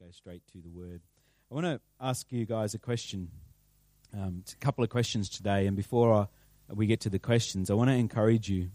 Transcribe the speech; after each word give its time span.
go 0.00 0.10
straight 0.12 0.42
to 0.52 0.58
the 0.58 0.68
word. 0.68 1.00
I 1.50 1.54
want 1.54 1.66
to 1.66 1.80
ask 2.00 2.30
you 2.30 2.44
guys 2.46 2.72
a 2.72 2.78
question, 2.78 3.30
um, 4.14 4.44
a 4.52 4.56
couple 4.64 4.84
of 4.84 4.90
questions 4.90 5.28
today. 5.28 5.66
And 5.66 5.76
before 5.76 6.14
I, 6.14 6.72
we 6.72 6.86
get 6.86 7.00
to 7.00 7.10
the 7.10 7.18
questions, 7.18 7.68
I 7.68 7.74
want 7.74 7.90
to 7.90 7.94
encourage 7.94 8.48
you. 8.48 8.70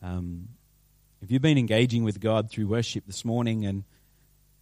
Um, 0.00 0.50
if 1.20 1.32
you've 1.32 1.42
been 1.42 1.58
engaging 1.58 2.04
with 2.04 2.20
God 2.20 2.48
through 2.48 2.68
worship 2.68 3.06
this 3.06 3.24
morning 3.24 3.66
and 3.66 3.82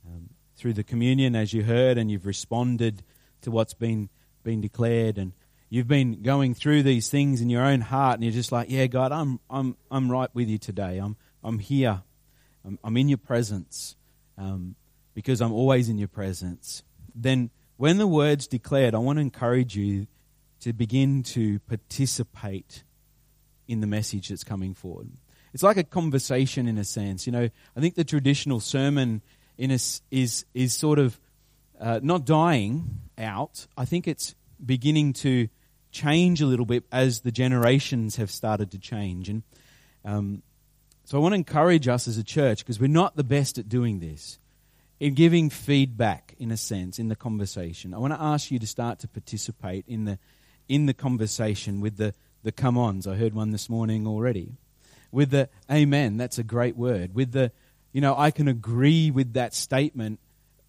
um, 0.06 0.30
through 0.56 0.72
the 0.72 0.82
communion, 0.82 1.36
as 1.36 1.52
you 1.52 1.64
heard, 1.64 1.98
and 1.98 2.10
you've 2.10 2.26
responded 2.26 3.02
to 3.42 3.50
what's 3.50 3.74
been 3.74 4.08
been 4.42 4.62
declared, 4.62 5.18
and 5.18 5.34
you've 5.68 5.88
been 5.88 6.22
going 6.22 6.54
through 6.54 6.82
these 6.82 7.10
things 7.10 7.42
in 7.42 7.50
your 7.50 7.62
own 7.62 7.82
heart, 7.82 8.14
and 8.14 8.24
you're 8.24 8.32
just 8.32 8.52
like, 8.52 8.70
"Yeah, 8.70 8.86
God, 8.86 9.12
I'm 9.12 9.38
I'm 9.50 9.76
I'm 9.90 10.10
right 10.10 10.30
with 10.34 10.48
you 10.48 10.56
today. 10.56 10.96
I'm 10.96 11.16
I'm 11.44 11.58
here. 11.58 12.02
I'm, 12.64 12.78
I'm 12.82 12.96
in 12.96 13.08
your 13.08 13.18
presence." 13.18 13.96
Um, 14.38 14.74
because 15.18 15.40
I'm 15.40 15.52
always 15.52 15.88
in 15.88 15.98
your 15.98 16.06
presence, 16.06 16.84
then 17.12 17.50
when 17.76 17.98
the 17.98 18.06
word's 18.06 18.46
declared, 18.46 18.94
I 18.94 18.98
want 18.98 19.16
to 19.16 19.20
encourage 19.20 19.74
you 19.74 20.06
to 20.60 20.72
begin 20.72 21.24
to 21.24 21.58
participate 21.58 22.84
in 23.66 23.80
the 23.80 23.88
message 23.88 24.28
that's 24.28 24.44
coming 24.44 24.74
forward. 24.74 25.10
It's 25.52 25.64
like 25.64 25.76
a 25.76 25.82
conversation 25.82 26.68
in 26.68 26.78
a 26.78 26.84
sense. 26.84 27.26
You 27.26 27.32
know, 27.32 27.48
I 27.76 27.80
think 27.80 27.96
the 27.96 28.04
traditional 28.04 28.60
sermon 28.60 29.22
in 29.56 29.72
a, 29.72 29.78
is 30.12 30.44
is 30.54 30.72
sort 30.72 31.00
of 31.00 31.18
uh, 31.80 31.98
not 32.00 32.24
dying 32.24 33.00
out. 33.18 33.66
I 33.76 33.86
think 33.86 34.06
it's 34.06 34.36
beginning 34.64 35.14
to 35.14 35.48
change 35.90 36.40
a 36.40 36.46
little 36.46 36.64
bit 36.64 36.84
as 36.92 37.22
the 37.22 37.32
generations 37.32 38.14
have 38.16 38.30
started 38.30 38.70
to 38.70 38.78
change. 38.78 39.28
And 39.28 39.42
um, 40.04 40.44
so 41.06 41.18
I 41.18 41.20
want 41.20 41.32
to 41.32 41.38
encourage 41.38 41.88
us 41.88 42.06
as 42.06 42.18
a 42.18 42.24
church 42.24 42.60
because 42.60 42.78
we're 42.78 42.86
not 42.86 43.16
the 43.16 43.24
best 43.24 43.58
at 43.58 43.68
doing 43.68 43.98
this 43.98 44.38
in 45.00 45.14
giving 45.14 45.48
feedback, 45.50 46.34
in 46.38 46.50
a 46.50 46.56
sense, 46.56 46.98
in 46.98 47.08
the 47.08 47.16
conversation. 47.16 47.94
I 47.94 47.98
want 47.98 48.12
to 48.12 48.20
ask 48.20 48.50
you 48.50 48.58
to 48.58 48.66
start 48.66 48.98
to 49.00 49.08
participate 49.08 49.84
in 49.86 50.04
the, 50.04 50.18
in 50.68 50.86
the 50.86 50.94
conversation 50.94 51.80
with 51.80 51.96
the, 51.96 52.14
the 52.42 52.52
come 52.52 52.76
ons. 52.76 53.06
I 53.06 53.14
heard 53.16 53.34
one 53.34 53.52
this 53.52 53.68
morning 53.68 54.06
already. 54.06 54.56
With 55.10 55.30
the 55.30 55.48
amen, 55.70 56.16
that's 56.16 56.38
a 56.38 56.42
great 56.42 56.76
word. 56.76 57.14
With 57.14 57.32
the, 57.32 57.52
you 57.92 58.00
know, 58.00 58.16
I 58.16 58.30
can 58.30 58.48
agree 58.48 59.10
with 59.10 59.34
that 59.34 59.54
statement 59.54 60.20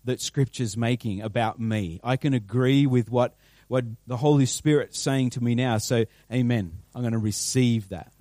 that 0.05 0.21
Scripture's 0.21 0.77
making 0.77 1.21
about 1.21 1.59
me. 1.59 1.99
I 2.03 2.15
can 2.15 2.33
agree 2.33 2.85
with 2.85 3.09
what, 3.09 3.35
what 3.67 3.83
the 4.07 4.17
Holy 4.17 4.45
Spirit's 4.45 4.99
saying 4.99 5.31
to 5.31 5.43
me 5.43 5.55
now. 5.55 5.77
So, 5.77 6.05
amen. 6.31 6.71
I'm 6.95 7.01
going 7.01 7.13
to 7.13 7.19
receive 7.19 7.89
that. 7.89 8.13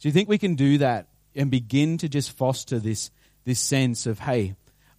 Do 0.00 0.08
you 0.08 0.12
think 0.12 0.28
we 0.28 0.38
can 0.38 0.54
do 0.54 0.78
that 0.78 1.08
and 1.34 1.50
begin 1.50 1.96
to 1.98 2.08
just 2.08 2.32
foster 2.32 2.78
this, 2.78 3.10
this 3.44 3.58
sense 3.58 4.06
of, 4.06 4.18
hey, 4.18 4.54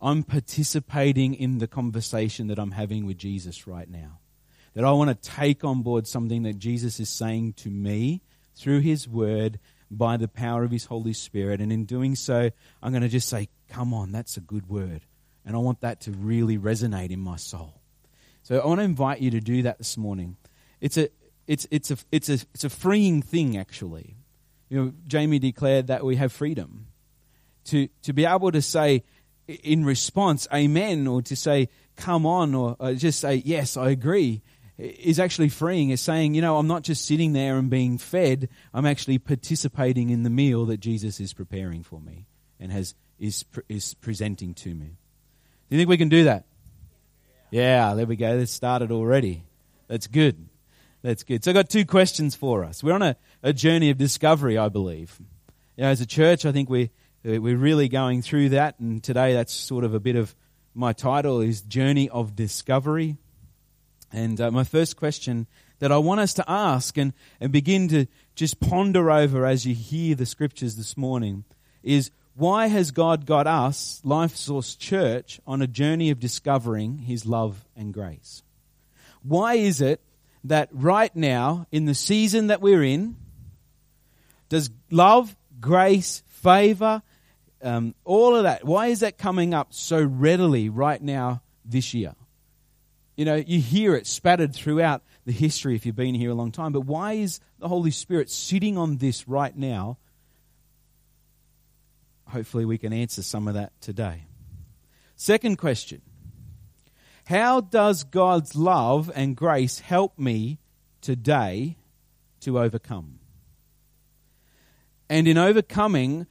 I'm 0.06 0.22
participating 0.22 1.34
in 1.34 1.58
the 1.58 1.66
conversation 1.66 2.45
that 2.48 2.59
I'm 2.59 2.70
having 2.70 3.08
with 3.08 3.17
Jesus 3.17 3.66
right 3.66 3.89
now. 3.89 4.20
That 4.75 4.86
I 4.86 4.92
want 4.92 5.09
to 5.09 5.30
take 5.30 5.64
on 5.64 5.81
board 5.81 6.06
something 6.06 6.44
that 6.44 6.59
Jesus 6.59 7.00
is 7.00 7.09
saying 7.09 7.53
to 7.53 7.72
me 7.72 8.22
through 8.56 8.81
his 8.81 9.08
word 9.08 9.59
by 9.89 10.17
the 10.17 10.28
power 10.28 10.64
of 10.64 10.70
his 10.70 10.86
Holy 10.86 11.14
Spirit. 11.14 11.59
And 11.59 11.73
in 11.73 11.86
doing 11.86 12.16
so, 12.16 12.52
I'm 12.84 12.92
going 12.92 13.02
to 13.02 13.09
just 13.09 13.28
say, 13.28 13.50
Come 13.67 13.95
on, 13.95 14.12
that's 14.12 14.38
a 14.38 14.42
good 14.42 14.70
word. 14.70 15.02
And 15.44 15.56
I 15.56 15.59
want 15.59 15.81
that 15.81 16.02
to 16.02 16.12
really 16.12 16.59
resonate 16.59 17.09
in 17.09 17.19
my 17.19 17.38
soul. 17.38 17.81
So 18.44 18.59
I 18.59 18.66
want 18.67 18.81
to 18.81 18.86
invite 18.86 19.22
you 19.22 19.31
to 19.31 19.42
do 19.42 19.64
that 19.64 19.80
this 19.80 19.97
morning. 19.97 20.38
It's 20.81 20.97
a, 20.97 21.09
it's, 21.47 21.66
it's 21.72 21.90
a, 21.90 21.97
it's 22.12 22.30
a, 22.30 22.38
it's 22.53 22.64
a 22.64 22.69
freeing 22.69 23.23
thing, 23.23 23.58
actually. 23.58 24.17
You 24.69 24.86
know, 24.86 24.94
Jamie 25.08 25.40
declared 25.40 25.88
that 25.88 26.06
we 26.06 26.17
have 26.17 26.31
freedom 26.31 26.90
to, 27.66 27.88
to 28.03 28.14
be 28.14 28.25
able 28.25 28.52
to 28.52 28.62
say, 28.62 29.03
in 29.48 29.86
response, 29.86 30.48
amen, 30.54 31.08
or 31.08 31.22
to 31.24 31.36
say, 31.36 31.70
come 31.96 32.26
on, 32.26 32.56
or, 32.56 32.76
just 32.94 33.20
say, 33.20 33.36
yes, 33.46 33.78
I 33.78 33.90
agree, 33.90 34.42
is 34.78 35.20
actually 35.20 35.50
freeing. 35.50 35.90
Is 35.90 36.02
saying, 36.02 36.36
you 36.36 36.42
know, 36.42 36.58
I'm 36.58 36.68
not 36.68 36.84
just 36.84 37.06
sitting 37.06 37.34
there 37.34 37.58
and 37.58 37.70
being 37.70 37.98
fed, 37.98 38.50
I'm 38.74 38.86
actually 38.86 39.19
participating 39.19 40.09
in 40.09 40.24
the 40.24 40.30
meal 40.30 40.66
that 40.66 40.80
Jesus 40.80 41.19
is 41.19 41.34
preparing 41.34 41.84
for 41.84 42.02
me 42.02 42.28
and 42.59 42.72
has, 42.72 42.96
is, 43.19 43.46
is 43.69 43.94
presenting 43.96 44.53
to 44.56 44.74
me. 44.74 44.97
Do 45.69 45.75
you 45.75 45.80
think 45.80 45.90
we 45.90 45.98
can 45.98 46.09
do 46.09 46.25
that? 46.25 46.46
Yeah, 47.52 47.94
there 47.94 48.06
we 48.06 48.16
go. 48.16 48.38
This 48.38 48.52
started 48.52 48.92
already. 48.92 49.44
That's 49.88 50.08
good. 50.08 50.50
That's 51.02 51.24
good. 51.24 51.44
So 51.44 51.52
I've 51.52 51.56
got 51.56 51.69
two 51.69 51.86
questions 51.86 52.36
for 52.36 52.64
us. 52.64 52.84
We're 52.84 52.94
on 52.94 53.03
a, 53.03 53.16
a 53.44 53.53
journey 53.53 53.92
of 53.92 53.98
discovery, 53.98 54.58
I 54.58 54.69
believe. 54.69 55.19
You 55.78 55.84
know, 55.84 55.90
as 55.90 56.02
a 56.02 56.06
church, 56.06 56.46
I 56.46 56.52
think 56.52 56.69
we 56.69 56.86
uh, 56.86 56.88
we're 57.25 57.58
really 57.58 57.90
going 57.90 58.22
through 58.22 58.50
that, 58.50 58.80
and 58.80 59.02
today 59.02 59.34
that's 59.34 59.52
sort 59.52 59.84
of 59.84 59.96
a 59.96 60.00
bit 60.00 60.16
of 60.16 60.36
my 60.75 60.94
title 60.94 61.41
is 61.41 61.62
Journey 61.62 62.08
of 62.08 62.36
Discovery. 62.36 63.18
And 64.13 64.40
uh, 64.40 64.52
my 64.52 64.63
first 64.63 64.96
question 64.96 65.47
that 65.80 65.91
I 65.91 65.97
want 65.97 66.19
us 66.19 66.36
to 66.36 66.46
ask 66.47 66.97
and, 66.97 67.13
and 67.41 67.52
begin 67.52 67.88
to 67.88 68.06
just 68.36 68.59
ponder 68.59 69.09
over 69.09 69.44
as 69.44 69.66
you 69.66 69.74
hear 69.74 70.13
the 70.13 70.28
scriptures 70.28 70.75
this 70.75 70.96
morning 70.96 71.46
is 71.81 72.12
why 72.36 72.68
has 72.68 72.91
God 72.91 73.25
got 73.25 73.47
us, 73.47 74.02
LifeSource 74.06 74.78
Church, 74.78 75.42
on 75.47 75.63
a 75.63 75.68
journey 75.68 76.12
of 76.12 76.19
discovering 76.19 77.00
His 77.00 77.25
love 77.25 77.66
and 77.75 77.92
grace? 77.92 78.44
Why 79.24 79.56
is 79.56 79.81
it 79.81 80.00
that 80.44 80.69
right 80.72 81.16
now, 81.16 81.66
in 81.72 81.86
the 81.86 81.96
season 81.96 82.47
that 82.47 82.62
we're 82.62 82.84
in, 82.84 83.16
does 84.47 84.69
love, 84.92 85.36
grace, 85.59 86.22
favor, 86.28 87.02
um, 87.62 87.96
all 88.04 88.36
of 88.36 88.44
that. 88.44 88.64
Why 88.66 88.88
is 88.88 89.00
that 89.00 89.18
coming 89.18 89.54
up 89.54 89.74
so 89.74 90.02
readily 90.02 90.70
right 90.70 91.02
now 91.02 91.42
this 91.64 91.94
year? 91.94 92.16
You 93.16 93.26
know, 93.26 93.36
you 93.36 93.62
hear 93.62 93.96
it 93.96 94.08
spattered 94.08 94.54
throughout 94.54 95.02
the 95.26 95.32
history 95.32 95.76
if 95.76 95.86
you've 95.86 95.96
been 95.96 96.16
here 96.16 96.32
a 96.32 96.36
long 96.36 96.52
time, 96.52 96.74
but 96.74 96.82
why 96.82 97.14
is 97.14 97.40
the 97.60 97.68
Holy 97.68 97.92
Spirit 97.92 98.30
sitting 98.30 98.78
on 98.78 98.98
this 98.98 99.28
right 99.28 99.56
now? 99.56 99.98
Hopefully, 102.28 102.66
we 102.66 102.78
can 102.78 102.92
answer 102.92 103.22
some 103.22 103.48
of 103.48 103.54
that 103.54 103.72
today. 103.82 104.26
Second 105.16 105.58
question 105.58 106.02
How 107.26 107.62
does 107.62 108.04
God's 108.04 108.56
love 108.56 109.10
and 109.16 109.36
grace 109.36 109.80
help 109.80 110.20
me 110.20 110.60
today 111.02 111.78
to 112.42 112.60
overcome? 112.60 113.20
And 115.10 115.28
in 115.28 115.38
overcoming, 115.38 116.28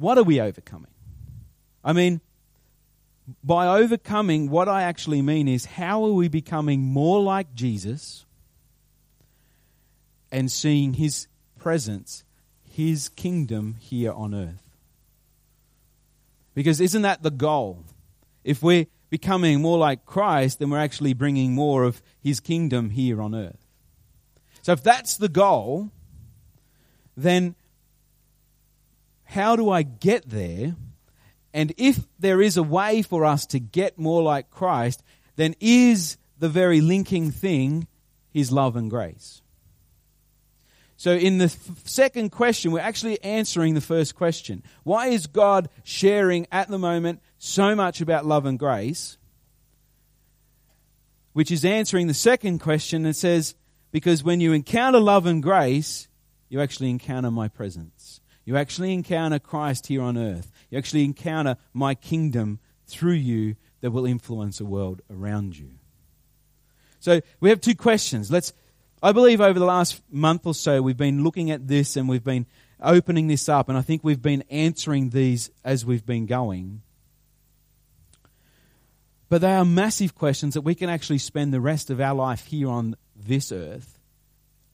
what 0.00 0.16
are 0.16 0.22
we 0.22 0.40
overcoming? 0.40 0.90
I 1.84 1.92
mean, 1.92 2.22
by 3.44 3.78
overcoming, 3.78 4.48
what 4.48 4.66
I 4.66 4.82
actually 4.82 5.20
mean 5.20 5.46
is 5.46 5.66
how 5.66 6.04
are 6.04 6.12
we 6.12 6.28
becoming 6.28 6.80
more 6.80 7.20
like 7.20 7.54
Jesus 7.54 8.24
and 10.32 10.50
seeing 10.50 10.94
his 10.94 11.28
presence, 11.58 12.24
his 12.64 13.10
kingdom 13.10 13.76
here 13.78 14.12
on 14.12 14.34
earth? 14.34 14.62
Because 16.54 16.80
isn't 16.80 17.02
that 17.02 17.22
the 17.22 17.30
goal? 17.30 17.84
If 18.42 18.62
we're 18.62 18.86
becoming 19.10 19.60
more 19.60 19.76
like 19.76 20.06
Christ, 20.06 20.58
then 20.58 20.70
we're 20.70 20.78
actually 20.78 21.12
bringing 21.12 21.52
more 21.52 21.84
of 21.84 22.00
his 22.22 22.40
kingdom 22.40 22.88
here 22.90 23.20
on 23.20 23.34
earth. 23.34 23.66
So 24.62 24.72
if 24.72 24.82
that's 24.82 25.18
the 25.18 25.28
goal, 25.28 25.90
then 27.16 27.54
how 29.30 29.54
do 29.54 29.70
I 29.70 29.82
get 29.82 30.28
there? 30.28 30.74
And 31.54 31.72
if 31.76 32.00
there 32.18 32.42
is 32.42 32.56
a 32.56 32.62
way 32.62 33.02
for 33.02 33.24
us 33.24 33.46
to 33.46 33.60
get 33.60 33.96
more 33.98 34.22
like 34.22 34.50
Christ, 34.50 35.02
then 35.36 35.54
is 35.60 36.16
the 36.38 36.48
very 36.48 36.80
linking 36.80 37.30
thing 37.30 37.86
his 38.32 38.50
love 38.50 38.74
and 38.74 38.90
grace? 38.90 39.40
So, 40.96 41.12
in 41.12 41.38
the 41.38 41.48
second 41.84 42.30
question, 42.30 42.72
we're 42.72 42.80
actually 42.80 43.22
answering 43.22 43.74
the 43.74 43.80
first 43.80 44.16
question. 44.16 44.64
Why 44.82 45.06
is 45.06 45.28
God 45.28 45.68
sharing 45.84 46.46
at 46.52 46.68
the 46.68 46.78
moment 46.78 47.20
so 47.38 47.74
much 47.74 48.00
about 48.00 48.26
love 48.26 48.46
and 48.46 48.58
grace? 48.58 49.16
Which 51.32 51.52
is 51.52 51.64
answering 51.64 52.08
the 52.08 52.14
second 52.14 52.58
question 52.58 53.04
that 53.04 53.14
says, 53.14 53.54
because 53.92 54.24
when 54.24 54.40
you 54.40 54.52
encounter 54.52 54.98
love 54.98 55.24
and 55.24 55.42
grace, 55.42 56.08
you 56.48 56.60
actually 56.60 56.90
encounter 56.90 57.30
my 57.30 57.48
presence. 57.48 57.99
You 58.44 58.56
actually 58.56 58.92
encounter 58.92 59.38
Christ 59.38 59.86
here 59.86 60.02
on 60.02 60.16
earth. 60.16 60.50
You 60.70 60.78
actually 60.78 61.04
encounter 61.04 61.56
my 61.72 61.94
kingdom 61.94 62.58
through 62.86 63.12
you 63.12 63.56
that 63.80 63.90
will 63.90 64.06
influence 64.06 64.58
the 64.58 64.64
world 64.64 65.02
around 65.10 65.56
you. 65.58 65.70
So 66.98 67.20
we 67.40 67.48
have 67.50 67.60
two 67.60 67.74
questions. 67.74 68.30
Let's 68.30 68.52
I 69.02 69.12
believe 69.12 69.40
over 69.40 69.58
the 69.58 69.64
last 69.64 70.02
month 70.10 70.46
or 70.46 70.54
so 70.54 70.82
we've 70.82 70.96
been 70.96 71.24
looking 71.24 71.50
at 71.50 71.66
this 71.66 71.96
and 71.96 72.08
we've 72.08 72.24
been 72.24 72.46
opening 72.82 73.28
this 73.28 73.48
up 73.48 73.68
and 73.68 73.78
I 73.78 73.82
think 73.82 74.04
we've 74.04 74.20
been 74.20 74.44
answering 74.50 75.10
these 75.10 75.50
as 75.64 75.86
we've 75.86 76.04
been 76.04 76.26
going. 76.26 76.82
But 79.30 79.40
they 79.40 79.52
are 79.52 79.64
massive 79.64 80.14
questions 80.14 80.54
that 80.54 80.62
we 80.62 80.74
can 80.74 80.90
actually 80.90 81.18
spend 81.18 81.54
the 81.54 81.60
rest 81.60 81.88
of 81.88 82.00
our 82.00 82.14
life 82.14 82.46
here 82.46 82.68
on 82.68 82.96
this 83.16 83.52
earth 83.52 83.98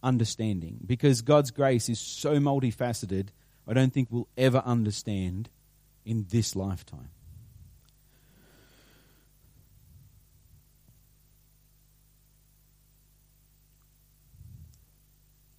understanding 0.03 0.79
because 0.85 1.23
God's 1.23 1.51
grace 1.51 1.89
is 1.89 2.01
so 2.01 2.37
multifaceted 2.37 3.29
I 3.67 3.75
don't 3.75 3.93
think 3.93 4.09
we'll 4.11 4.29
ever 4.37 4.63
understand 4.65 5.49
in 6.05 6.27
this 6.31 6.55
lifetime. 6.55 7.11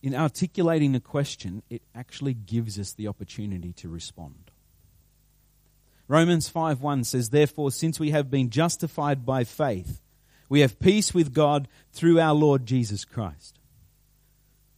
In 0.01 0.15
articulating 0.15 0.94
the 0.94 1.01
question, 1.01 1.63
it 1.69 1.81
actually 1.94 2.33
gives 2.33 2.80
us 2.80 2.94
the 2.94 3.09
opportunity 3.09 3.74
to 3.74 3.89
respond. 3.89 4.51
Romans 6.07 6.48
5:1 6.48 7.03
says, 7.03 7.31
"Therefore, 7.31 7.71
since 7.71 8.00
we 8.00 8.12
have 8.12 8.31
been 8.31 8.50
justified 8.50 9.25
by 9.25 9.44
faith, 9.44 10.01
we 10.48 10.62
have 10.62 10.80
peace 10.80 11.13
with 11.13 11.33
God 11.33 11.68
through 11.92 12.21
our 12.21 12.33
Lord 12.33 12.65
Jesus 12.65 13.03
Christ." 13.03 13.60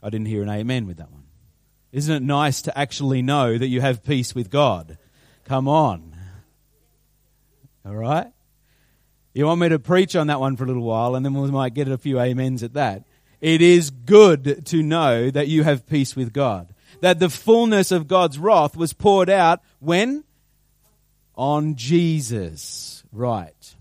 I 0.02 0.10
didn't 0.10 0.28
hear 0.28 0.42
an 0.42 0.50
amen 0.50 0.88
with 0.88 0.98
that 0.98 1.12
one. 1.12 1.29
Isn't 1.92 2.16
it 2.16 2.24
nice 2.26 2.62
to 2.64 2.78
actually 2.78 3.22
know 3.22 3.58
that 3.58 3.68
you 3.68 3.82
have 3.82 4.04
peace 4.04 4.36
with 4.36 4.50
God? 4.50 4.98
Come 5.46 5.68
on. 5.68 6.16
All 7.86 7.96
right? 7.96 8.32
You 9.34 9.46
want 9.46 9.62
me 9.62 9.70
to 9.70 9.80
preach 9.80 10.16
on 10.16 10.28
that 10.28 10.40
one 10.40 10.56
for 10.56 10.66
a 10.66 10.68
little 10.68 10.84
while 10.84 11.16
and 11.16 11.26
then 11.26 11.34
we 11.34 11.50
might 11.50 11.74
get 11.74 11.88
a 11.88 11.98
few 11.98 12.20
amens 12.20 12.62
at 12.62 12.74
that. 12.74 13.06
It 13.42 13.62
is 13.62 13.90
good 13.90 14.66
to 14.68 14.84
know 14.84 15.32
that 15.32 15.48
you 15.48 15.64
have 15.64 15.88
peace 15.88 16.16
with 16.16 16.34
God. 16.34 16.74
That 17.02 17.20
the 17.20 17.30
fullness 17.30 17.92
of 17.92 18.08
God's 18.08 18.38
wrath 18.38 18.76
was 18.76 18.94
poured 18.94 19.30
out 19.30 19.62
when? 19.80 20.24
On 21.36 21.76
Jesus. 21.76 23.04
Right. 23.12 23.76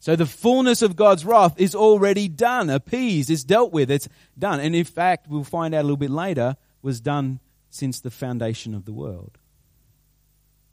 So 0.00 0.16
the 0.16 0.26
fullness 0.26 0.80
of 0.80 0.96
God's 0.96 1.24
wrath 1.24 1.60
is 1.60 1.74
already 1.74 2.28
done, 2.28 2.70
appeased, 2.70 3.30
it's 3.30 3.44
dealt 3.44 3.72
with, 3.72 3.90
it's 3.90 4.08
done. 4.38 4.58
And 4.58 4.74
in 4.74 4.84
fact, 4.84 5.28
we'll 5.28 5.44
find 5.44 5.74
out 5.74 5.82
a 5.82 5.82
little 5.82 5.98
bit 5.98 6.10
later, 6.10 6.56
was 6.82 7.00
done 7.00 7.40
since 7.70 8.00
the 8.00 8.10
foundation 8.10 8.74
of 8.74 8.84
the 8.84 8.92
world. 8.92 9.38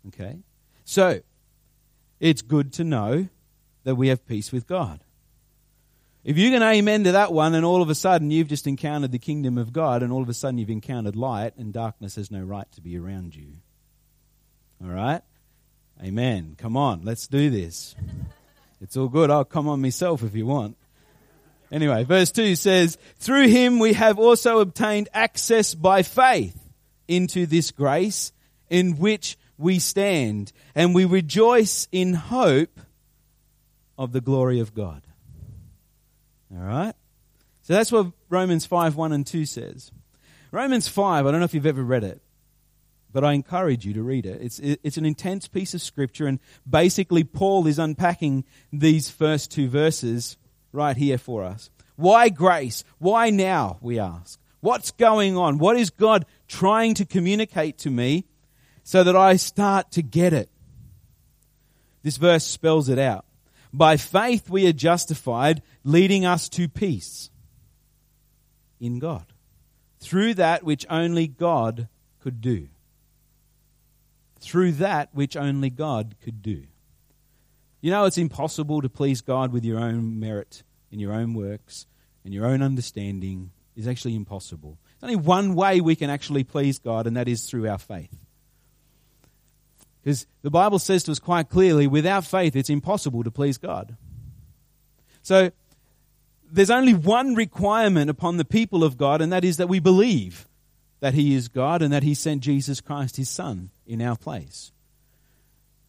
Okay? 0.08 0.40
So, 0.84 1.22
it's 2.20 2.42
good 2.42 2.72
to 2.74 2.84
know 2.84 3.28
that 3.84 3.96
we 3.96 4.08
have 4.08 4.26
peace 4.28 4.52
with 4.52 4.68
God. 4.68 5.02
If 6.24 6.38
you 6.38 6.50
can 6.50 6.64
amen 6.64 7.04
to 7.04 7.12
that 7.12 7.32
one, 7.34 7.54
and 7.54 7.64
all 7.64 7.84
of 7.84 7.90
a 7.90 7.96
sudden 7.96 8.32
you've 8.32 8.48
just 8.48 8.66
encountered 8.66 9.12
the 9.12 9.20
kingdom 9.20 9.58
of 9.58 9.72
God, 9.72 10.02
and 10.02 10.12
all 10.12 10.24
of 10.24 10.30
a 10.30 10.34
sudden 10.34 10.58
you've 10.58 10.72
encountered 10.72 11.16
light, 11.16 11.56
and 11.58 11.72
darkness 11.72 12.16
has 12.16 12.32
no 12.32 12.42
right 12.42 12.72
to 12.74 12.82
be 12.82 12.98
around 12.98 13.36
you. 13.36 13.48
All 14.84 14.90
right? 14.90 15.22
Amen. 16.04 16.56
Come 16.58 16.76
on, 16.76 17.04
let's 17.04 17.28
do 17.28 17.50
this. 17.50 17.96
It's 18.82 18.98
all 18.98 19.08
good. 19.08 19.30
I'll 19.30 19.46
come 19.46 19.68
on 19.68 19.82
myself 19.82 20.24
if 20.24 20.36
you 20.36 20.46
want. 20.46 20.78
Anyway, 21.72 22.04
verse 22.04 22.32
2 22.32 22.56
says, 22.56 22.98
Through 23.18 23.48
him 23.48 23.80
we 23.80 23.94
have 23.94 24.20
also 24.20 24.60
obtained 24.60 25.10
access 25.14 25.74
by 25.74 26.04
faith 26.04 26.58
into 27.08 27.46
this 27.46 27.72
grace 27.72 28.32
in 28.70 28.98
which 28.98 29.38
we 29.58 29.80
stand, 29.80 30.52
and 30.74 30.94
we 30.94 31.06
rejoice 31.06 31.88
in 31.92 32.14
hope 32.14 32.80
of 33.98 34.12
the 34.12 34.22
glory 34.22 34.60
of 34.60 34.74
God. 34.74 35.02
All 36.52 36.64
right? 36.64 36.94
So 37.62 37.74
that's 37.74 37.92
what 37.92 38.08
Romans 38.30 38.66
5 38.66 38.96
1 38.96 39.12
and 39.12 39.26
2 39.26 39.46
says. 39.46 39.92
Romans 40.52 40.88
5, 40.88 41.26
I 41.26 41.32
don't 41.32 41.40
know 41.40 41.46
if 41.46 41.54
you've 41.54 41.66
ever 41.66 41.84
read 41.84 42.04
it, 42.04 42.22
but 43.12 43.24
I 43.24 43.34
encourage 43.34 43.86
you 43.86 43.94
to 43.94 44.04
read 44.04 44.26
it. 44.26 44.42
It's, 44.42 44.60
it's 44.60 44.98
an 44.98 45.06
intense 45.06 45.48
piece 45.48 45.74
of 45.74 45.82
scripture, 45.82 46.28
and 46.28 46.40
basically, 46.70 47.24
Paul 47.24 47.66
is 47.68 47.80
unpacking 47.80 48.46
these 48.72 49.10
first 49.10 49.52
two 49.52 49.68
verses 49.68 50.38
right 50.76 50.98
here 50.98 51.18
for 51.18 51.44
us. 51.44 51.70
Why 51.96 52.30
grace? 52.30 52.84
Why 53.00 53.30
now? 53.30 53.78
We 53.82 54.00
ask. 54.00 54.40
What's 54.60 54.92
going 54.92 55.38
on? 55.38 55.60
What 55.60 55.78
is 55.78 55.90
God 55.90 56.26
trying 56.48 56.96
to 56.96 57.06
communicate 57.06 57.78
to 57.80 57.90
me 57.90 58.26
so 58.84 59.04
that 59.04 59.16
I 59.16 59.36
start 59.36 59.92
to 59.92 60.02
get 60.02 60.34
it? 60.34 60.50
This 62.04 62.18
verse 62.18 62.44
spells 62.44 62.90
it 62.90 63.00
out. 63.00 63.26
By 63.72 63.98
faith 63.98 64.50
we 64.50 64.68
are 64.68 64.74
justified, 64.74 65.62
leading 65.84 66.26
us 66.26 66.50
to 66.50 66.68
peace 66.68 67.30
in 68.80 69.00
God, 69.00 69.26
through 70.00 70.36
that 70.36 70.64
which 70.64 70.86
only 70.90 71.28
God 71.28 71.88
could 72.22 72.42
do. 72.42 72.70
Through 74.40 74.74
that 74.74 75.10
which 75.14 75.36
only 75.36 75.70
God 75.70 76.16
could 76.22 76.42
do. 76.42 76.64
You 77.82 77.92
know, 77.92 78.06
it's 78.06 78.18
impossible 78.18 78.82
to 78.82 78.90
please 78.90 79.22
God 79.22 79.52
with 79.52 79.64
your 79.64 79.80
own 79.80 80.20
merit 80.20 80.64
and 80.92 81.02
your 81.02 81.14
own 81.14 81.34
works 81.34 81.88
and 82.24 82.34
your 82.34 82.46
own 82.46 82.62
understanding 82.62 83.52
is 83.76 83.88
actually 83.88 84.16
impossible. 84.16 84.78
There's 85.00 85.12
only 85.12 85.26
one 85.26 85.56
way 85.56 85.82
we 85.82 85.96
can 85.96 86.10
actually 86.10 86.44
please 86.44 86.80
God, 86.80 87.08
and 87.08 87.18
that 87.18 87.28
is 87.28 87.46
through 87.50 87.68
our 87.68 87.78
faith. 87.78 88.16
Because 90.04 90.26
the 90.42 90.52
Bible 90.52 90.80
says 90.80 91.04
to 91.04 91.12
us 91.12 91.20
quite 91.20 91.50
clearly 91.50 91.88
without 91.88 92.26
faith, 92.26 92.56
it's 92.56 92.70
impossible 92.70 93.24
to 93.24 93.32
please 93.32 93.58
God. 93.58 93.98
So, 95.22 95.52
there's 96.52 96.70
only 96.70 96.94
one 96.94 97.34
requirement 97.34 98.10
upon 98.10 98.38
the 98.38 98.46
people 98.46 98.84
of 98.84 98.98
God, 98.98 99.22
and 99.22 99.34
that 99.34 99.44
is 99.44 99.58
that 99.58 99.68
we 99.68 99.80
believe 99.80 100.48
that 101.00 101.16
He 101.16 101.34
is 101.34 101.48
God 101.48 101.82
and 101.82 101.92
that 101.92 102.04
He 102.04 102.14
sent 102.14 102.44
Jesus 102.44 102.82
Christ, 102.82 103.18
His 103.18 103.30
Son, 103.30 103.72
in 103.86 104.02
our 104.02 104.16
place. 104.16 104.72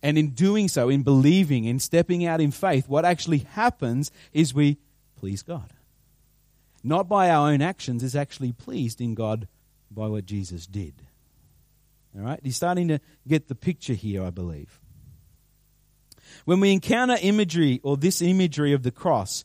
And 0.02 0.18
in 0.18 0.30
doing 0.30 0.68
so, 0.68 0.88
in 0.88 1.02
believing, 1.02 1.64
in 1.64 1.78
stepping 1.78 2.24
out 2.24 2.40
in 2.40 2.50
faith, 2.50 2.88
what 2.88 3.04
actually 3.04 3.38
happens 3.38 4.10
is 4.32 4.54
we 4.54 4.78
please 5.26 5.42
God. 5.42 5.72
Not 6.84 7.08
by 7.08 7.30
our 7.30 7.50
own 7.50 7.60
actions, 7.60 8.04
is 8.04 8.14
actually 8.14 8.52
pleased 8.52 9.00
in 9.00 9.16
God 9.16 9.48
by 9.90 10.06
what 10.06 10.24
Jesus 10.24 10.68
did. 10.68 10.94
All 12.16 12.24
right? 12.24 12.38
He's 12.44 12.54
starting 12.54 12.86
to 12.86 13.00
get 13.26 13.48
the 13.48 13.56
picture 13.56 13.94
here, 13.94 14.22
I 14.22 14.30
believe. 14.30 14.78
When 16.44 16.60
we 16.60 16.70
encounter 16.70 17.16
imagery 17.20 17.80
or 17.82 17.96
this 17.96 18.22
imagery 18.22 18.72
of 18.72 18.84
the 18.84 18.92
cross, 18.92 19.44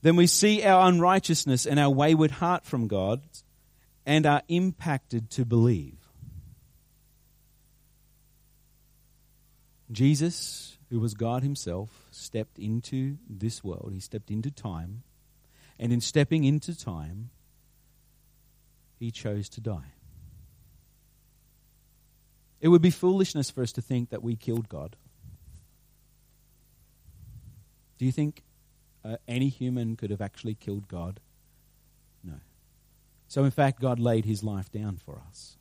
then 0.00 0.16
we 0.16 0.26
see 0.26 0.62
our 0.62 0.88
unrighteousness 0.88 1.66
and 1.66 1.78
our 1.78 1.90
wayward 1.90 2.30
heart 2.30 2.64
from 2.64 2.88
God 2.88 3.20
and 4.06 4.24
are 4.24 4.40
impacted 4.48 5.28
to 5.32 5.44
believe. 5.44 5.98
Jesus, 9.92 10.75
who 10.90 11.00
was 11.00 11.14
God 11.14 11.42
Himself, 11.42 12.06
stepped 12.10 12.58
into 12.58 13.18
this 13.28 13.64
world. 13.64 13.90
He 13.92 14.00
stepped 14.00 14.30
into 14.30 14.50
time. 14.50 15.02
And 15.78 15.92
in 15.92 16.00
stepping 16.00 16.44
into 16.44 16.78
time, 16.78 17.30
He 18.98 19.10
chose 19.10 19.48
to 19.50 19.60
die. 19.60 19.92
It 22.60 22.68
would 22.68 22.82
be 22.82 22.90
foolishness 22.90 23.50
for 23.50 23.62
us 23.62 23.72
to 23.72 23.82
think 23.82 24.10
that 24.10 24.22
we 24.22 24.36
killed 24.36 24.68
God. 24.68 24.96
Do 27.98 28.04
you 28.04 28.12
think 28.12 28.42
uh, 29.04 29.16
any 29.28 29.48
human 29.48 29.96
could 29.96 30.10
have 30.10 30.20
actually 30.20 30.54
killed 30.54 30.88
God? 30.88 31.20
No. 32.24 32.34
So, 33.28 33.44
in 33.44 33.50
fact, 33.50 33.80
God 33.80 33.98
laid 33.98 34.24
his 34.24 34.42
life 34.42 34.70
down 34.70 34.96
for 34.96 35.22
us. 35.28 35.56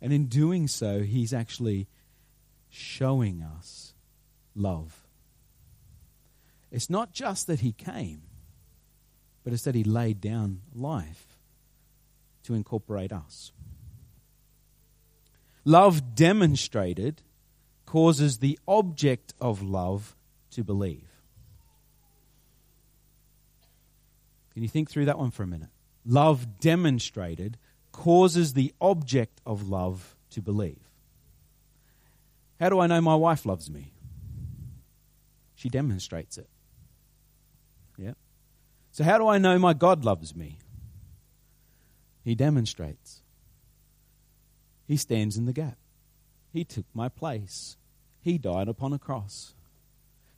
And 0.00 0.12
in 0.12 0.26
doing 0.26 0.68
so, 0.68 1.00
he's 1.00 1.32
actually 1.32 1.88
showing 2.68 3.42
us 3.42 3.85
love. 4.56 5.06
It's 6.70 6.90
not 6.90 7.12
just 7.12 7.46
that 7.46 7.60
he 7.60 7.72
came, 7.72 8.22
but 9.44 9.52
it's 9.52 9.62
that 9.62 9.74
he 9.74 9.84
laid 9.84 10.20
down 10.20 10.62
life 10.74 11.38
to 12.44 12.54
incorporate 12.54 13.12
us. 13.12 13.52
Love 15.64 16.14
demonstrated 16.14 17.22
causes 17.86 18.38
the 18.38 18.58
object 18.66 19.34
of 19.40 19.62
love 19.62 20.16
to 20.50 20.64
believe. 20.64 21.08
Can 24.54 24.62
you 24.62 24.68
think 24.68 24.90
through 24.90 25.04
that 25.04 25.18
one 25.18 25.30
for 25.30 25.42
a 25.42 25.46
minute? 25.46 25.68
Love 26.04 26.60
demonstrated 26.60 27.58
causes 27.92 28.54
the 28.54 28.72
object 28.80 29.40
of 29.44 29.68
love 29.68 30.16
to 30.30 30.40
believe. 30.40 30.80
How 32.60 32.68
do 32.68 32.80
I 32.80 32.86
know 32.86 33.00
my 33.00 33.16
wife 33.16 33.44
loves 33.44 33.70
me? 33.70 33.92
She 35.66 35.70
demonstrates 35.70 36.38
it. 36.38 36.48
Yeah. 37.98 38.12
So, 38.92 39.02
how 39.02 39.18
do 39.18 39.26
I 39.26 39.38
know 39.38 39.58
my 39.58 39.74
God 39.74 40.04
loves 40.04 40.36
me? 40.36 40.58
He 42.22 42.36
demonstrates. 42.36 43.20
He 44.86 44.96
stands 44.96 45.36
in 45.36 45.46
the 45.46 45.52
gap. 45.52 45.76
He 46.52 46.62
took 46.62 46.84
my 46.94 47.08
place. 47.08 47.76
He 48.20 48.38
died 48.38 48.68
upon 48.68 48.92
a 48.92 48.98
cross. 49.00 49.54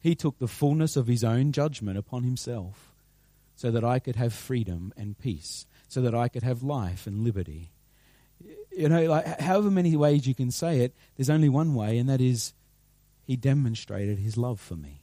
He 0.00 0.14
took 0.14 0.38
the 0.38 0.48
fullness 0.48 0.96
of 0.96 1.08
his 1.08 1.22
own 1.22 1.52
judgment 1.52 1.98
upon 1.98 2.22
himself 2.22 2.94
so 3.54 3.70
that 3.70 3.84
I 3.84 3.98
could 3.98 4.16
have 4.16 4.32
freedom 4.32 4.94
and 4.96 5.18
peace, 5.18 5.66
so 5.88 6.00
that 6.00 6.14
I 6.14 6.28
could 6.28 6.42
have 6.42 6.62
life 6.62 7.06
and 7.06 7.22
liberty. 7.22 7.70
You 8.74 8.88
know, 8.88 9.04
like 9.04 9.40
however 9.42 9.70
many 9.70 9.94
ways 9.94 10.26
you 10.26 10.34
can 10.34 10.50
say 10.50 10.80
it, 10.80 10.94
there's 11.18 11.28
only 11.28 11.50
one 11.50 11.74
way, 11.74 11.98
and 11.98 12.08
that 12.08 12.22
is 12.22 12.54
he 13.26 13.36
demonstrated 13.36 14.18
his 14.18 14.38
love 14.38 14.58
for 14.58 14.74
me. 14.74 15.02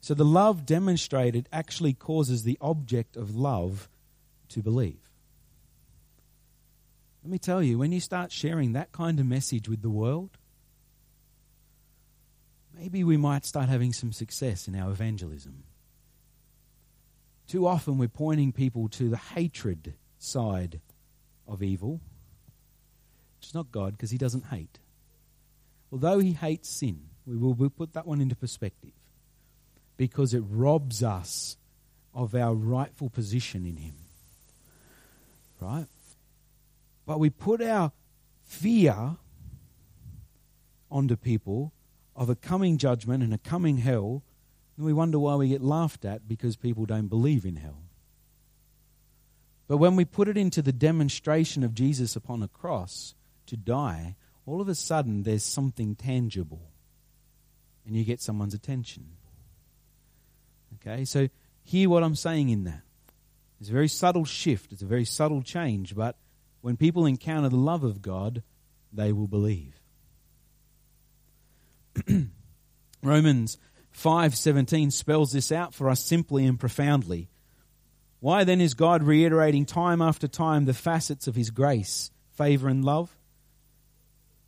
So 0.00 0.14
the 0.14 0.24
love 0.24 0.64
demonstrated 0.64 1.48
actually 1.52 1.92
causes 1.92 2.42
the 2.42 2.58
object 2.60 3.16
of 3.16 3.34
love 3.34 3.88
to 4.50 4.62
believe. 4.62 5.00
Let 7.22 7.30
me 7.30 7.38
tell 7.38 7.62
you, 7.62 7.78
when 7.78 7.92
you 7.92 8.00
start 8.00 8.32
sharing 8.32 8.72
that 8.72 8.92
kind 8.92 9.18
of 9.20 9.26
message 9.26 9.68
with 9.68 9.82
the 9.82 9.90
world, 9.90 10.30
maybe 12.74 13.02
we 13.04 13.16
might 13.16 13.44
start 13.44 13.68
having 13.68 13.92
some 13.92 14.12
success 14.12 14.68
in 14.68 14.74
our 14.76 14.90
evangelism. 14.90 15.64
Too 17.48 17.66
often 17.66 17.98
we're 17.98 18.08
pointing 18.08 18.52
people 18.52 18.88
to 18.90 19.08
the 19.08 19.16
hatred 19.16 19.94
side 20.18 20.80
of 21.46 21.62
evil, 21.62 22.00
which 23.38 23.48
is 23.48 23.54
not 23.54 23.72
God 23.72 23.92
because 23.92 24.10
he 24.10 24.18
doesn't 24.18 24.46
hate. 24.46 24.78
Although 25.90 26.18
he 26.18 26.32
hates 26.32 26.68
sin, 26.68 27.08
we 27.26 27.36
will 27.36 27.54
we'll 27.54 27.70
put 27.70 27.94
that 27.94 28.06
one 28.06 28.20
into 28.20 28.36
perspective 28.36 28.92
because 29.98 30.32
it 30.32 30.42
robs 30.48 31.02
us 31.02 31.58
of 32.14 32.34
our 32.34 32.54
rightful 32.54 33.10
position 33.10 33.66
in 33.66 33.76
him. 33.76 33.94
Right? 35.60 35.86
But 37.04 37.20
we 37.20 37.28
put 37.28 37.60
our 37.60 37.92
fear 38.44 39.16
onto 40.90 41.16
people 41.16 41.72
of 42.16 42.30
a 42.30 42.34
coming 42.34 42.78
judgment 42.78 43.22
and 43.22 43.34
a 43.34 43.38
coming 43.38 43.78
hell, 43.78 44.22
and 44.76 44.86
we 44.86 44.92
wonder 44.94 45.18
why 45.18 45.34
we 45.34 45.48
get 45.48 45.62
laughed 45.62 46.06
at 46.06 46.26
because 46.26 46.56
people 46.56 46.86
don't 46.86 47.08
believe 47.08 47.44
in 47.44 47.56
hell. 47.56 47.82
But 49.66 49.76
when 49.76 49.96
we 49.96 50.06
put 50.06 50.28
it 50.28 50.38
into 50.38 50.62
the 50.62 50.72
demonstration 50.72 51.62
of 51.62 51.74
Jesus 51.74 52.16
upon 52.16 52.42
a 52.42 52.48
cross 52.48 53.14
to 53.46 53.56
die, 53.56 54.16
all 54.46 54.62
of 54.62 54.68
a 54.68 54.74
sudden 54.74 55.24
there's 55.24 55.44
something 55.44 55.94
tangible 55.94 56.70
and 57.84 57.94
you 57.96 58.04
get 58.04 58.22
someone's 58.22 58.54
attention. 58.54 59.17
Okay, 60.76 61.04
so 61.04 61.28
hear 61.64 61.88
what 61.88 62.02
I'm 62.02 62.14
saying 62.14 62.50
in 62.50 62.64
that. 62.64 62.82
It's 63.60 63.70
a 63.70 63.72
very 63.72 63.88
subtle 63.88 64.24
shift, 64.24 64.72
it's 64.72 64.82
a 64.82 64.86
very 64.86 65.04
subtle 65.04 65.42
change, 65.42 65.94
but 65.94 66.16
when 66.60 66.76
people 66.76 67.06
encounter 67.06 67.48
the 67.48 67.56
love 67.56 67.84
of 67.84 68.02
God, 68.02 68.42
they 68.92 69.12
will 69.12 69.26
believe. 69.26 69.80
Romans 73.02 73.58
5:17 73.92 74.92
spells 74.92 75.32
this 75.32 75.50
out 75.50 75.74
for 75.74 75.90
us 75.90 76.04
simply 76.04 76.46
and 76.46 76.58
profoundly. 76.58 77.28
Why 78.20 78.44
then 78.44 78.60
is 78.60 78.74
God 78.74 79.02
reiterating 79.02 79.64
time 79.64 80.02
after 80.02 80.28
time 80.28 80.64
the 80.64 80.74
facets 80.74 81.26
of 81.26 81.36
his 81.36 81.50
grace, 81.50 82.10
favor 82.30 82.68
and 82.68 82.84
love? 82.84 83.16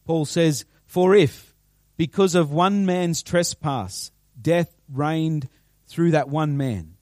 Paul 0.04 0.24
says, 0.24 0.64
"For 0.86 1.14
if 1.14 1.54
because 1.96 2.34
of 2.34 2.52
one 2.52 2.86
man's 2.86 3.22
trespass 3.22 4.10
death 4.40 4.74
reigned 4.88 5.48
through 5.90 6.12
that 6.12 6.28
one 6.28 6.56
man, 6.56 6.94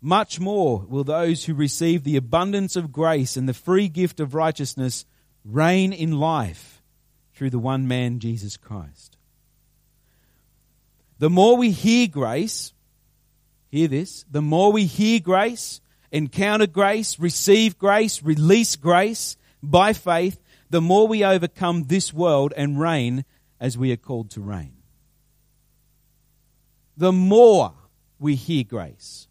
much 0.00 0.38
more 0.38 0.84
will 0.88 1.02
those 1.02 1.46
who 1.46 1.54
receive 1.54 2.04
the 2.04 2.16
abundance 2.16 2.76
of 2.76 2.92
grace 2.92 3.36
and 3.36 3.48
the 3.48 3.54
free 3.54 3.88
gift 3.88 4.20
of 4.20 4.34
righteousness 4.34 5.06
reign 5.44 5.92
in 5.92 6.20
life 6.20 6.82
through 7.34 7.50
the 7.50 7.58
one 7.58 7.88
man, 7.88 8.18
Jesus 8.18 8.56
Christ. 8.56 9.16
The 11.18 11.30
more 11.30 11.56
we 11.56 11.70
hear 11.70 12.06
grace, 12.06 12.72
hear 13.70 13.88
this, 13.88 14.24
the 14.30 14.42
more 14.42 14.70
we 14.70 14.84
hear 14.84 15.18
grace, 15.18 15.80
encounter 16.12 16.66
grace, 16.66 17.18
receive 17.18 17.78
grace, 17.78 18.22
release 18.22 18.76
grace 18.76 19.36
by 19.62 19.92
faith, 19.92 20.38
the 20.70 20.80
more 20.80 21.08
we 21.08 21.24
overcome 21.24 21.84
this 21.84 22.12
world 22.12 22.52
and 22.56 22.78
reign 22.78 23.24
as 23.58 23.76
we 23.76 23.90
are 23.90 23.96
called 23.96 24.30
to 24.30 24.40
reign. 24.40 24.74
The 26.96 27.12
more 27.12 27.72
we 28.18 28.34
hear 28.34 28.64
grace. 28.64 29.28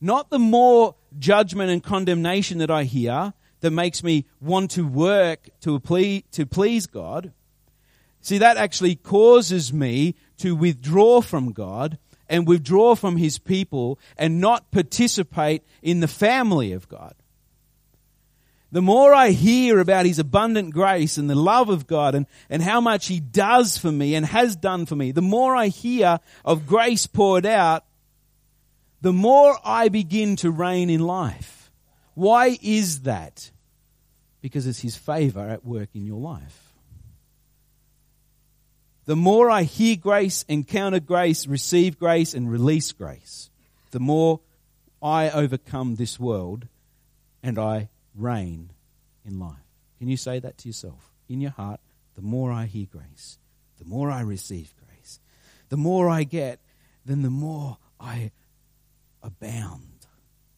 Not 0.00 0.30
the 0.30 0.38
more 0.38 0.94
judgment 1.18 1.70
and 1.70 1.82
condemnation 1.82 2.58
that 2.58 2.70
I 2.70 2.84
hear 2.84 3.34
that 3.60 3.70
makes 3.70 4.02
me 4.02 4.26
want 4.40 4.70
to 4.72 4.86
work 4.86 5.50
to 5.60 5.78
please, 5.80 6.22
to 6.32 6.46
please 6.46 6.86
God. 6.86 7.32
See, 8.22 8.38
that 8.38 8.56
actually 8.56 8.96
causes 8.96 9.72
me 9.72 10.14
to 10.38 10.54
withdraw 10.54 11.20
from 11.20 11.52
God 11.52 11.98
and 12.28 12.46
withdraw 12.46 12.94
from 12.94 13.16
His 13.16 13.38
people 13.38 13.98
and 14.16 14.40
not 14.40 14.70
participate 14.70 15.62
in 15.82 16.00
the 16.00 16.08
family 16.08 16.72
of 16.72 16.88
God. 16.88 17.14
The 18.72 18.82
more 18.82 19.12
I 19.12 19.30
hear 19.30 19.80
about 19.80 20.06
His 20.06 20.18
abundant 20.18 20.72
grace 20.72 21.18
and 21.18 21.28
the 21.28 21.34
love 21.34 21.68
of 21.68 21.86
God 21.86 22.14
and, 22.14 22.26
and 22.48 22.62
how 22.62 22.80
much 22.80 23.08
He 23.08 23.18
does 23.18 23.76
for 23.76 23.90
me 23.90 24.14
and 24.14 24.24
has 24.24 24.54
done 24.54 24.86
for 24.86 24.94
me, 24.94 25.10
the 25.10 25.22
more 25.22 25.56
I 25.56 25.68
hear 25.68 26.20
of 26.44 26.66
grace 26.66 27.06
poured 27.06 27.46
out, 27.46 27.84
the 29.00 29.12
more 29.12 29.56
I 29.64 29.88
begin 29.88 30.36
to 30.36 30.50
reign 30.50 30.88
in 30.90 31.00
life. 31.00 31.70
Why 32.14 32.58
is 32.62 33.02
that? 33.02 33.50
Because 34.40 34.66
it's 34.66 34.80
His 34.80 34.96
favor 34.96 35.40
at 35.48 35.64
work 35.64 35.88
in 35.94 36.06
your 36.06 36.20
life. 36.20 36.72
The 39.06 39.16
more 39.16 39.50
I 39.50 39.64
hear 39.64 39.96
grace, 39.96 40.44
encounter 40.48 41.00
grace, 41.00 41.46
receive 41.48 41.98
grace, 41.98 42.34
and 42.34 42.48
release 42.48 42.92
grace, 42.92 43.50
the 43.90 43.98
more 43.98 44.40
I 45.02 45.30
overcome 45.30 45.96
this 45.96 46.20
world 46.20 46.68
and 47.42 47.58
I 47.58 47.88
reign 48.14 48.72
in 49.24 49.38
life. 49.38 49.56
Can 49.98 50.08
you 50.08 50.16
say 50.16 50.38
that 50.38 50.58
to 50.58 50.68
yourself? 50.68 51.12
In 51.28 51.40
your 51.40 51.50
heart, 51.50 51.80
the 52.14 52.22
more 52.22 52.50
I 52.52 52.66
hear 52.66 52.86
grace, 52.90 53.38
the 53.78 53.84
more 53.84 54.10
I 54.10 54.20
receive 54.22 54.74
grace, 54.86 55.20
the 55.68 55.76
more 55.76 56.08
I 56.08 56.24
get, 56.24 56.60
then 57.04 57.22
the 57.22 57.30
more 57.30 57.78
I 58.00 58.32
abound. 59.22 60.06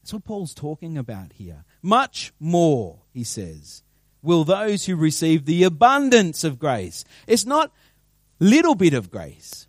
That's 0.00 0.12
what 0.12 0.24
Paul's 0.24 0.54
talking 0.54 0.98
about 0.98 1.32
here. 1.34 1.64
Much 1.82 2.32
more, 2.40 3.02
he 3.12 3.24
says, 3.24 3.82
will 4.22 4.44
those 4.44 4.86
who 4.86 4.96
receive 4.96 5.44
the 5.44 5.64
abundance 5.64 6.44
of 6.44 6.58
grace. 6.58 7.04
It's 7.26 7.44
not 7.44 7.72
little 8.38 8.74
bit 8.74 8.94
of 8.94 9.10
grace. 9.10 9.66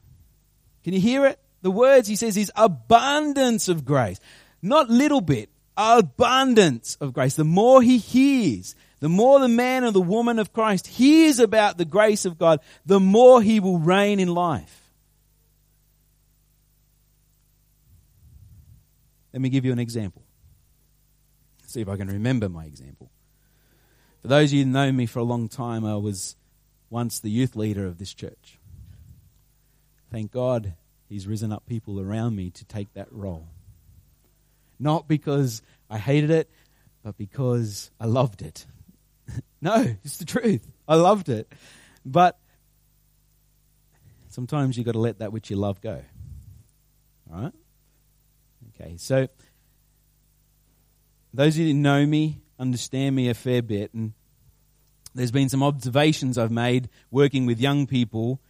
Can 0.83 0.93
you 0.93 0.99
hear 0.99 1.25
it? 1.25 1.39
The 1.61 1.71
words 1.71 2.07
he 2.07 2.15
says 2.15 2.37
is 2.37 2.51
abundance 2.55 3.67
of 3.67 3.85
grace. 3.85 4.19
Not 4.61 4.89
little 4.89 5.21
bit, 5.21 5.49
abundance 5.77 6.97
of 7.01 7.13
grace. 7.13 7.35
The 7.35 7.43
more 7.43 7.81
he 7.81 7.97
hears, 7.97 8.75
the 8.99 9.09
more 9.09 9.39
the 9.39 9.47
man 9.47 9.83
or 9.83 9.91
the 9.91 10.01
woman 10.01 10.39
of 10.39 10.53
Christ 10.53 10.87
hears 10.87 11.39
about 11.39 11.77
the 11.77 11.85
grace 11.85 12.25
of 12.25 12.37
God, 12.37 12.59
the 12.85 12.99
more 12.99 13.41
he 13.41 13.59
will 13.59 13.79
reign 13.79 14.19
in 14.19 14.27
life. 14.27 14.91
Let 19.33 19.41
me 19.41 19.49
give 19.49 19.65
you 19.65 19.71
an 19.71 19.79
example. 19.79 20.23
See 21.65 21.81
if 21.81 21.89
I 21.89 21.97
can 21.97 22.07
remember 22.07 22.49
my 22.49 22.65
example. 22.65 23.09
For 24.21 24.27
those 24.27 24.51
of 24.51 24.53
you 24.53 24.63
who 24.63 24.69
know 24.69 24.91
me 24.91 25.05
for 25.07 25.19
a 25.19 25.23
long 25.23 25.49
time, 25.49 25.83
I 25.83 25.95
was 25.95 26.35
once 26.89 27.19
the 27.19 27.31
youth 27.31 27.55
leader 27.55 27.87
of 27.87 27.97
this 27.97 28.13
church. 28.13 28.59
Thank 30.11 30.31
God 30.31 30.75
He's 31.09 31.27
risen 31.27 31.51
up 31.51 31.65
people 31.65 31.99
around 31.99 32.35
me 32.35 32.49
to 32.51 32.65
take 32.65 32.93
that 32.93 33.11
role. 33.11 33.47
Not 34.79 35.07
because 35.07 35.61
I 35.89 35.97
hated 35.97 36.31
it, 36.31 36.49
but 37.03 37.17
because 37.17 37.91
I 37.99 38.05
loved 38.05 38.41
it. 38.41 38.65
no, 39.61 39.95
it's 40.03 40.17
the 40.17 40.25
truth. 40.25 40.69
I 40.87 40.95
loved 40.95 41.29
it. 41.29 41.51
But 42.05 42.37
sometimes 44.29 44.77
you've 44.77 44.85
got 44.85 44.93
to 44.93 44.99
let 44.99 45.19
that 45.19 45.31
which 45.31 45.49
you 45.49 45.55
love 45.55 45.81
go. 45.81 46.01
All 47.31 47.41
right? 47.41 47.53
Okay, 48.75 48.97
so 48.97 49.27
those 51.33 51.55
of 51.55 51.61
you 51.61 51.67
who 51.67 51.73
know 51.73 52.05
me 52.05 52.41
understand 52.59 53.15
me 53.15 53.29
a 53.29 53.33
fair 53.33 53.61
bit, 53.61 53.93
and 53.93 54.13
there's 55.13 55.31
been 55.31 55.49
some 55.49 55.63
observations 55.63 56.37
I've 56.37 56.51
made 56.51 56.89
working 57.11 57.45
with 57.45 57.59
young 57.59 57.87
people 57.87 58.41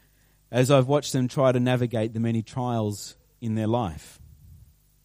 as 0.51 0.69
I've 0.69 0.87
watched 0.87 1.13
them 1.13 1.27
try 1.27 1.51
to 1.51 1.59
navigate 1.59 2.13
the 2.13 2.19
many 2.19 2.41
trials 2.41 3.15
in 3.41 3.55
their 3.55 3.67
life. 3.67 4.19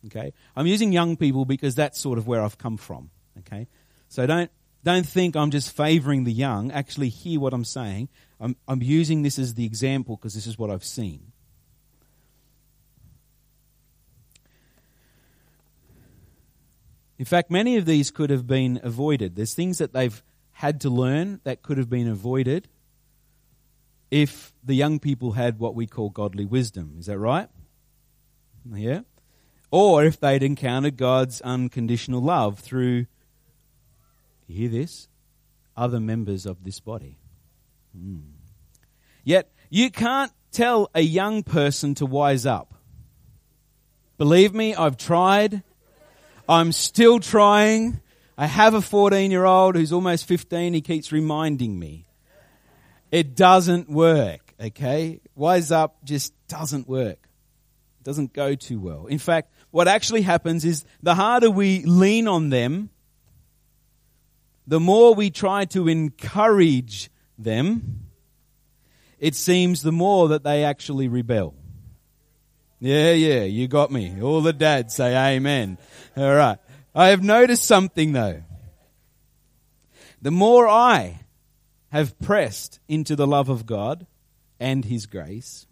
Okay, 0.07 0.33
I'm 0.55 0.67
using 0.67 0.93
young 0.93 1.17
people 1.17 1.45
because 1.45 1.75
that's 1.75 1.99
sort 1.99 2.19
of 2.19 2.27
where 2.27 2.43
I've 2.43 2.59
come 2.59 2.77
from. 2.77 3.11
Okay, 3.39 3.67
so 4.09 4.27
don't 4.27 4.51
don't 4.85 5.07
think 5.07 5.37
I'm 5.37 5.51
just 5.51 5.77
favoring 5.77 6.25
the 6.25 6.33
young. 6.33 6.71
Actually, 6.71 7.09
hear 7.09 7.41
what 7.41 7.53
I'm 7.53 7.65
saying. 7.65 8.09
I'm, 8.41 8.57
I'm 8.69 8.83
using 8.83 9.23
this 9.23 9.39
as 9.39 9.55
the 9.55 9.65
example 9.65 10.17
because 10.17 10.35
this 10.35 10.47
is 10.47 10.57
what 10.57 10.71
I've 10.71 10.85
seen. 10.85 11.33
In 17.19 17.25
fact, 17.25 17.51
many 17.51 17.77
of 17.77 17.85
these 17.85 18.13
could 18.13 18.31
have 18.31 18.47
been 18.47 18.81
avoided. 18.85 19.35
There's 19.35 19.55
things 19.55 19.79
that 19.79 19.93
they've 19.93 20.23
had 20.53 20.81
to 20.83 20.91
learn 20.91 21.41
that 21.43 21.63
could 21.63 21.77
have 21.77 21.91
been 21.91 22.09
avoided 22.09 22.69
if 24.11 24.53
the 24.63 24.75
young 24.75 25.01
people 25.01 25.33
had 25.33 25.59
what 25.59 25.75
we 25.75 25.87
call 25.87 26.11
godly 26.11 26.45
wisdom. 26.45 26.95
Is 26.99 27.07
that 27.07 27.19
right? 27.19 27.49
Yeah? 28.73 29.01
Or 29.71 30.05
if 30.05 30.19
they'd 30.19 30.43
encountered 30.43 30.97
God's 30.97 31.41
unconditional 31.43 32.23
love 32.23 32.61
through, 32.61 33.07
you 34.47 34.57
hear 34.57 34.69
this? 34.69 35.09
Other 35.77 36.01
members 36.01 36.47
of 36.47 36.65
this 36.65 36.81
body. 36.81 37.19
Mm. 37.97 38.33
Yet, 39.25 39.53
you 39.69 39.91
can't 39.91 40.33
tell 40.51 40.91
a 40.95 41.03
young 41.03 41.43
person 41.43 41.95
to 41.97 42.07
wise 42.07 42.47
up. 42.47 42.75
Believe 44.17 44.55
me, 44.55 44.75
I've 44.75 44.97
tried. 44.97 45.63
I'm 46.49 46.73
still 46.73 47.21
trying. 47.21 48.01
I 48.37 48.47
have 48.47 48.75
a 48.75 48.81
14 48.81 49.31
year 49.31 49.45
old 49.45 49.77
who's 49.77 49.93
almost 49.93 50.27
15. 50.27 50.73
He 50.73 50.81
keeps 50.81 51.13
reminding 51.13 51.79
me. 51.79 52.07
It 53.13 53.37
doesn't 53.37 53.89
work, 53.89 54.55
okay? 54.61 55.21
Wise 55.35 55.71
up 55.71 56.05
just 56.05 56.33
doesn't 56.49 56.89
work. 56.89 57.19
It 58.01 58.05
doesn't 58.05 58.33
go 58.33 58.55
too 58.55 58.81
well. 58.81 59.07
In 59.07 59.19
fact, 59.19 59.53
what 59.71 59.89
actually 59.89 60.23
happens 60.23 60.65
is 60.65 60.85
the 61.03 61.15
harder 61.15 61.51
we 61.51 61.85
lean 61.85 62.27
on 62.27 62.51
them, 62.51 62.91
the 64.67 64.81
more 64.81 65.15
we 65.15 65.31
try 65.31 65.65
to 65.67 65.89
encourage 65.89 67.11
them, 67.39 68.07
it 69.19 69.35
seems 69.35 69.83
the 69.83 69.93
more 69.93 70.29
that 70.29 70.45
they 70.45 70.65
actually 70.65 71.09
rebel. 71.09 71.55
Yeah, 72.81 73.13
yeah, 73.13 73.43
you 73.43 73.67
got 73.67 73.91
me. 73.91 74.23
All 74.23 74.41
the 74.41 74.53
dads 74.53 74.95
say 74.95 75.37
amen. 75.37 75.79
All 76.17 76.35
right. 76.35 76.59
I 76.95 77.09
have 77.09 77.23
noticed 77.23 77.65
something 77.65 78.13
though. 78.13 78.43
The 80.21 80.31
more 80.31 80.69
I 80.69 81.21
have 81.91 82.19
pressed 82.19 82.81
into 82.89 83.17
the 83.17 83.27
love 83.27 83.49
of 83.49 83.67
God 83.67 84.07
and 84.61 84.85
His 84.85 85.07
grace, 85.07 85.67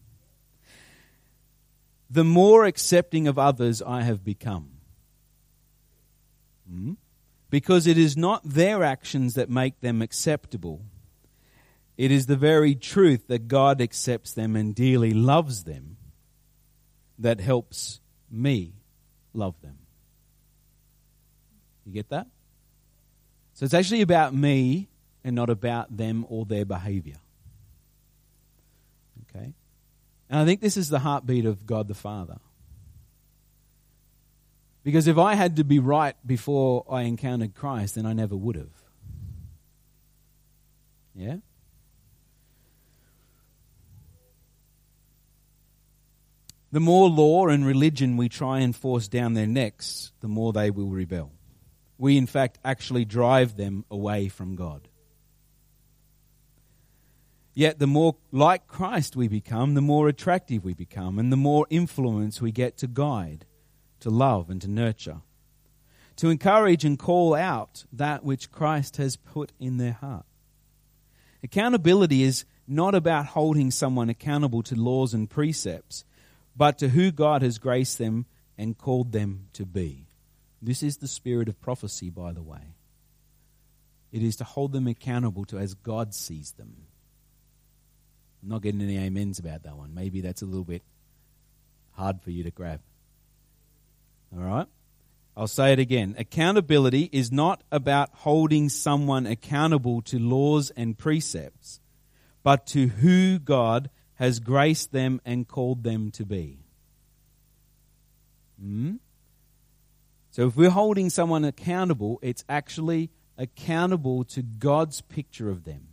the 2.09 2.25
more 2.25 2.65
accepting 2.65 3.27
of 3.27 3.39
others 3.39 3.83
I 3.83 4.03
have 4.03 4.25
become. 4.25 4.71
Hmm? 6.69 6.93
Because 7.51 7.87
it 7.87 7.99
is 7.99 8.17
not 8.17 8.43
their 8.45 8.83
actions 8.83 9.35
that 9.35 9.49
make 9.49 9.81
them 9.81 10.03
acceptable. 10.03 10.83
It 11.97 12.11
is 12.11 12.27
the 12.27 12.37
very 12.37 12.75
truth 12.75 13.29
that 13.29 13.49
God 13.49 13.81
accepts 13.81 14.33
them 14.33 14.57
and 14.57 14.75
dearly 14.75 15.13
loves 15.13 15.65
them 15.65 15.97
that 17.19 17.41
helps 17.41 18.01
me 18.31 18.75
love 19.33 19.55
them. 19.63 19.79
You 21.87 21.93
get 21.93 22.11
that? 22.11 22.27
So 23.55 23.65
it's 23.65 23.75
actually 23.75 24.03
about 24.03 24.35
me 24.35 24.89
and 25.25 25.35
not 25.35 25.49
about 25.49 25.97
them 25.97 26.27
or 26.29 26.45
their 26.45 26.65
behavior. 26.65 27.17
Okay? 29.35 29.55
And 30.29 30.41
I 30.41 30.45
think 30.45 30.61
this 30.61 30.77
is 30.77 30.89
the 30.89 30.99
heartbeat 30.99 31.47
of 31.47 31.67
God 31.67 31.89
the 31.89 31.95
Father. 31.95 32.39
Because 34.83 35.09
if 35.09 35.19
I 35.19 35.35
had 35.35 35.57
to 35.57 35.65
be 35.65 35.79
right 35.79 36.15
before 36.25 36.85
I 36.91 37.03
encountered 37.03 37.55
Christ, 37.55 37.97
then 37.97 38.07
I 38.07 38.13
never 38.13 38.37
would 38.37 38.57
have. 38.57 38.71
Yeah? 41.15 41.37
The 46.73 46.81
more 46.81 47.09
law 47.09 47.47
and 47.47 47.65
religion 47.65 48.17
we 48.17 48.29
try 48.29 48.61
and 48.61 48.77
force 48.77 49.09
down 49.09 49.35
their 49.35 49.47
necks, 49.47 50.13
the 50.21 50.29
more 50.29 50.53
they 50.53 50.71
will 50.71 50.91
rebel. 50.91 51.33
We, 51.99 52.19
in 52.19 52.27
fact, 52.27 52.59
actually 52.65 53.05
drive 53.05 53.57
them 53.57 53.85
away 53.91 54.29
from 54.29 54.57
God. 54.57 54.87
Yet, 57.59 57.79
the 57.79 57.87
more 57.87 58.17
like 58.33 58.67
Christ 58.67 59.17
we 59.17 59.29
become, 59.29 59.73
the 59.73 59.81
more 59.81 60.09
attractive 60.09 60.63
we 60.63 60.75
become, 60.75 61.19
and 61.19 61.33
the 61.33 61.39
more 61.39 61.67
influence 61.71 62.39
we 62.39 62.53
get 62.53 62.77
to 62.77 62.87
guide, 62.87 63.47
to 64.01 64.11
love, 64.11 64.51
and 64.51 64.61
to 64.61 64.69
nurture, 64.69 65.23
to 66.17 66.29
encourage 66.29 66.85
and 66.85 66.99
call 66.99 67.35
out 67.35 67.87
that 67.91 68.23
which 68.23 68.53
Christ 68.53 68.99
has 68.99 69.17
put 69.17 69.53
in 69.59 69.79
their 69.79 69.95
heart. 69.95 70.27
Accountability 71.43 72.25
is 72.25 72.45
not 72.69 72.95
about 72.95 73.25
holding 73.25 73.71
someone 73.71 74.11
accountable 74.11 74.63
to 74.65 74.75
laws 74.75 75.15
and 75.15 75.31
precepts 75.31 76.05
but 76.57 76.79
to 76.79 76.89
who 76.89 77.11
God 77.11 77.43
has 77.43 77.59
graced 77.59 77.99
them 77.99 78.27
and 78.59 78.77
called 78.77 79.13
them 79.13 79.49
to 79.53 79.65
be. 79.65 80.09
This 80.61 80.83
is 80.83 80.97
the 80.97 81.09
spirit 81.09 81.49
of 81.49 81.61
prophecy, 81.61 82.11
by 82.11 82.33
the 82.33 82.43
way. 82.43 82.75
It 84.11 84.23
is 84.23 84.37
to 84.37 84.45
hold 84.45 84.73
them 84.73 84.87
accountable 84.87 85.45
to 85.47 85.59
as 85.59 85.75
God 85.75 86.15
sees 86.15 86.53
them. 86.53 86.86
Not 88.47 88.63
getting 88.63 88.81
any 88.81 89.05
amens 89.05 89.39
about 89.39 89.65
that 89.65 89.77
one. 89.77 89.95
Maybe 89.95 90.21
that's 90.21 90.43
a 90.43 90.47
little 90.47 90.65
bit 90.65 90.83
hard 91.93 92.21
for 92.23 92.31
you 92.31 92.45
to 92.45 92.51
grab. 92.51 92.81
All 94.35 94.45
right? 94.45 94.67
I'll 95.37 95.47
say 95.47 95.73
it 95.73 95.79
again. 95.79 96.15
Accountability 96.19 97.11
is 97.13 97.33
not 97.33 97.63
about 97.71 98.11
holding 98.13 98.69
someone 98.69 99.27
accountable 99.27 100.01
to 100.03 100.19
laws 100.19 100.71
and 100.71 100.97
precepts, 100.97 101.81
but 102.43 102.67
to 102.69 102.87
who 102.87 103.39
God 103.39 103.91
has 104.15 104.41
graced 104.41 104.93
them 104.93 105.21
and 105.27 105.47
called 105.47 105.83
them 105.83 106.11
to 106.13 106.25
be. 106.25 106.59
Hmm? 108.59 108.95
So 110.31 110.47
if 110.47 110.57
we're 110.57 110.71
holding 110.71 111.11
someone 111.11 111.45
accountable, 111.45 112.19
it's 112.23 112.45
actually 112.49 113.11
accountable 113.37 114.25
to 114.25 114.43
God's 114.43 115.03
picture 115.03 115.51
of 115.51 115.65
them. 115.65 115.89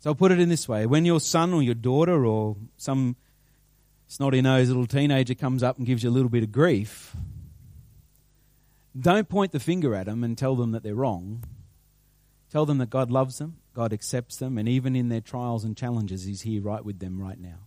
So 0.00 0.10
I'll 0.10 0.14
put 0.14 0.32
it 0.32 0.38
in 0.38 0.48
this 0.48 0.68
way 0.68 0.86
when 0.86 1.04
your 1.04 1.20
son 1.20 1.52
or 1.52 1.62
your 1.62 1.74
daughter 1.74 2.24
or 2.24 2.56
some 2.76 3.16
snotty 4.06 4.40
nosed 4.40 4.68
little 4.68 4.86
teenager 4.86 5.34
comes 5.34 5.62
up 5.62 5.76
and 5.76 5.86
gives 5.86 6.02
you 6.02 6.10
a 6.10 6.12
little 6.12 6.28
bit 6.28 6.42
of 6.42 6.52
grief, 6.52 7.14
don't 8.98 9.28
point 9.28 9.52
the 9.52 9.60
finger 9.60 9.94
at 9.94 10.06
them 10.06 10.24
and 10.24 10.36
tell 10.36 10.56
them 10.56 10.72
that 10.72 10.82
they're 10.82 10.94
wrong. 10.94 11.44
Tell 12.50 12.64
them 12.64 12.78
that 12.78 12.90
God 12.90 13.10
loves 13.10 13.38
them, 13.38 13.58
God 13.74 13.92
accepts 13.92 14.36
them, 14.36 14.56
and 14.56 14.68
even 14.68 14.96
in 14.96 15.10
their 15.10 15.20
trials 15.20 15.64
and 15.64 15.76
challenges, 15.76 16.24
He's 16.24 16.42
here 16.42 16.62
right 16.62 16.82
with 16.82 16.98
them 16.98 17.20
right 17.20 17.38
now. 17.38 17.58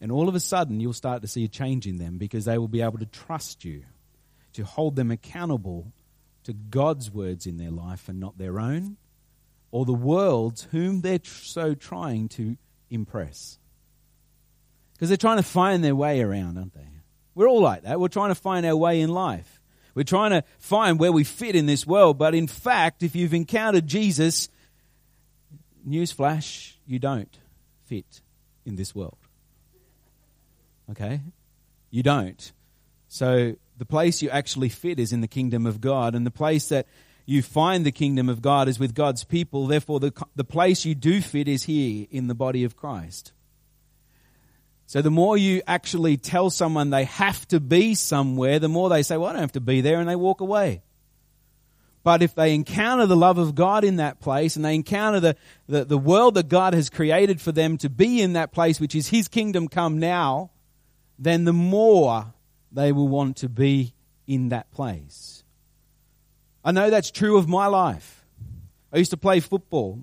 And 0.00 0.12
all 0.12 0.28
of 0.28 0.34
a 0.34 0.40
sudden, 0.40 0.80
you'll 0.80 0.92
start 0.92 1.22
to 1.22 1.28
see 1.28 1.44
a 1.44 1.48
change 1.48 1.86
in 1.86 1.96
them 1.96 2.18
because 2.18 2.44
they 2.44 2.58
will 2.58 2.68
be 2.68 2.82
able 2.82 2.98
to 2.98 3.06
trust 3.06 3.64
you, 3.64 3.84
to 4.52 4.64
hold 4.64 4.96
them 4.96 5.10
accountable 5.10 5.92
to 6.44 6.52
God's 6.52 7.10
words 7.10 7.46
in 7.46 7.56
their 7.56 7.70
life 7.70 8.08
and 8.08 8.20
not 8.20 8.36
their 8.36 8.60
own, 8.60 8.98
or 9.76 9.84
the 9.84 9.92
world's 9.92 10.62
whom 10.72 11.02
they're 11.02 11.20
so 11.22 11.74
trying 11.74 12.30
to 12.30 12.56
impress. 12.88 13.58
Because 14.94 15.10
they're 15.10 15.18
trying 15.18 15.36
to 15.36 15.42
find 15.42 15.84
their 15.84 15.94
way 15.94 16.22
around, 16.22 16.56
aren't 16.56 16.72
they? 16.72 16.88
We're 17.34 17.46
all 17.46 17.60
like 17.60 17.82
that. 17.82 18.00
We're 18.00 18.08
trying 18.08 18.30
to 18.30 18.34
find 18.34 18.64
our 18.64 18.74
way 18.74 19.02
in 19.02 19.10
life. 19.10 19.60
We're 19.94 20.04
trying 20.04 20.30
to 20.30 20.44
find 20.58 20.98
where 20.98 21.12
we 21.12 21.24
fit 21.24 21.54
in 21.54 21.66
this 21.66 21.86
world, 21.86 22.16
but 22.16 22.34
in 22.34 22.46
fact, 22.46 23.02
if 23.02 23.14
you've 23.14 23.34
encountered 23.34 23.86
Jesus, 23.86 24.48
newsflash, 25.86 26.72
you 26.86 26.98
don't 26.98 27.38
fit 27.84 28.22
in 28.64 28.76
this 28.76 28.94
world. 28.94 29.18
Okay? 30.90 31.20
You 31.90 32.02
don't. 32.02 32.50
So 33.08 33.56
the 33.76 33.84
place 33.84 34.22
you 34.22 34.30
actually 34.30 34.70
fit 34.70 34.98
is 34.98 35.12
in 35.12 35.20
the 35.20 35.28
kingdom 35.28 35.66
of 35.66 35.82
God, 35.82 36.14
and 36.14 36.24
the 36.24 36.30
place 36.30 36.70
that 36.70 36.86
you 37.26 37.42
find 37.42 37.84
the 37.84 37.92
kingdom 37.92 38.28
of 38.28 38.40
God 38.40 38.68
is 38.68 38.78
with 38.78 38.94
God's 38.94 39.24
people. 39.24 39.66
Therefore, 39.66 39.98
the, 39.98 40.12
the 40.36 40.44
place 40.44 40.84
you 40.84 40.94
do 40.94 41.20
fit 41.20 41.48
is 41.48 41.64
here 41.64 42.06
in 42.10 42.28
the 42.28 42.34
body 42.34 42.62
of 42.62 42.76
Christ. 42.76 43.32
So 44.86 45.02
the 45.02 45.10
more 45.10 45.36
you 45.36 45.62
actually 45.66 46.16
tell 46.16 46.48
someone 46.48 46.90
they 46.90 47.04
have 47.04 47.46
to 47.48 47.58
be 47.58 47.96
somewhere, 47.96 48.60
the 48.60 48.68
more 48.68 48.88
they 48.88 49.02
say, 49.02 49.16
well, 49.16 49.30
I 49.30 49.32
don't 49.32 49.40
have 49.40 49.52
to 49.52 49.60
be 49.60 49.80
there, 49.80 49.98
and 49.98 50.08
they 50.08 50.14
walk 50.14 50.40
away. 50.40 50.82
But 52.04 52.22
if 52.22 52.36
they 52.36 52.54
encounter 52.54 53.04
the 53.04 53.16
love 53.16 53.36
of 53.36 53.56
God 53.56 53.82
in 53.82 53.96
that 53.96 54.20
place 54.20 54.54
and 54.54 54.64
they 54.64 54.76
encounter 54.76 55.18
the, 55.18 55.36
the, 55.66 55.84
the, 55.84 55.98
world 55.98 56.34
that 56.34 56.48
God 56.48 56.72
has 56.72 56.88
created 56.88 57.40
for 57.40 57.50
them 57.50 57.78
to 57.78 57.90
be 57.90 58.22
in 58.22 58.34
that 58.34 58.52
place, 58.52 58.78
which 58.78 58.94
is 58.94 59.08
His 59.08 59.26
kingdom 59.26 59.66
come 59.66 59.98
now, 59.98 60.52
then 61.18 61.42
the 61.44 61.52
more 61.52 62.32
they 62.70 62.92
will 62.92 63.08
want 63.08 63.38
to 63.38 63.48
be 63.48 63.92
in 64.28 64.50
that 64.50 64.70
place. 64.70 65.35
I 66.66 66.72
know 66.72 66.90
that's 66.90 67.12
true 67.12 67.38
of 67.38 67.48
my 67.48 67.68
life. 67.68 68.24
I 68.92 68.96
used 68.96 69.12
to 69.12 69.16
play 69.16 69.38
football. 69.38 70.02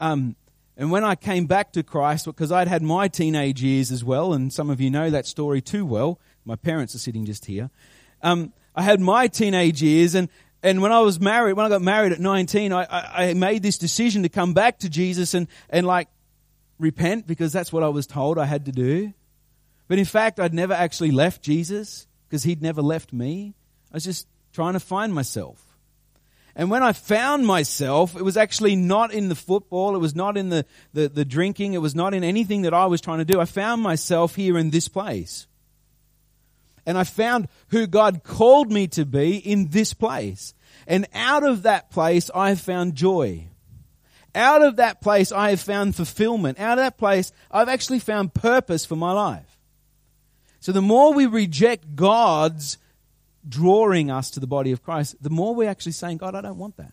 Um, 0.00 0.34
and 0.76 0.90
when 0.90 1.04
I 1.04 1.14
came 1.14 1.46
back 1.46 1.72
to 1.74 1.84
Christ, 1.84 2.26
because 2.26 2.50
I'd 2.50 2.66
had 2.66 2.82
my 2.82 3.06
teenage 3.06 3.62
years 3.62 3.92
as 3.92 4.02
well, 4.02 4.32
and 4.32 4.52
some 4.52 4.70
of 4.70 4.80
you 4.80 4.90
know 4.90 5.08
that 5.10 5.24
story 5.24 5.62
too 5.62 5.86
well. 5.86 6.18
My 6.44 6.56
parents 6.56 6.96
are 6.96 6.98
sitting 6.98 7.24
just 7.24 7.44
here. 7.44 7.70
Um, 8.22 8.52
I 8.74 8.82
had 8.82 9.00
my 9.00 9.28
teenage 9.28 9.84
years, 9.84 10.16
and, 10.16 10.28
and 10.64 10.82
when 10.82 10.90
I 10.90 10.98
was 10.98 11.20
married, 11.20 11.52
when 11.52 11.64
I 11.64 11.68
got 11.68 11.80
married 11.80 12.10
at 12.10 12.18
19, 12.18 12.72
I, 12.72 12.82
I, 12.82 13.28
I 13.28 13.34
made 13.34 13.62
this 13.62 13.78
decision 13.78 14.24
to 14.24 14.28
come 14.28 14.52
back 14.52 14.80
to 14.80 14.88
Jesus 14.88 15.32
and, 15.32 15.46
and 15.70 15.86
like 15.86 16.08
repent 16.80 17.28
because 17.28 17.52
that's 17.52 17.72
what 17.72 17.84
I 17.84 17.88
was 17.88 18.08
told 18.08 18.36
I 18.36 18.46
had 18.46 18.64
to 18.64 18.72
do. 18.72 19.12
But 19.86 20.00
in 20.00 20.06
fact, 20.06 20.40
I'd 20.40 20.54
never 20.54 20.74
actually 20.74 21.12
left 21.12 21.40
Jesus 21.40 22.08
because 22.26 22.42
he'd 22.42 22.62
never 22.62 22.82
left 22.82 23.12
me. 23.12 23.54
I 23.92 23.94
was 23.94 24.04
just 24.04 24.26
trying 24.52 24.72
to 24.72 24.80
find 24.80 25.14
myself. 25.14 25.63
And 26.56 26.70
when 26.70 26.82
I 26.82 26.92
found 26.92 27.46
myself, 27.46 28.14
it 28.14 28.22
was 28.22 28.36
actually 28.36 28.76
not 28.76 29.12
in 29.12 29.28
the 29.28 29.34
football, 29.34 29.96
it 29.96 29.98
was 29.98 30.14
not 30.14 30.36
in 30.36 30.50
the, 30.50 30.64
the, 30.92 31.08
the, 31.08 31.24
drinking, 31.24 31.72
it 31.74 31.78
was 31.78 31.94
not 31.94 32.14
in 32.14 32.22
anything 32.22 32.62
that 32.62 32.74
I 32.74 32.86
was 32.86 33.00
trying 33.00 33.18
to 33.18 33.24
do. 33.24 33.40
I 33.40 33.44
found 33.44 33.82
myself 33.82 34.36
here 34.36 34.56
in 34.56 34.70
this 34.70 34.86
place. 34.86 35.48
And 36.86 36.96
I 36.96 37.04
found 37.04 37.48
who 37.68 37.86
God 37.86 38.22
called 38.22 38.70
me 38.70 38.86
to 38.88 39.04
be 39.04 39.36
in 39.36 39.68
this 39.70 39.94
place. 39.94 40.54
And 40.86 41.06
out 41.14 41.42
of 41.42 41.62
that 41.62 41.90
place, 41.90 42.30
I 42.34 42.50
have 42.50 42.60
found 42.60 42.94
joy. 42.94 43.48
Out 44.34 44.62
of 44.62 44.76
that 44.76 45.00
place, 45.00 45.32
I 45.32 45.50
have 45.50 45.60
found 45.60 45.96
fulfillment. 45.96 46.60
Out 46.60 46.78
of 46.78 46.84
that 46.84 46.98
place, 46.98 47.32
I've 47.50 47.68
actually 47.68 48.00
found 48.00 48.34
purpose 48.34 48.84
for 48.84 48.96
my 48.96 49.12
life. 49.12 49.58
So 50.60 50.72
the 50.72 50.82
more 50.82 51.12
we 51.12 51.26
reject 51.26 51.94
God's 51.94 52.78
drawing 53.48 54.10
us 54.10 54.30
to 54.32 54.40
the 54.40 54.46
body 54.46 54.72
of 54.72 54.82
Christ, 54.82 55.16
the 55.20 55.30
more 55.30 55.54
we're 55.54 55.68
actually 55.68 55.92
saying, 55.92 56.18
God, 56.18 56.34
I 56.34 56.40
don't 56.40 56.58
want 56.58 56.76
that. 56.76 56.92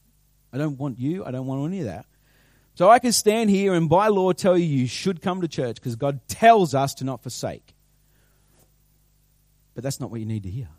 I 0.53 0.57
don't 0.57 0.77
want 0.77 0.99
you. 0.99 1.25
I 1.25 1.31
don't 1.31 1.45
want 1.45 1.65
any 1.71 1.79
of 1.79 1.85
that. 1.85 2.05
So 2.75 2.89
I 2.89 2.99
can 2.99 3.11
stand 3.11 3.49
here 3.49 3.73
and 3.73 3.89
by 3.89 4.07
law 4.07 4.31
tell 4.31 4.57
you 4.57 4.65
you 4.65 4.87
should 4.87 5.21
come 5.21 5.41
to 5.41 5.47
church 5.47 5.75
because 5.75 5.95
God 5.95 6.21
tells 6.27 6.73
us 6.73 6.93
to 6.95 7.03
not 7.03 7.21
forsake. 7.21 7.73
But 9.73 9.83
that's 9.83 9.99
not 9.99 10.11
what 10.11 10.19
you 10.19 10.25
need 10.25 10.43
to 10.43 10.49
hear. 10.49 10.69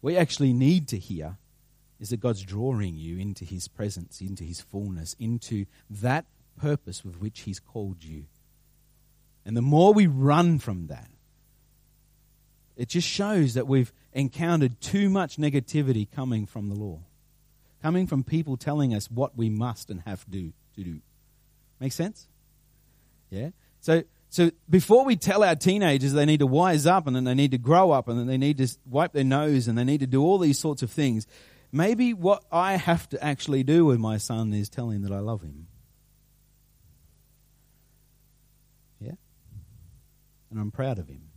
What 0.00 0.12
you 0.12 0.18
actually 0.18 0.52
need 0.52 0.88
to 0.88 0.98
hear 0.98 1.36
is 2.00 2.10
that 2.10 2.20
God's 2.20 2.42
drawing 2.42 2.96
you 2.96 3.18
into 3.18 3.44
His 3.44 3.68
presence, 3.68 4.20
into 4.20 4.44
His 4.44 4.60
fullness, 4.60 5.16
into 5.18 5.66
that 5.90 6.26
purpose 6.58 7.04
with 7.04 7.20
which 7.20 7.40
He's 7.40 7.58
called 7.58 8.04
you. 8.04 8.24
And 9.44 9.56
the 9.56 9.62
more 9.62 9.92
we 9.92 10.06
run 10.06 10.58
from 10.58 10.86
that, 10.88 11.08
it 12.78 12.88
just 12.88 13.08
shows 13.08 13.54
that 13.54 13.66
we've 13.66 13.92
encountered 14.12 14.80
too 14.80 15.10
much 15.10 15.36
negativity 15.36 16.08
coming 16.10 16.46
from 16.46 16.68
the 16.68 16.76
law, 16.76 17.00
coming 17.82 18.06
from 18.06 18.22
people 18.22 18.56
telling 18.56 18.94
us 18.94 19.10
what 19.10 19.36
we 19.36 19.50
must 19.50 19.90
and 19.90 20.00
have 20.06 20.24
to 20.24 20.30
do. 20.30 20.52
To 20.76 20.84
do. 20.84 21.00
Make 21.80 21.92
sense? 21.92 22.28
Yeah? 23.30 23.50
So, 23.80 24.04
so 24.30 24.52
before 24.70 25.04
we 25.04 25.16
tell 25.16 25.42
our 25.42 25.56
teenagers 25.56 26.12
they 26.12 26.24
need 26.24 26.38
to 26.38 26.46
wise 26.46 26.86
up 26.86 27.08
and 27.08 27.16
then 27.16 27.24
they 27.24 27.34
need 27.34 27.50
to 27.50 27.58
grow 27.58 27.90
up 27.90 28.06
and 28.06 28.16
then 28.16 28.28
they 28.28 28.38
need 28.38 28.58
to 28.58 28.68
wipe 28.88 29.12
their 29.12 29.24
nose 29.24 29.66
and 29.66 29.76
they 29.76 29.84
need 29.84 30.00
to 30.00 30.06
do 30.06 30.22
all 30.22 30.38
these 30.38 30.58
sorts 30.58 30.82
of 30.82 30.90
things, 30.90 31.26
maybe 31.72 32.14
what 32.14 32.44
I 32.52 32.76
have 32.76 33.08
to 33.08 33.22
actually 33.22 33.64
do 33.64 33.84
with 33.84 33.98
my 33.98 34.18
son 34.18 34.52
is 34.54 34.68
tell 34.68 34.90
him 34.90 35.02
that 35.02 35.12
I 35.12 35.18
love 35.18 35.42
him. 35.42 35.66
Yeah? 39.00 39.14
And 40.52 40.60
I'm 40.60 40.70
proud 40.70 41.00
of 41.00 41.08
him. 41.08 41.27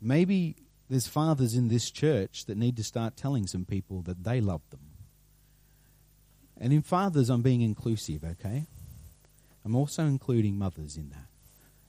Maybe 0.00 0.56
there's 0.88 1.06
fathers 1.06 1.54
in 1.54 1.68
this 1.68 1.90
church 1.90 2.46
that 2.46 2.56
need 2.56 2.76
to 2.76 2.84
start 2.84 3.16
telling 3.16 3.46
some 3.46 3.64
people 3.64 4.02
that 4.02 4.24
they 4.24 4.40
love 4.40 4.62
them. 4.70 4.80
And 6.58 6.72
in 6.72 6.82
fathers, 6.82 7.30
I'm 7.30 7.42
being 7.42 7.62
inclusive, 7.62 8.24
okay? 8.24 8.66
I'm 9.64 9.76
also 9.76 10.04
including 10.04 10.58
mothers 10.58 10.96
in 10.96 11.10
that. 11.10 11.28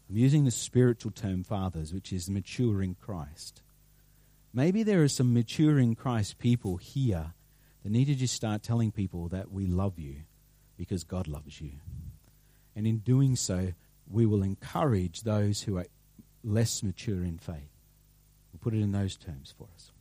I'm 0.10 0.17
using 0.17 0.45
the 0.45 0.52
spiritual 0.52 1.12
term 1.12 1.43
fathers, 1.43 1.93
which 1.93 2.12
is 2.13 2.30
mature 2.30 2.82
in 2.82 2.95
Christ. 2.95 3.62
Maybe 4.54 4.84
there 4.84 5.02
are 5.02 5.08
some 5.08 5.34
mature 5.34 5.80
in 5.80 5.95
Christ 5.95 6.38
people 6.38 6.78
here 6.78 7.34
that 7.84 7.91
need 7.91 8.06
to 8.06 8.15
just 8.15 8.36
start 8.36 8.63
telling 8.63 8.91
people 8.91 9.30
that 9.30 9.52
we 9.52 9.65
love 9.65 9.97
you 9.97 10.17
because 10.78 11.04
God 11.04 11.28
loves 11.28 11.62
you. 11.62 11.71
And 12.76 12.86
in 12.86 13.00
doing 13.00 13.36
so, 13.36 13.74
we 14.10 14.26
will 14.26 14.43
encourage 14.43 15.21
those 15.21 15.62
who 15.62 15.78
are 15.78 15.88
less 16.43 16.84
mature 16.84 17.24
in 17.24 17.38
faith. 17.38 17.69
Put 18.62 18.74
it 18.74 18.82
in 18.82 18.91
those 18.91 19.17
terms 19.17 19.54
for 19.58 19.67
us. 19.74 19.91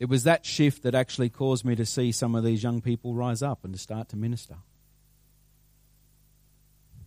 It 0.00 0.06
was 0.06 0.24
that 0.24 0.44
shift 0.44 0.82
that 0.82 0.94
actually 0.94 1.30
caused 1.30 1.64
me 1.64 1.76
to 1.76 1.86
see 1.86 2.12
some 2.12 2.34
of 2.34 2.44
these 2.44 2.62
young 2.62 2.80
people 2.80 3.14
rise 3.14 3.42
up 3.42 3.64
and 3.64 3.72
to 3.72 3.78
start 3.78 4.08
to 4.10 4.16
minister. 4.16 4.56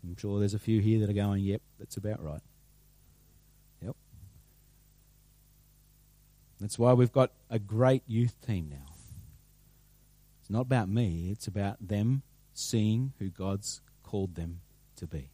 I'm 0.04 0.16
sure 0.16 0.40
there's 0.40 0.54
a 0.54 0.60
few 0.60 0.80
here 0.80 1.02
that 1.02 1.10
are 1.10 1.14
going, 1.14 1.44
yep, 1.44 1.62
that's 1.78 1.98
about 1.98 2.24
right. 2.24 2.42
Yep. 3.84 3.96
That's 6.62 6.80
why 6.80 6.94
we've 6.94 7.12
got 7.12 7.32
a 7.50 7.60
great 7.60 8.04
youth 8.08 8.36
team 8.46 8.70
now. 8.72 8.94
It's 10.42 10.50
not 10.50 10.62
about 10.62 10.88
me, 10.88 11.30
it's 11.30 11.48
about 11.48 11.86
them 11.86 12.24
seeing 12.54 13.12
who 13.20 13.30
God's 13.30 13.82
called 14.02 14.36
them 14.36 14.62
to 14.96 15.06
be. 15.06 15.30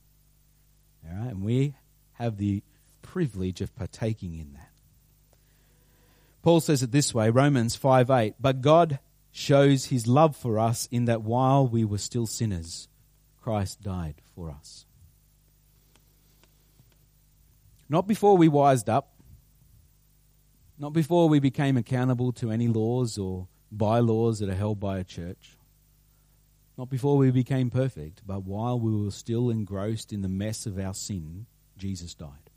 All 1.05 1.17
right? 1.17 1.31
And 1.31 1.43
we 1.43 1.75
have 2.13 2.37
the 2.37 2.63
privilege 3.01 3.61
of 3.61 3.75
partaking 3.75 4.37
in 4.37 4.53
that. 4.53 4.69
Paul 6.41 6.59
says 6.59 6.83
it 6.83 6.91
this 6.91 7.13
way, 7.13 7.29
Romans 7.29 7.75
5 7.75 8.09
8. 8.09 8.35
But 8.39 8.61
God 8.61 8.99
shows 9.31 9.85
his 9.85 10.07
love 10.07 10.35
for 10.35 10.59
us 10.59 10.87
in 10.91 11.05
that 11.05 11.23
while 11.23 11.67
we 11.67 11.83
were 11.85 11.97
still 11.97 12.27
sinners, 12.27 12.87
Christ 13.41 13.81
died 13.81 14.15
for 14.35 14.51
us. 14.51 14.85
Not 17.89 18.07
before 18.07 18.37
we 18.37 18.47
wised 18.47 18.89
up, 18.89 19.13
not 20.77 20.93
before 20.93 21.29
we 21.29 21.39
became 21.39 21.77
accountable 21.77 22.31
to 22.33 22.51
any 22.51 22.67
laws 22.67 23.17
or 23.17 23.47
bylaws 23.71 24.39
that 24.39 24.49
are 24.49 24.55
held 24.55 24.79
by 24.79 24.99
a 24.99 25.03
church, 25.03 25.57
not 26.77 26.89
before 26.89 27.17
we 27.17 27.31
became 27.31 27.69
perfect, 27.69 28.21
but 28.25 28.43
while 28.43 28.79
we 28.79 28.95
were 28.95 29.11
still 29.11 29.49
engrossed 29.49 30.11
in 30.11 30.21
the 30.21 30.29
mess 30.29 30.65
of 30.65 30.79
our 30.79 30.93
sin, 30.93 31.45
Jesus 31.77 32.13
died. 32.15 32.49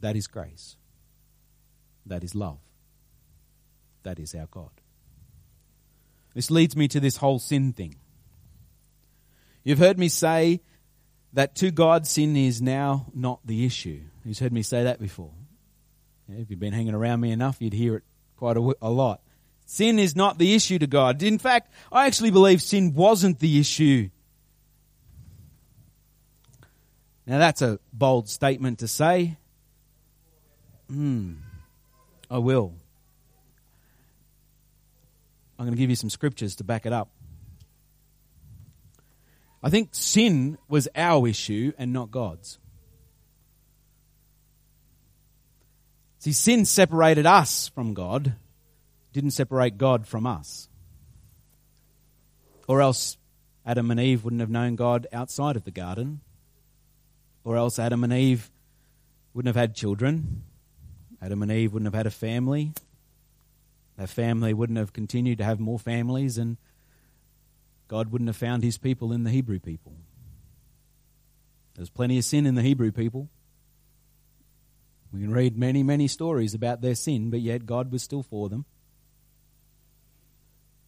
That 0.00 0.16
is 0.16 0.26
grace. 0.26 0.76
That 2.06 2.24
is 2.24 2.34
love. 2.34 2.60
That 4.04 4.18
is 4.18 4.34
our 4.34 4.46
God. 4.46 4.70
This 6.34 6.50
leads 6.50 6.76
me 6.76 6.88
to 6.88 7.00
this 7.00 7.16
whole 7.16 7.38
sin 7.38 7.72
thing. 7.72 7.96
You've 9.64 9.78
heard 9.78 9.98
me 9.98 10.08
say 10.08 10.60
that 11.32 11.54
to 11.56 11.70
God, 11.70 12.06
sin 12.06 12.36
is 12.36 12.62
now 12.62 13.06
not 13.12 13.40
the 13.44 13.66
issue. 13.66 14.00
You've 14.24 14.38
heard 14.38 14.52
me 14.52 14.62
say 14.62 14.84
that 14.84 14.98
before. 14.98 15.32
If 16.28 16.50
you've 16.50 16.60
been 16.60 16.72
hanging 16.72 16.94
around 16.94 17.20
me 17.20 17.32
enough, 17.32 17.56
you'd 17.60 17.72
hear 17.72 17.96
it 17.96 18.04
quite 18.36 18.56
a, 18.56 18.74
a 18.80 18.90
lot. 18.90 19.20
Sin 19.70 19.98
is 19.98 20.16
not 20.16 20.38
the 20.38 20.54
issue 20.54 20.78
to 20.78 20.86
God. 20.86 21.22
In 21.22 21.38
fact, 21.38 21.70
I 21.92 22.06
actually 22.06 22.30
believe 22.30 22.62
sin 22.62 22.94
wasn't 22.94 23.38
the 23.38 23.60
issue. 23.60 24.08
Now, 27.26 27.38
that's 27.38 27.60
a 27.60 27.78
bold 27.92 28.30
statement 28.30 28.78
to 28.78 28.88
say. 28.88 29.36
Hmm. 30.88 31.34
I 32.30 32.38
will. 32.38 32.72
I'm 35.58 35.66
going 35.66 35.76
to 35.76 35.78
give 35.78 35.90
you 35.90 35.96
some 35.96 36.08
scriptures 36.08 36.56
to 36.56 36.64
back 36.64 36.86
it 36.86 36.94
up. 36.94 37.10
I 39.62 39.68
think 39.68 39.90
sin 39.92 40.56
was 40.66 40.88
our 40.96 41.28
issue 41.28 41.72
and 41.76 41.92
not 41.92 42.10
God's. 42.10 42.58
See, 46.20 46.32
sin 46.32 46.64
separated 46.64 47.26
us 47.26 47.68
from 47.68 47.92
God, 47.92 48.34
didn't 49.12 49.30
separate 49.32 49.78
God 49.78 50.06
from 50.06 50.26
us. 50.26 50.68
Or 52.66 52.80
else 52.82 53.16
Adam 53.64 53.90
and 53.90 54.00
Eve 54.00 54.24
wouldn't 54.24 54.40
have 54.40 54.50
known 54.50 54.76
God 54.76 55.06
outside 55.12 55.56
of 55.56 55.64
the 55.64 55.70
garden. 55.70 56.20
Or 57.44 57.56
else 57.56 57.78
Adam 57.78 58.04
and 58.04 58.12
Eve 58.12 58.50
wouldn't 59.32 59.54
have 59.54 59.60
had 59.60 59.74
children. 59.74 60.44
Adam 61.20 61.42
and 61.42 61.50
Eve 61.50 61.72
wouldn't 61.72 61.86
have 61.86 61.98
had 61.98 62.06
a 62.06 62.10
family. 62.10 62.72
Their 63.96 64.06
family 64.06 64.54
wouldn't 64.54 64.78
have 64.78 64.92
continued 64.92 65.38
to 65.38 65.44
have 65.44 65.58
more 65.58 65.78
families, 65.78 66.38
and 66.38 66.56
God 67.88 68.12
wouldn't 68.12 68.28
have 68.28 68.36
found 68.36 68.62
his 68.62 68.78
people 68.78 69.12
in 69.12 69.24
the 69.24 69.30
Hebrew 69.30 69.58
people. 69.58 69.96
There's 71.74 71.90
plenty 71.90 72.18
of 72.18 72.24
sin 72.24 72.46
in 72.46 72.54
the 72.54 72.62
Hebrew 72.62 72.92
people. 72.92 73.28
We 75.12 75.20
can 75.20 75.32
read 75.32 75.56
many, 75.56 75.82
many 75.82 76.06
stories 76.06 76.54
about 76.54 76.80
their 76.80 76.94
sin, 76.94 77.30
but 77.30 77.40
yet 77.40 77.66
God 77.66 77.90
was 77.90 78.02
still 78.02 78.22
for 78.22 78.48
them. 78.48 78.66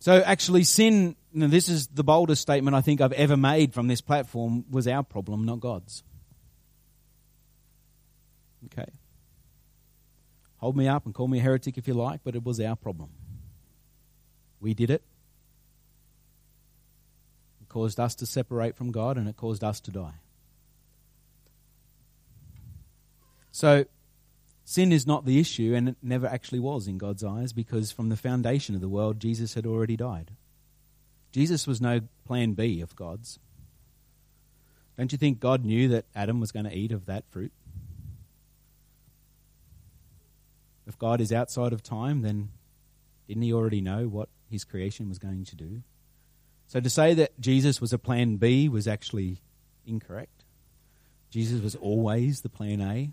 So 0.00 0.22
actually, 0.22 0.64
sin, 0.64 1.14
this 1.32 1.68
is 1.68 1.86
the 1.88 2.02
boldest 2.02 2.40
statement 2.40 2.74
I 2.74 2.80
think 2.80 3.02
I've 3.02 3.12
ever 3.12 3.36
made 3.36 3.74
from 3.74 3.86
this 3.86 4.00
platform, 4.00 4.64
was 4.70 4.88
our 4.88 5.02
problem, 5.02 5.44
not 5.44 5.60
God's. 5.60 6.02
Okay. 8.66 8.90
Hold 10.56 10.76
me 10.76 10.88
up 10.88 11.04
and 11.04 11.14
call 11.14 11.28
me 11.28 11.38
a 11.38 11.42
heretic 11.42 11.76
if 11.76 11.86
you 11.86 11.94
like, 11.94 12.20
but 12.24 12.34
it 12.34 12.42
was 12.42 12.60
our 12.60 12.76
problem. 12.76 13.10
We 14.58 14.72
did 14.72 14.90
it. 14.90 15.02
It 17.60 17.68
caused 17.68 18.00
us 18.00 18.14
to 18.16 18.26
separate 18.26 18.76
from 18.76 18.92
God 18.92 19.18
and 19.18 19.28
it 19.28 19.36
caused 19.36 19.62
us 19.62 19.80
to 19.80 19.90
die. 19.90 20.14
So, 23.52 23.84
sin 24.70 24.92
is 24.92 25.04
not 25.04 25.24
the 25.24 25.40
issue, 25.40 25.74
and 25.74 25.88
it 25.88 25.96
never 26.00 26.28
actually 26.28 26.60
was 26.60 26.86
in 26.86 26.96
God's 26.96 27.24
eyes 27.24 27.52
because 27.52 27.90
from 27.90 28.08
the 28.08 28.16
foundation 28.16 28.76
of 28.76 28.80
the 28.80 28.88
world, 28.88 29.18
Jesus 29.18 29.54
had 29.54 29.66
already 29.66 29.96
died. 29.96 30.30
Jesus 31.32 31.66
was 31.66 31.80
no 31.80 32.02
plan 32.24 32.52
B 32.52 32.80
of 32.80 32.94
God's. 32.94 33.40
Don't 34.96 35.10
you 35.10 35.18
think 35.18 35.40
God 35.40 35.64
knew 35.64 35.88
that 35.88 36.04
Adam 36.14 36.38
was 36.38 36.52
going 36.52 36.66
to 36.66 36.76
eat 36.76 36.92
of 36.92 37.06
that 37.06 37.24
fruit? 37.30 37.50
If 40.86 40.96
God 40.96 41.20
is 41.20 41.32
outside 41.32 41.72
of 41.72 41.82
time, 41.82 42.22
then 42.22 42.50
didn't 43.26 43.42
he 43.42 43.52
already 43.52 43.80
know 43.80 44.06
what 44.06 44.28
his 44.48 44.62
creation 44.62 45.08
was 45.08 45.18
going 45.18 45.44
to 45.46 45.56
do? 45.56 45.82
So 46.68 46.78
to 46.78 46.90
say 46.90 47.12
that 47.14 47.40
Jesus 47.40 47.80
was 47.80 47.92
a 47.92 47.98
plan 47.98 48.36
B 48.36 48.68
was 48.68 48.86
actually 48.86 49.38
incorrect. 49.84 50.44
Jesus 51.28 51.60
was 51.60 51.74
always 51.74 52.42
the 52.42 52.48
plan 52.48 52.80
A. 52.80 53.10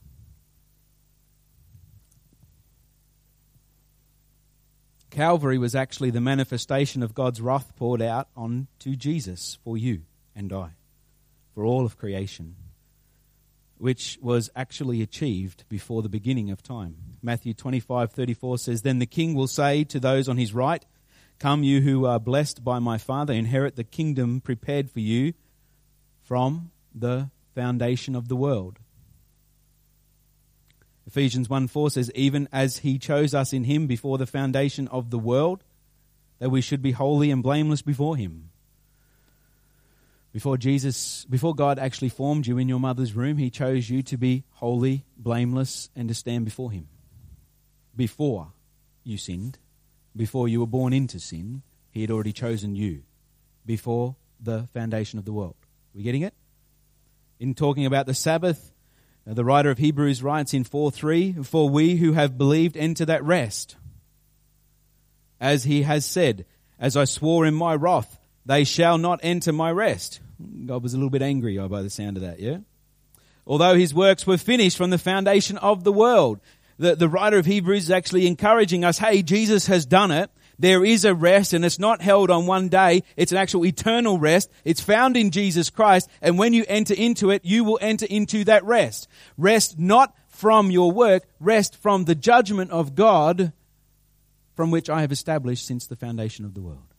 Calvary 5.17 5.58
was 5.58 5.73
actually 5.73 6.12
the 6.12 6.21
manifestation 6.21 7.01
of 7.01 7.15
God's 7.15 7.41
wrath 7.41 7.75
poured 7.75 8.03
out 8.03 8.27
onto 8.36 8.95
Jesus 8.95 9.58
for 9.63 9.75
you 9.75 10.03
and 10.36 10.53
I, 10.53 10.75
for 11.56 11.65
all 11.65 11.88
of 11.88 11.97
creation 11.97 12.56
which 13.80 14.19
was 14.21 14.51
actually 14.56 15.01
achieved 15.01 15.63
before 15.69 16.03
the 16.03 16.08
beginning 16.08 16.51
of 16.51 16.62
time. 16.62 16.97
Matthew 17.23 17.56
25:34 17.56 18.60
says 18.60 18.84
then 18.84 18.99
the 18.99 19.08
king 19.08 19.34
will 19.34 19.47
say 19.47 19.84
to 19.86 19.99
those 19.99 20.30
on 20.30 20.38
his 20.38 20.53
right 20.53 20.86
Come, 21.39 21.63
you 21.63 21.82
who 21.82 22.06
are 22.06 22.19
blessed 22.19 22.63
by 22.63 22.77
my 22.77 22.99
Father, 22.99 23.34
inherit 23.34 23.75
the 23.75 23.84
kingdom 23.84 24.39
prepared 24.39 24.91
for 24.91 24.99
you 24.99 25.34
from 26.21 26.69
the 26.93 27.32
foundation 27.56 28.15
of 28.15 28.27
the 28.27 28.36
world. 28.36 28.77
Ephesians 31.08 31.50
1 31.50 31.67
4 31.67 31.91
says, 31.91 32.12
Even 32.13 32.50
as 32.52 32.80
he 32.80 33.00
chose 33.00 33.34
us 33.34 33.54
in 33.54 33.63
him 33.63 33.88
before 33.88 34.17
the 34.17 34.26
foundation 34.26 34.89
of 34.89 35.10
the 35.10 35.17
world, 35.17 35.63
that 36.39 36.50
we 36.50 36.62
should 36.62 36.82
be 36.82 36.91
holy 36.91 37.32
and 37.32 37.41
blameless 37.41 37.82
before 37.82 38.17
him. 38.17 38.50
Before 40.34 40.58
Jesus, 40.58 41.26
before 41.26 41.56
God 41.56 41.80
actually 41.80 42.10
formed 42.10 42.46
you 42.46 42.58
in 42.58 42.67
your 42.67 42.80
mother's 42.80 43.15
womb, 43.15 43.38
he 43.38 43.50
chose 43.50 43.89
you 43.89 44.04
to 44.04 44.17
be 44.17 44.43
holy, 44.52 45.06
blameless, 45.17 45.89
and 45.96 46.10
to 46.10 46.13
stand 46.13 46.46
before 46.46 46.72
him. 46.72 46.88
Before 47.96 48.52
you 49.04 49.17
sinned, 49.17 49.58
before 50.15 50.48
you 50.48 50.60
were 50.60 50.67
born 50.67 50.91
into 50.91 51.20
sin, 51.20 51.63
he 51.89 52.02
had 52.02 52.12
already 52.12 52.34
chosen 52.34 52.76
you 52.76 53.04
before 53.65 54.17
the 54.39 54.67
foundation 54.74 55.17
of 55.17 55.26
the 55.26 55.34
world. 55.34 55.56
Are 55.62 55.98
we 55.98 56.04
getting 56.04 56.22
it? 56.22 56.34
In 57.39 57.56
talking 57.56 57.86
about 57.86 58.06
the 58.06 58.13
Sabbath, 58.13 58.74
Uh, 59.27 59.33
the 59.33 59.43
writer 59.43 59.69
of 59.69 59.77
Hebrews 59.77 60.23
writes 60.23 60.53
in 60.53 60.63
4 60.63 60.91
3 60.91 61.33
For 61.43 61.69
we 61.69 61.97
who 61.97 62.13
have 62.13 62.37
believed 62.37 62.77
enter 62.77 63.05
that 63.05 63.23
rest. 63.23 63.75
As 65.39 65.63
he 65.63 65.83
has 65.83 66.05
said, 66.05 66.45
As 66.79 66.95
I 66.95 67.03
swore 67.03 67.45
in 67.45 67.53
my 67.53 67.75
wrath, 67.75 68.19
they 68.45 68.63
shall 68.63 68.97
not 68.97 69.19
enter 69.23 69.51
my 69.51 69.71
rest. 69.71 70.21
God 70.65 70.83
was 70.83 70.93
a 70.93 70.97
little 70.97 71.09
bit 71.09 71.21
angry 71.21 71.57
oh, 71.57 71.67
by 71.67 71.81
the 71.81 71.89
sound 71.89 72.17
of 72.17 72.23
that, 72.23 72.39
yeah? 72.39 72.57
Although 73.45 73.75
his 73.75 73.93
works 73.93 74.27
were 74.27 74.37
finished 74.37 74.77
from 74.77 74.89
the 74.89 74.97
foundation 74.97 75.57
of 75.57 75.83
the 75.83 75.91
world. 75.91 76.39
The, 76.77 76.95
the 76.95 77.09
writer 77.09 77.37
of 77.37 77.45
Hebrews 77.45 77.83
is 77.83 77.91
actually 77.91 78.27
encouraging 78.27 78.83
us, 78.83 78.99
hey, 78.99 79.23
Jesus 79.23 79.67
has 79.67 79.85
done 79.85 80.11
it. 80.11 80.29
There 80.60 80.84
is 80.84 81.06
a 81.06 81.13
rest 81.13 81.54
and 81.54 81.63
it's 81.63 81.80
not 81.80 82.02
held 82.02 82.32
on 82.32 82.48
one 82.48 82.67
day. 82.70 83.04
It's 83.15 83.32
an 83.32 83.38
actual 83.38 83.65
eternal 83.65 84.17
rest. 84.17 84.50
It's 84.65 84.82
found 84.82 85.15
in 85.15 85.32
Jesus 85.32 85.70
Christ. 85.70 86.10
And 86.22 86.38
when 86.38 86.54
you 86.54 86.65
enter 86.67 86.93
into 86.93 87.30
it, 87.30 87.46
you 87.46 87.63
will 87.63 87.80
enter 87.82 88.08
into 88.10 88.43
that 88.46 88.63
rest. 88.65 89.08
Rest 89.38 89.78
not 89.78 90.15
from 90.28 90.72
your 90.72 90.91
work, 90.91 91.24
rest 91.39 91.76
from 91.76 92.06
the 92.06 92.15
judgment 92.15 92.72
of 92.72 92.96
God 92.96 93.54
from 94.56 94.72
which 94.72 94.89
I 94.89 95.02
have 95.02 95.12
established 95.12 95.65
since 95.65 95.86
the 95.86 95.96
foundation 95.96 96.43
of 96.43 96.56
the 96.56 96.62
world. 96.62 96.93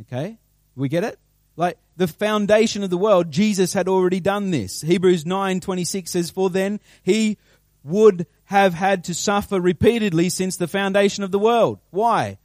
Okay? 0.00 0.38
We 0.74 0.88
get 0.88 1.04
it? 1.04 1.18
Like 1.56 1.76
the 1.96 2.06
foundation 2.06 2.82
of 2.84 2.90
the 2.90 2.96
world, 2.96 3.30
Jesus 3.30 3.74
had 3.74 3.88
already 3.88 4.20
done 4.20 4.50
this. 4.50 4.80
Hebrews 4.80 5.26
9:26 5.26 6.12
says, 6.12 6.30
"For 6.30 6.48
then 6.48 6.80
he 7.02 7.36
would 7.82 8.26
have 8.48 8.72
had 8.72 9.04
to 9.04 9.12
suffer 9.12 9.60
repeatedly 9.60 10.30
since 10.30 10.56
the 10.56 10.66
foundation 10.66 11.22
of 11.22 11.30
the 11.30 11.38
world. 11.38 11.78
Why? 11.90 12.38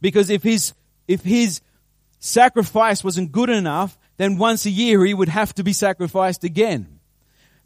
Because 0.00 0.30
if 0.30 0.44
his, 0.44 0.74
if 1.08 1.24
his 1.24 1.60
sacrifice 2.20 3.02
wasn't 3.02 3.32
good 3.32 3.50
enough, 3.50 3.98
then 4.16 4.38
once 4.38 4.64
a 4.64 4.70
year 4.70 5.04
he 5.04 5.12
would 5.12 5.28
have 5.28 5.52
to 5.56 5.64
be 5.64 5.72
sacrificed 5.72 6.44
again. 6.44 7.00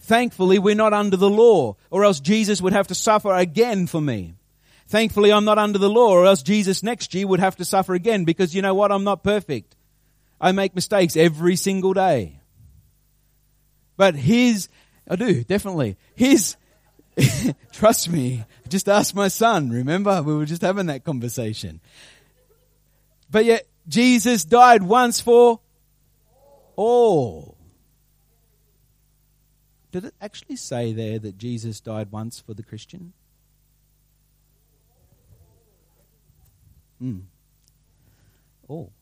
Thankfully, 0.00 0.58
we're 0.58 0.74
not 0.74 0.94
under 0.94 1.18
the 1.18 1.28
law, 1.28 1.76
or 1.90 2.06
else 2.06 2.20
Jesus 2.20 2.62
would 2.62 2.72
have 2.72 2.86
to 2.86 2.94
suffer 2.94 3.34
again 3.34 3.86
for 3.86 4.00
me. 4.00 4.32
Thankfully, 4.86 5.30
I'm 5.30 5.44
not 5.44 5.58
under 5.58 5.78
the 5.78 5.90
law, 5.90 6.12
or 6.12 6.24
else 6.24 6.40
Jesus 6.40 6.82
next 6.82 7.12
year 7.12 7.26
would 7.26 7.40
have 7.40 7.56
to 7.56 7.66
suffer 7.66 7.92
again 7.92 8.24
because 8.24 8.54
you 8.54 8.62
know 8.62 8.74
what? 8.74 8.90
I'm 8.90 9.04
not 9.04 9.22
perfect. 9.22 9.76
I 10.40 10.52
make 10.52 10.74
mistakes 10.74 11.18
every 11.18 11.56
single 11.56 11.92
day. 11.92 12.40
But 13.98 14.14
his, 14.14 14.70
I 15.06 15.16
do, 15.16 15.44
definitely. 15.44 15.98
His, 16.14 16.56
Trust 17.72 18.10
me. 18.10 18.44
Just 18.68 18.88
ask 18.88 19.14
my 19.14 19.28
son. 19.28 19.70
Remember? 19.70 20.22
We 20.22 20.34
were 20.34 20.46
just 20.46 20.62
having 20.62 20.86
that 20.86 21.04
conversation. 21.04 21.80
But 23.30 23.44
yet, 23.44 23.66
Jesus 23.86 24.44
died 24.44 24.82
once 24.82 25.20
for 25.20 25.60
all. 26.76 27.56
Did 29.90 30.04
it 30.04 30.14
actually 30.20 30.56
say 30.56 30.92
there 30.92 31.18
that 31.18 31.38
Jesus 31.38 31.80
died 31.80 32.12
once 32.12 32.40
for 32.40 32.54
the 32.54 32.62
Christian? 32.62 33.12
Hmm. 36.98 37.20
All. 38.68 38.92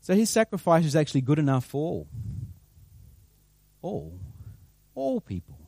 So 0.00 0.14
his 0.14 0.30
sacrifice 0.30 0.86
is 0.86 0.96
actually 0.96 1.20
good 1.20 1.38
enough 1.38 1.66
for 1.66 1.90
all. 1.90 2.08
All. 3.82 4.18
All 4.94 5.20
people 5.20 5.59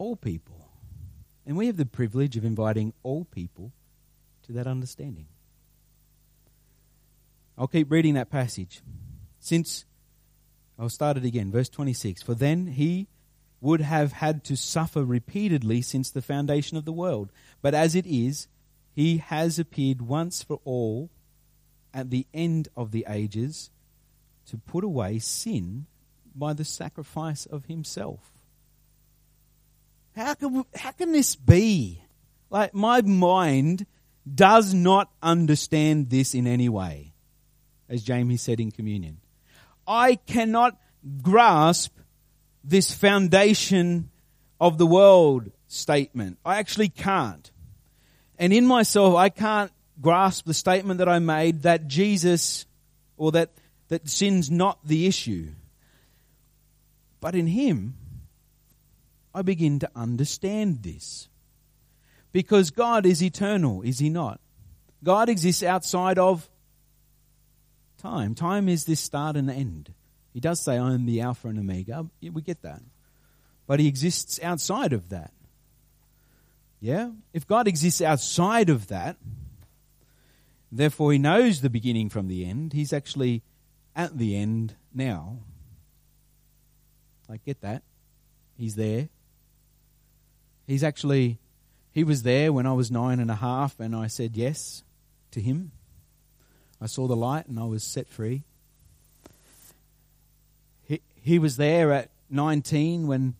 all 0.00 0.16
people. 0.16 0.66
And 1.46 1.56
we 1.56 1.66
have 1.66 1.76
the 1.76 1.86
privilege 1.86 2.36
of 2.36 2.44
inviting 2.44 2.94
all 3.02 3.24
people 3.24 3.72
to 4.44 4.52
that 4.52 4.66
understanding. 4.66 5.26
I'll 7.58 7.68
keep 7.68 7.90
reading 7.90 8.14
that 8.14 8.30
passage. 8.30 8.80
Since, 9.38 9.84
I'll 10.78 10.88
start 10.88 11.18
it 11.18 11.24
again, 11.24 11.52
verse 11.52 11.68
26. 11.68 12.22
For 12.22 12.34
then 12.34 12.66
he 12.66 13.08
would 13.60 13.82
have 13.82 14.12
had 14.12 14.42
to 14.44 14.56
suffer 14.56 15.04
repeatedly 15.04 15.82
since 15.82 16.10
the 16.10 16.22
foundation 16.22 16.78
of 16.78 16.86
the 16.86 16.92
world. 16.92 17.30
But 17.60 17.74
as 17.74 17.94
it 17.94 18.06
is, 18.06 18.48
he 18.94 19.18
has 19.18 19.58
appeared 19.58 20.00
once 20.00 20.42
for 20.42 20.60
all 20.64 21.10
at 21.92 22.08
the 22.08 22.26
end 22.32 22.68
of 22.74 22.90
the 22.90 23.04
ages 23.06 23.70
to 24.46 24.56
put 24.56 24.82
away 24.82 25.18
sin 25.18 25.84
by 26.34 26.54
the 26.54 26.64
sacrifice 26.64 27.44
of 27.44 27.66
himself. 27.66 28.29
How 30.16 30.34
can, 30.34 30.64
how 30.74 30.90
can 30.92 31.12
this 31.12 31.36
be? 31.36 32.02
Like, 32.50 32.74
my 32.74 33.00
mind 33.02 33.86
does 34.32 34.74
not 34.74 35.10
understand 35.22 36.10
this 36.10 36.34
in 36.34 36.46
any 36.46 36.68
way, 36.68 37.14
as 37.88 38.02
Jamie 38.02 38.36
said 38.36 38.60
in 38.60 38.70
communion. 38.70 39.18
I 39.86 40.16
cannot 40.16 40.78
grasp 41.22 41.96
this 42.62 42.92
foundation 42.92 44.10
of 44.60 44.78
the 44.78 44.86
world 44.86 45.50
statement. 45.68 46.38
I 46.44 46.58
actually 46.58 46.88
can't. 46.88 47.50
And 48.38 48.52
in 48.52 48.66
myself, 48.66 49.16
I 49.16 49.28
can't 49.28 49.72
grasp 50.00 50.46
the 50.46 50.54
statement 50.54 50.98
that 50.98 51.08
I 51.08 51.18
made 51.18 51.62
that 51.62 51.86
Jesus, 51.86 52.66
or 53.16 53.32
that, 53.32 53.50
that 53.88 54.08
sin's 54.08 54.50
not 54.50 54.78
the 54.84 55.06
issue. 55.06 55.50
But 57.20 57.34
in 57.34 57.46
Him, 57.46 57.94
I 59.34 59.42
begin 59.42 59.78
to 59.80 59.90
understand 59.94 60.82
this. 60.82 61.28
Because 62.32 62.70
God 62.70 63.06
is 63.06 63.22
eternal, 63.22 63.82
is 63.82 63.98
He 63.98 64.08
not? 64.08 64.40
God 65.02 65.28
exists 65.28 65.62
outside 65.62 66.18
of 66.18 66.48
time. 67.98 68.34
Time 68.34 68.68
is 68.68 68.84
this 68.84 69.00
start 69.00 69.36
and 69.36 69.50
end. 69.50 69.92
He 70.32 70.40
does 70.40 70.60
say, 70.60 70.78
I 70.78 70.92
am 70.92 71.06
the 71.06 71.20
Alpha 71.20 71.48
and 71.48 71.58
Omega. 71.58 72.06
We 72.22 72.42
get 72.42 72.62
that. 72.62 72.82
But 73.66 73.80
He 73.80 73.88
exists 73.88 74.38
outside 74.42 74.92
of 74.92 75.08
that. 75.08 75.32
Yeah? 76.80 77.10
If 77.32 77.46
God 77.46 77.66
exists 77.66 78.00
outside 78.00 78.70
of 78.70 78.88
that, 78.88 79.16
therefore 80.70 81.12
He 81.12 81.18
knows 81.18 81.60
the 81.60 81.70
beginning 81.70 82.10
from 82.10 82.28
the 82.28 82.44
end, 82.44 82.72
He's 82.72 82.92
actually 82.92 83.42
at 83.96 84.16
the 84.16 84.36
end 84.36 84.74
now. 84.94 85.38
I 87.28 87.38
get 87.38 87.60
that. 87.60 87.82
He's 88.56 88.74
there. 88.76 89.08
He's 90.70 90.84
actually, 90.84 91.40
he 91.90 92.04
was 92.04 92.22
there 92.22 92.52
when 92.52 92.64
I 92.64 92.74
was 92.74 92.92
nine 92.92 93.18
and 93.18 93.28
a 93.28 93.34
half 93.34 93.80
and 93.80 93.92
I 93.92 94.06
said 94.06 94.36
yes 94.36 94.84
to 95.32 95.40
him. 95.40 95.72
I 96.80 96.86
saw 96.86 97.08
the 97.08 97.16
light 97.16 97.48
and 97.48 97.58
I 97.58 97.64
was 97.64 97.82
set 97.82 98.06
free. 98.06 98.44
He, 100.86 101.00
he 101.16 101.40
was 101.40 101.56
there 101.56 101.92
at 101.92 102.10
19 102.30 103.08
when, 103.08 103.34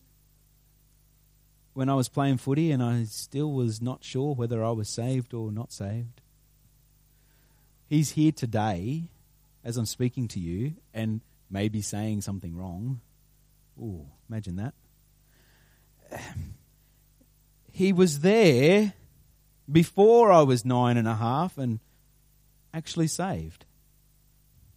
when 1.73 1.87
I 1.87 1.93
was 1.93 2.09
playing 2.09 2.35
footy 2.35 2.69
and 2.69 2.83
I 2.83 3.05
still 3.05 3.53
was 3.53 3.81
not 3.81 4.03
sure 4.03 4.35
whether 4.35 4.61
I 4.61 4.71
was 4.71 4.89
saved 4.89 5.33
or 5.33 5.53
not 5.53 5.71
saved. 5.71 6.19
He's 7.87 8.11
here 8.11 8.33
today 8.33 9.03
as 9.63 9.77
I'm 9.77 9.85
speaking 9.85 10.27
to 10.27 10.39
you 10.41 10.73
and 10.93 11.21
maybe 11.49 11.81
saying 11.81 12.23
something 12.23 12.57
wrong. 12.57 12.99
Ooh, 13.79 14.07
imagine 14.27 14.57
that 14.57 14.73
he 17.81 17.91
was 17.91 18.19
there 18.19 18.93
before 19.69 20.31
I 20.31 20.43
was 20.43 20.63
nine 20.63 20.97
and 20.97 21.07
a 21.07 21.15
half 21.15 21.57
and 21.57 21.79
actually 22.75 23.07
saved. 23.07 23.65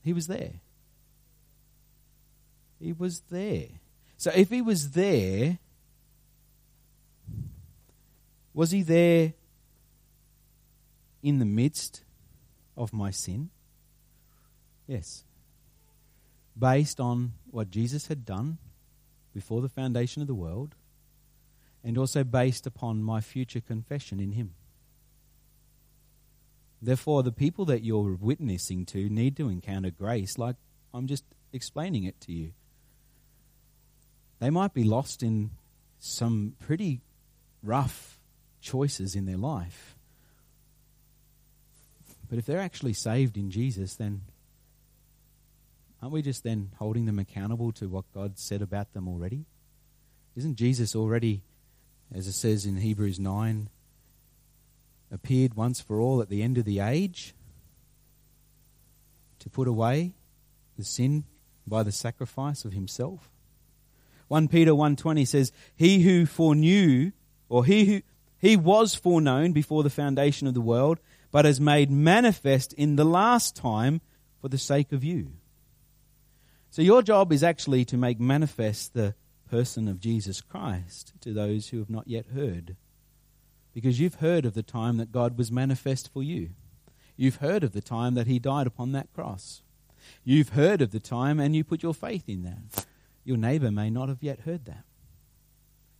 He 0.03 0.14
was 0.14 0.27
there. 0.27 0.55
He 2.81 2.95
was 2.95 3.21
there. 3.31 3.67
So 4.17 4.31
if 4.35 4.49
he 4.49 4.62
was 4.62 4.93
there, 4.93 5.59
was 8.55 8.71
he 8.71 8.83
there 8.83 9.35
in 11.23 11.40
the 11.40 11.45
midst 11.45 12.05
of 12.75 12.95
my 12.95 13.11
sin? 13.11 13.51
Yes. 14.87 15.25
Based 16.59 16.99
on 17.01 17.35
what 17.51 17.71
Jesus 17.71 18.07
had 18.07 18.25
done 18.25 18.57
before 19.35 19.61
the 19.61 19.69
foundation 19.69 20.23
of 20.23 20.27
the 20.27 20.35
world 20.35 20.75
and 21.85 21.99
also 21.99 22.25
based 22.25 22.66
upon 22.66 23.03
my 23.03 23.20
future 23.20 23.61
confession 23.61 24.18
in 24.18 24.33
Him. 24.33 24.55
Therefore, 26.81 27.23
the 27.23 27.33
people 27.33 27.66
that 27.66 27.85
you're 27.85 28.14
witnessing 28.14 28.87
to 28.87 29.09
need 29.09 29.37
to 29.37 29.49
encounter 29.49 29.90
grace, 29.90 30.38
like 30.38 30.57
I'm 30.92 31.07
just 31.07 31.25
explaining 31.53 32.05
it 32.05 32.20
to 32.23 32.33
you. 32.33 32.53
They 34.38 34.51
might 34.51 34.75
be 34.75 34.85
lost 34.85 35.23
in 35.23 35.51
some 35.99 36.55
pretty 36.59 37.01
rough 37.62 38.18
choices 38.61 39.14
in 39.14 39.27
their 39.27 39.37
life. 39.37 39.97
But 42.29 42.38
if 42.38 42.47
they're 42.47 42.61
actually 42.61 42.94
saved 42.94 43.37
in 43.37 43.51
Jesus, 43.51 43.94
then 43.97 44.23
aren't 46.03 46.12
we 46.12 46.23
just 46.23 46.42
then 46.42 46.70
holding 46.79 47.07
them 47.07 47.18
accountable 47.18 47.73
to 47.73 47.88
what 47.88 48.05
God 48.12 48.38
said 48.38 48.61
about 48.61 48.92
them 48.92 49.09
already? 49.09 49.47
Isn't 50.37 50.57
Jesus 50.57 50.97
already, 50.97 51.42
as 52.14 52.29
it 52.29 52.33
says 52.33 52.64
in 52.64 52.77
Hebrews 52.77 53.18
9, 53.18 53.68
appeared 55.11 55.55
once 55.55 55.81
for 55.81 56.00
all 56.00 56.22
at 56.22 56.29
the 56.29 56.42
end 56.42 56.57
of 56.57 56.64
the 56.64 56.79
age 56.79 57.35
to 59.40 59.50
put 59.50 59.66
away 59.66 60.14
the 60.79 60.85
sin 60.85 61.24
by 61.66 61.83
the 61.83 61.90
sacrifice 61.90 62.64
of 62.64 62.72
himself? 62.72 63.31
1 64.29 64.48
Peter 64.48 64.74
1:20 64.74 65.24
says, 65.24 65.53
"He 65.74 66.03
who 66.03 66.24
foreknew 66.24 67.11
or 67.48 67.64
he 67.64 67.85
who 67.85 68.03
he 68.38 68.57
was 68.57 68.94
foreknown 68.94 69.53
before 69.53 69.83
the 69.83 69.90
foundation 69.90 70.46
of 70.46 70.55
the 70.55 70.61
world, 70.61 71.00
but 71.31 71.44
has 71.44 71.61
made 71.61 71.90
manifest 71.90 72.72
in 72.74 72.96
the 72.96 73.05
last 73.05 73.57
time 73.57 74.00
for 74.40 74.48
the 74.48 74.59
sake 74.59 74.92
of 74.92 75.03
you." 75.03 75.33
So 76.70 76.81
your 76.81 77.03
job 77.03 77.33
is 77.33 77.42
actually 77.42 77.85
to 77.87 77.96
make 77.96 78.20
manifest 78.20 78.94
the 78.94 79.14
person 79.55 79.87
of 79.87 80.01
Jesus 80.01 80.40
Christ 80.40 81.12
to 81.21 81.33
those 81.33 81.69
who 81.69 81.79
have 81.79 81.88
not 81.88 82.09
yet 82.09 82.27
heard. 82.35 82.75
Because 83.73 84.01
you've 84.01 84.17
heard 84.17 84.45
of 84.45 84.55
the 84.55 84.64
time 84.64 84.97
that 84.97 85.12
God 85.12 85.38
was 85.38 85.53
manifest 85.53 86.12
for 86.12 86.25
you. 86.25 86.51
You've 87.17 87.37
heard 87.37 87.62
of 87.62 87.71
the 87.71 87.81
time 87.81 88.14
that 88.14 88.27
he 88.27 88.40
died 88.40 88.67
upon 88.67 88.90
that 88.93 89.12
cross. 89.12 89.62
You've 90.25 90.49
heard 90.49 90.83
of 90.83 90.90
the 90.90 90.99
time 90.99 91.38
and 91.38 91.55
you 91.55 91.62
put 91.62 91.85
your 91.85 91.95
faith 91.95 92.29
in 92.29 92.43
that. 92.43 92.85
Your 93.23 93.37
neighbor 93.37 93.71
may 93.71 93.90
not 93.90 94.09
have 94.09 94.25
yet 94.25 94.40
heard 94.40 94.64
that. 94.64 94.83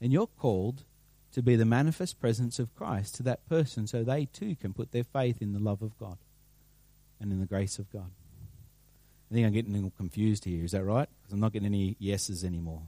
And 0.01 0.13
you're 0.13 0.27
called 0.27 0.83
to 1.31 1.41
be 1.41 1.55
the 1.55 1.65
manifest 1.65 2.21
presence 2.21 2.59
of 2.59 2.75
Christ 2.75 3.15
to 3.17 3.23
that 3.23 3.49
person 3.49 3.87
so 3.87 4.03
they 4.03 4.25
too 4.25 4.57
can 4.57 4.73
put 4.73 4.91
their 4.91 5.05
faith 5.05 5.41
in 5.41 5.53
the 5.53 5.61
love 5.61 5.81
of 5.81 5.97
God 5.97 6.19
and 7.21 7.31
in 7.31 7.39
the 7.39 7.47
grace 7.47 7.79
of 7.79 7.89
God. 7.93 8.11
I 9.31 9.35
think 9.35 9.47
I'm 9.47 9.53
getting 9.53 9.71
a 9.71 9.77
little 9.77 9.93
confused 9.97 10.45
here. 10.45 10.65
Is 10.65 10.73
that 10.73 10.83
right? 10.83 11.09
Because 11.23 11.33
I'm 11.33 11.41
not 11.41 11.53
getting 11.53 11.67
any 11.67 11.95
yeses 12.01 12.43
anymore. 12.43 12.83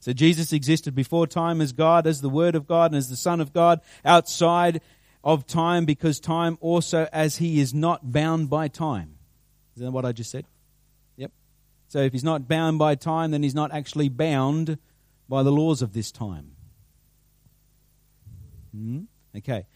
So 0.00 0.12
Jesus 0.12 0.52
existed 0.52 0.94
before 0.94 1.26
time 1.26 1.60
as 1.60 1.72
God, 1.72 2.06
as 2.06 2.20
the 2.20 2.28
Word 2.28 2.54
of 2.54 2.66
God, 2.66 2.92
and 2.92 2.98
as 2.98 3.08
the 3.08 3.16
Son 3.16 3.40
of 3.40 3.52
God 3.52 3.80
outside 4.04 4.80
of 5.24 5.46
time 5.46 5.84
because 5.84 6.20
time 6.20 6.56
also 6.60 7.08
as 7.12 7.36
He 7.36 7.60
is 7.60 7.74
not 7.74 8.12
bound 8.12 8.48
by 8.48 8.68
time. 8.68 9.16
Is 9.76 9.82
that 9.82 9.90
what 9.90 10.06
I 10.06 10.12
just 10.12 10.30
said? 10.30 10.46
Yep. 11.16 11.32
So 11.88 12.00
if 12.00 12.12
he's 12.12 12.24
not 12.24 12.48
bound 12.48 12.78
by 12.78 12.94
time, 12.94 13.30
then 13.30 13.42
he's 13.42 13.54
not 13.54 13.72
actually 13.72 14.08
bound 14.08 14.78
by 15.28 15.42
the 15.42 15.52
laws 15.52 15.82
of 15.82 15.92
this 15.92 16.10
time. 16.10 16.52
Hmm? 18.74 19.00
Okay. 19.36 19.66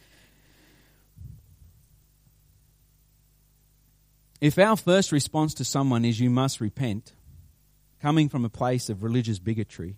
If 4.41 4.59
our 4.59 4.77
first 4.77 5.13
response 5.13 5.53
to 5.55 5.65
someone 5.65 6.07
is 6.07 6.19
you 6.19 6.31
must 6.31 6.63
repent, 6.63 7.13
coming 8.01 8.29
from 8.29 8.45
a 8.45 8.51
place 8.51 8.89
of 8.89 9.03
religious 9.03 9.39
bigotry, 9.39 9.97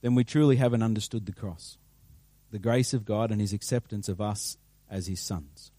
then 0.00 0.14
we 0.14 0.24
truly 0.24 0.56
haven't 0.56 0.82
understood 0.82 1.26
the 1.26 1.32
cross, 1.32 1.78
the 2.50 2.58
grace 2.58 2.92
of 2.94 3.04
God, 3.04 3.30
and 3.30 3.40
his 3.40 3.52
acceptance 3.52 4.08
of 4.08 4.20
us 4.20 4.56
as 4.90 5.06
his 5.06 5.20
sons. 5.20 5.70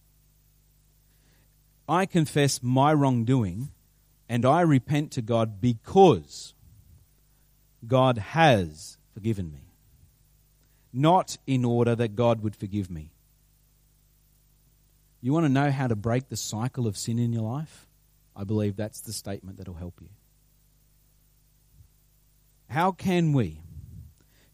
I 1.88 2.06
confess 2.06 2.64
my 2.64 2.94
wrongdoing 2.94 3.70
and 4.30 4.46
I 4.46 4.62
repent 4.62 5.12
to 5.12 5.22
God 5.22 5.60
because 5.60 6.54
God 7.86 8.18
has 8.18 8.98
forgiven 9.14 9.52
me. 9.52 9.66
Not 10.94 11.38
in 11.48 11.66
order 11.66 11.96
that 11.96 12.16
God 12.16 12.42
would 12.42 12.56
forgive 12.56 12.90
me. 12.90 13.12
You 15.22 15.34
want 15.34 15.46
to 15.46 15.52
know 15.52 15.70
how 15.70 15.88
to 15.88 15.96
break 15.96 16.30
the 16.30 16.38
cycle 16.38 16.88
of 16.88 16.98
sin 16.98 17.20
in 17.20 17.34
your 17.34 17.44
life? 17.44 17.88
I 18.36 18.44
believe 18.44 18.76
that's 18.76 19.02
the 19.02 19.14
statement 19.14 19.58
that 19.58 19.68
will 19.68 19.76
help 19.76 20.00
you. 20.02 20.10
How 22.72 22.94
can 22.94 23.34
we 23.34 23.60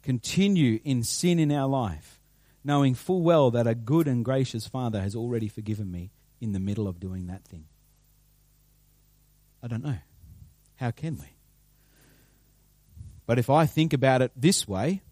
continue 0.01 0.79
in 0.83 1.03
sin 1.03 1.37
in 1.37 1.51
our 1.51 1.67
life, 1.67 2.19
knowing 2.63 2.95
full 2.95 3.21
well 3.21 3.51
that 3.51 3.67
a 3.67 3.75
good 3.75 4.07
and 4.07 4.25
gracious 4.25 4.65
Father 4.65 4.99
has 5.01 5.15
already 5.15 5.47
forgiven 5.47 5.91
me 5.91 6.09
in 6.41 6.51
the 6.51 6.59
middle 6.59 6.87
of 6.87 6.99
doing 6.99 7.27
that 7.27 7.45
thing? 7.45 7.65
I 9.61 9.67
don't 9.67 9.83
know. 9.83 9.99
How 10.77 10.89
can 10.89 11.19
we? 11.19 11.35
But 13.27 13.37
if 13.37 13.51
I 13.51 13.67
think 13.67 13.93
about 13.93 14.23
it 14.23 14.31
this 14.35 14.67
way, 14.67 15.03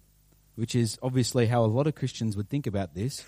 which 0.56 0.74
is 0.74 0.98
obviously 1.04 1.46
how 1.46 1.64
a 1.64 1.68
lot 1.68 1.86
of 1.86 1.94
Christians 1.94 2.36
would 2.36 2.50
think 2.50 2.66
about 2.66 2.96
this, 2.96 3.24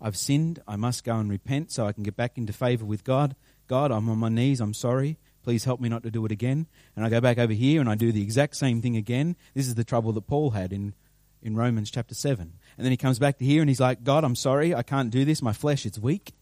I've 0.00 0.16
sinned, 0.16 0.60
I 0.66 0.74
must 0.74 1.04
go 1.04 1.16
and 1.16 1.30
repent 1.30 1.70
so 1.70 1.86
I 1.86 1.92
can 1.92 2.02
get 2.02 2.16
back 2.16 2.36
into 2.36 2.52
favor 2.52 2.84
with 2.84 3.04
God. 3.04 3.36
God, 3.68 3.92
I'm 3.92 4.08
on 4.08 4.18
my 4.18 4.28
knees, 4.28 4.60
I'm 4.60 4.74
sorry. 4.74 5.18
Please 5.42 5.64
help 5.64 5.80
me 5.80 5.88
not 5.88 6.02
to 6.02 6.10
do 6.10 6.24
it 6.26 6.32
again. 6.32 6.66
And 6.94 7.04
I 7.04 7.08
go 7.08 7.20
back 7.20 7.38
over 7.38 7.52
here 7.52 7.80
and 7.80 7.88
I 7.88 7.94
do 7.94 8.12
the 8.12 8.22
exact 8.22 8.56
same 8.56 8.82
thing 8.82 8.96
again. 8.96 9.36
This 9.54 9.66
is 9.66 9.74
the 9.74 9.84
trouble 9.84 10.12
that 10.12 10.26
Paul 10.26 10.50
had 10.50 10.72
in, 10.72 10.94
in 11.42 11.56
Romans 11.56 11.90
chapter 11.90 12.14
7. 12.14 12.52
And 12.76 12.84
then 12.84 12.90
he 12.90 12.96
comes 12.96 13.18
back 13.18 13.38
to 13.38 13.44
here 13.44 13.62
and 13.62 13.70
he's 13.70 13.80
like, 13.80 14.04
God, 14.04 14.24
I'm 14.24 14.36
sorry, 14.36 14.74
I 14.74 14.82
can't 14.82 15.10
do 15.10 15.24
this, 15.24 15.40
my 15.40 15.52
flesh, 15.52 15.86
it's 15.86 15.98
weak. 15.98 16.34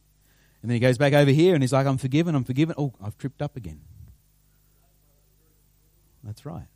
And 0.62 0.70
then 0.70 0.74
he 0.74 0.80
goes 0.80 0.98
back 0.98 1.12
over 1.12 1.30
here 1.30 1.54
and 1.54 1.62
he's 1.62 1.72
like, 1.72 1.86
I'm 1.86 1.98
forgiven, 1.98 2.34
I'm 2.34 2.44
forgiven. 2.44 2.74
Oh, 2.76 2.92
I've 3.02 3.16
tripped 3.16 3.40
up 3.40 3.56
again. 3.56 3.80
That's 6.24 6.44
right. 6.44 6.66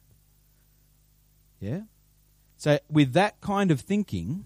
Yeah? 1.58 1.80
So, 2.56 2.78
with 2.88 3.12
that 3.14 3.40
kind 3.40 3.72
of 3.72 3.80
thinking, 3.80 4.44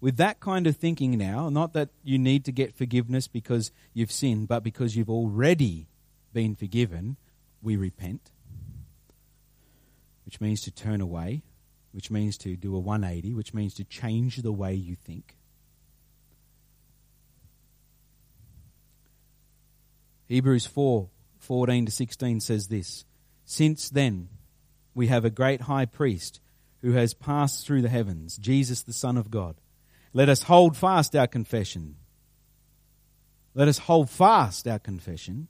with 0.00 0.16
that 0.16 0.40
kind 0.40 0.66
of 0.66 0.76
thinking 0.76 1.16
now, 1.16 1.48
not 1.48 1.72
that 1.74 1.90
you 2.02 2.18
need 2.18 2.44
to 2.46 2.52
get 2.52 2.74
forgiveness 2.74 3.28
because 3.28 3.70
you've 3.92 4.10
sinned, 4.10 4.48
but 4.48 4.64
because 4.64 4.96
you've 4.96 5.08
already 5.08 5.86
been 6.34 6.54
forgiven, 6.54 7.16
we 7.62 7.76
repent, 7.76 8.30
which 10.26 10.40
means 10.40 10.60
to 10.62 10.70
turn 10.70 11.00
away, 11.00 11.42
which 11.92 12.10
means 12.10 12.36
to 12.38 12.56
do 12.56 12.76
a 12.76 12.78
180, 12.78 13.32
which 13.32 13.54
means 13.54 13.72
to 13.74 13.84
change 13.84 14.36
the 14.36 14.52
way 14.52 14.74
you 14.74 14.94
think. 14.94 15.36
Hebrews 20.26 20.66
4 20.66 21.08
14 21.38 21.86
to 21.86 21.92
16 21.92 22.40
says 22.40 22.68
this 22.68 23.04
since 23.44 23.90
then, 23.90 24.28
we 24.94 25.08
have 25.08 25.24
a 25.24 25.30
great 25.30 25.62
high 25.62 25.84
priest 25.84 26.40
who 26.80 26.92
has 26.92 27.14
passed 27.14 27.66
through 27.66 27.82
the 27.82 27.88
heavens, 27.88 28.36
Jesus, 28.36 28.82
the 28.82 28.92
Son 28.92 29.16
of 29.16 29.30
God. 29.30 29.56
Let 30.12 30.28
us 30.28 30.44
hold 30.44 30.76
fast 30.76 31.14
our 31.16 31.26
confession. 31.26 31.96
Let 33.54 33.68
us 33.68 33.78
hold 33.78 34.10
fast 34.10 34.66
our 34.66 34.78
confession. 34.78 35.48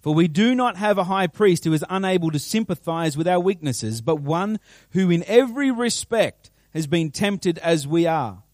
For 0.00 0.14
we 0.14 0.28
do 0.28 0.54
not 0.54 0.76
have 0.76 0.96
a 0.96 1.04
high 1.04 1.26
priest 1.26 1.64
who 1.64 1.72
is 1.72 1.84
unable 1.90 2.30
to 2.30 2.38
sympathize 2.38 3.16
with 3.16 3.26
our 3.26 3.40
weaknesses, 3.40 4.00
but 4.00 4.16
one 4.16 4.60
who 4.90 5.10
in 5.10 5.24
every 5.26 5.70
respect 5.70 6.50
has 6.72 6.86
been 6.86 7.10
tempted 7.10 7.58
as 7.58 7.86
we 7.86 8.06
are, 8.06 8.44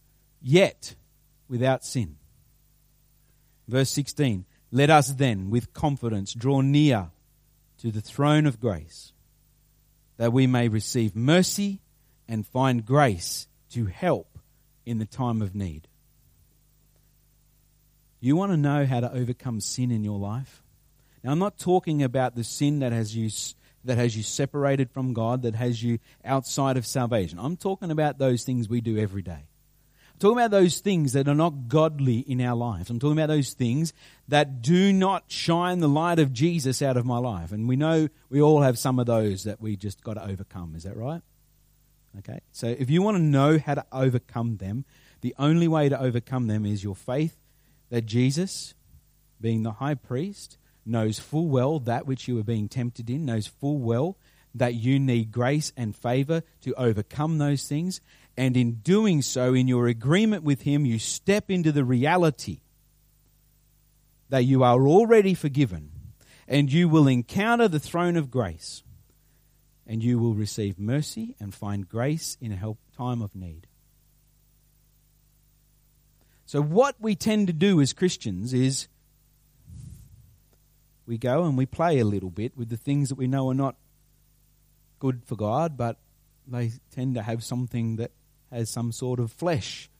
yet 0.40 0.94
without 1.48 1.84
sin. 1.84 2.16
Verse 3.68 3.90
16 3.90 4.46
Let 4.70 4.90
us 4.90 5.08
then 5.08 5.50
with 5.50 5.74
confidence 5.74 6.32
draw 6.32 6.60
near 6.62 7.10
to 7.78 7.90
the 7.90 8.00
throne 8.00 8.46
of 8.46 8.60
grace, 8.60 9.12
that 10.16 10.32
we 10.32 10.46
may 10.46 10.68
receive 10.68 11.14
mercy 11.14 11.82
and 12.26 12.46
find 12.46 12.86
grace 12.86 13.46
to 13.70 13.86
help 13.86 14.38
in 14.86 14.98
the 14.98 15.04
time 15.04 15.42
of 15.42 15.54
need. 15.54 15.88
You 18.20 18.36
want 18.36 18.52
to 18.52 18.56
know 18.56 18.86
how 18.86 19.00
to 19.00 19.12
overcome 19.12 19.60
sin 19.60 19.90
in 19.90 20.02
your 20.02 20.18
life? 20.18 20.63
Now, 21.24 21.32
I'm 21.32 21.38
not 21.38 21.58
talking 21.58 22.02
about 22.02 22.36
the 22.36 22.44
sin 22.44 22.80
that 22.80 22.92
has 22.92 23.16
you 23.16 23.30
that 23.86 23.98
has 23.98 24.16
you 24.16 24.22
separated 24.22 24.90
from 24.90 25.12
God, 25.12 25.42
that 25.42 25.54
has 25.54 25.82
you 25.82 25.98
outside 26.24 26.76
of 26.76 26.86
salvation. 26.86 27.38
I'm 27.38 27.56
talking 27.56 27.90
about 27.90 28.18
those 28.18 28.44
things 28.44 28.68
we 28.68 28.80
do 28.80 28.98
every 28.98 29.22
day. 29.22 29.32
I'm 30.12 30.18
talking 30.20 30.38
about 30.38 30.52
those 30.52 30.78
things 30.78 31.12
that 31.12 31.28
are 31.28 31.34
not 31.34 31.68
godly 31.68 32.18
in 32.18 32.40
our 32.40 32.56
lives. 32.56 32.88
I'm 32.88 32.98
talking 32.98 33.18
about 33.18 33.28
those 33.28 33.52
things 33.52 33.92
that 34.28 34.62
do 34.62 34.92
not 34.92 35.24
shine 35.28 35.80
the 35.80 35.88
light 35.88 36.18
of 36.18 36.32
Jesus 36.32 36.80
out 36.80 36.96
of 36.96 37.04
my 37.04 37.18
life. 37.18 37.52
And 37.52 37.68
we 37.68 37.76
know 37.76 38.08
we 38.30 38.40
all 38.40 38.62
have 38.62 38.78
some 38.78 38.98
of 38.98 39.06
those 39.06 39.44
that 39.44 39.60
we 39.60 39.76
just 39.76 40.02
got 40.02 40.14
to 40.14 40.24
overcome. 40.24 40.74
Is 40.76 40.84
that 40.84 40.96
right? 40.96 41.20
Okay. 42.20 42.40
So 42.52 42.68
if 42.68 42.88
you 42.88 43.02
want 43.02 43.16
to 43.16 43.22
know 43.22 43.58
how 43.58 43.74
to 43.74 43.84
overcome 43.92 44.58
them, 44.58 44.84
the 45.20 45.34
only 45.38 45.68
way 45.68 45.88
to 45.88 46.00
overcome 46.00 46.46
them 46.46 46.64
is 46.64 46.84
your 46.84 46.94
faith 46.94 47.36
that 47.90 48.06
Jesus, 48.06 48.74
being 49.40 49.62
the 49.62 49.72
high 49.72 49.94
priest, 49.94 50.56
knows 50.86 51.18
full 51.18 51.48
well 51.48 51.78
that 51.80 52.06
which 52.06 52.28
you 52.28 52.38
are 52.38 52.44
being 52.44 52.68
tempted 52.68 53.08
in, 53.10 53.24
knows 53.24 53.46
full 53.46 53.78
well 53.78 54.16
that 54.54 54.74
you 54.74 54.98
need 54.98 55.32
grace 55.32 55.72
and 55.76 55.96
favor 55.96 56.42
to 56.60 56.74
overcome 56.74 57.38
those 57.38 57.66
things, 57.66 58.00
and 58.36 58.56
in 58.56 58.74
doing 58.74 59.22
so, 59.22 59.54
in 59.54 59.68
your 59.68 59.86
agreement 59.86 60.42
with 60.42 60.62
Him, 60.62 60.84
you 60.84 60.98
step 60.98 61.50
into 61.50 61.72
the 61.72 61.84
reality 61.84 62.60
that 64.28 64.44
you 64.44 64.62
are 64.62 64.86
already 64.86 65.34
forgiven, 65.34 65.90
and 66.48 66.72
you 66.72 66.88
will 66.88 67.08
encounter 67.08 67.68
the 67.68 67.80
throne 67.80 68.16
of 68.16 68.30
grace, 68.30 68.82
and 69.86 70.02
you 70.02 70.18
will 70.18 70.34
receive 70.34 70.78
mercy 70.78 71.36
and 71.38 71.54
find 71.54 71.88
grace 71.88 72.36
in 72.40 72.52
a 72.52 72.76
time 72.96 73.22
of 73.22 73.34
need. 73.34 73.66
So, 76.46 76.60
what 76.60 76.96
we 77.00 77.14
tend 77.14 77.46
to 77.46 77.52
do 77.52 77.80
as 77.80 77.92
Christians 77.92 78.52
is 78.52 78.88
we 81.06 81.18
go 81.18 81.44
and 81.44 81.56
we 81.56 81.66
play 81.66 81.98
a 81.98 82.04
little 82.04 82.30
bit 82.30 82.56
with 82.56 82.68
the 82.68 82.76
things 82.76 83.08
that 83.08 83.16
we 83.16 83.26
know 83.26 83.50
are 83.50 83.54
not 83.54 83.76
good 84.98 85.22
for 85.24 85.36
God, 85.36 85.76
but 85.76 85.98
they 86.46 86.72
tend 86.94 87.14
to 87.14 87.22
have 87.22 87.44
something 87.44 87.96
that 87.96 88.10
has 88.50 88.70
some 88.70 88.92
sort 88.92 89.20
of 89.20 89.32
flesh 89.32 89.90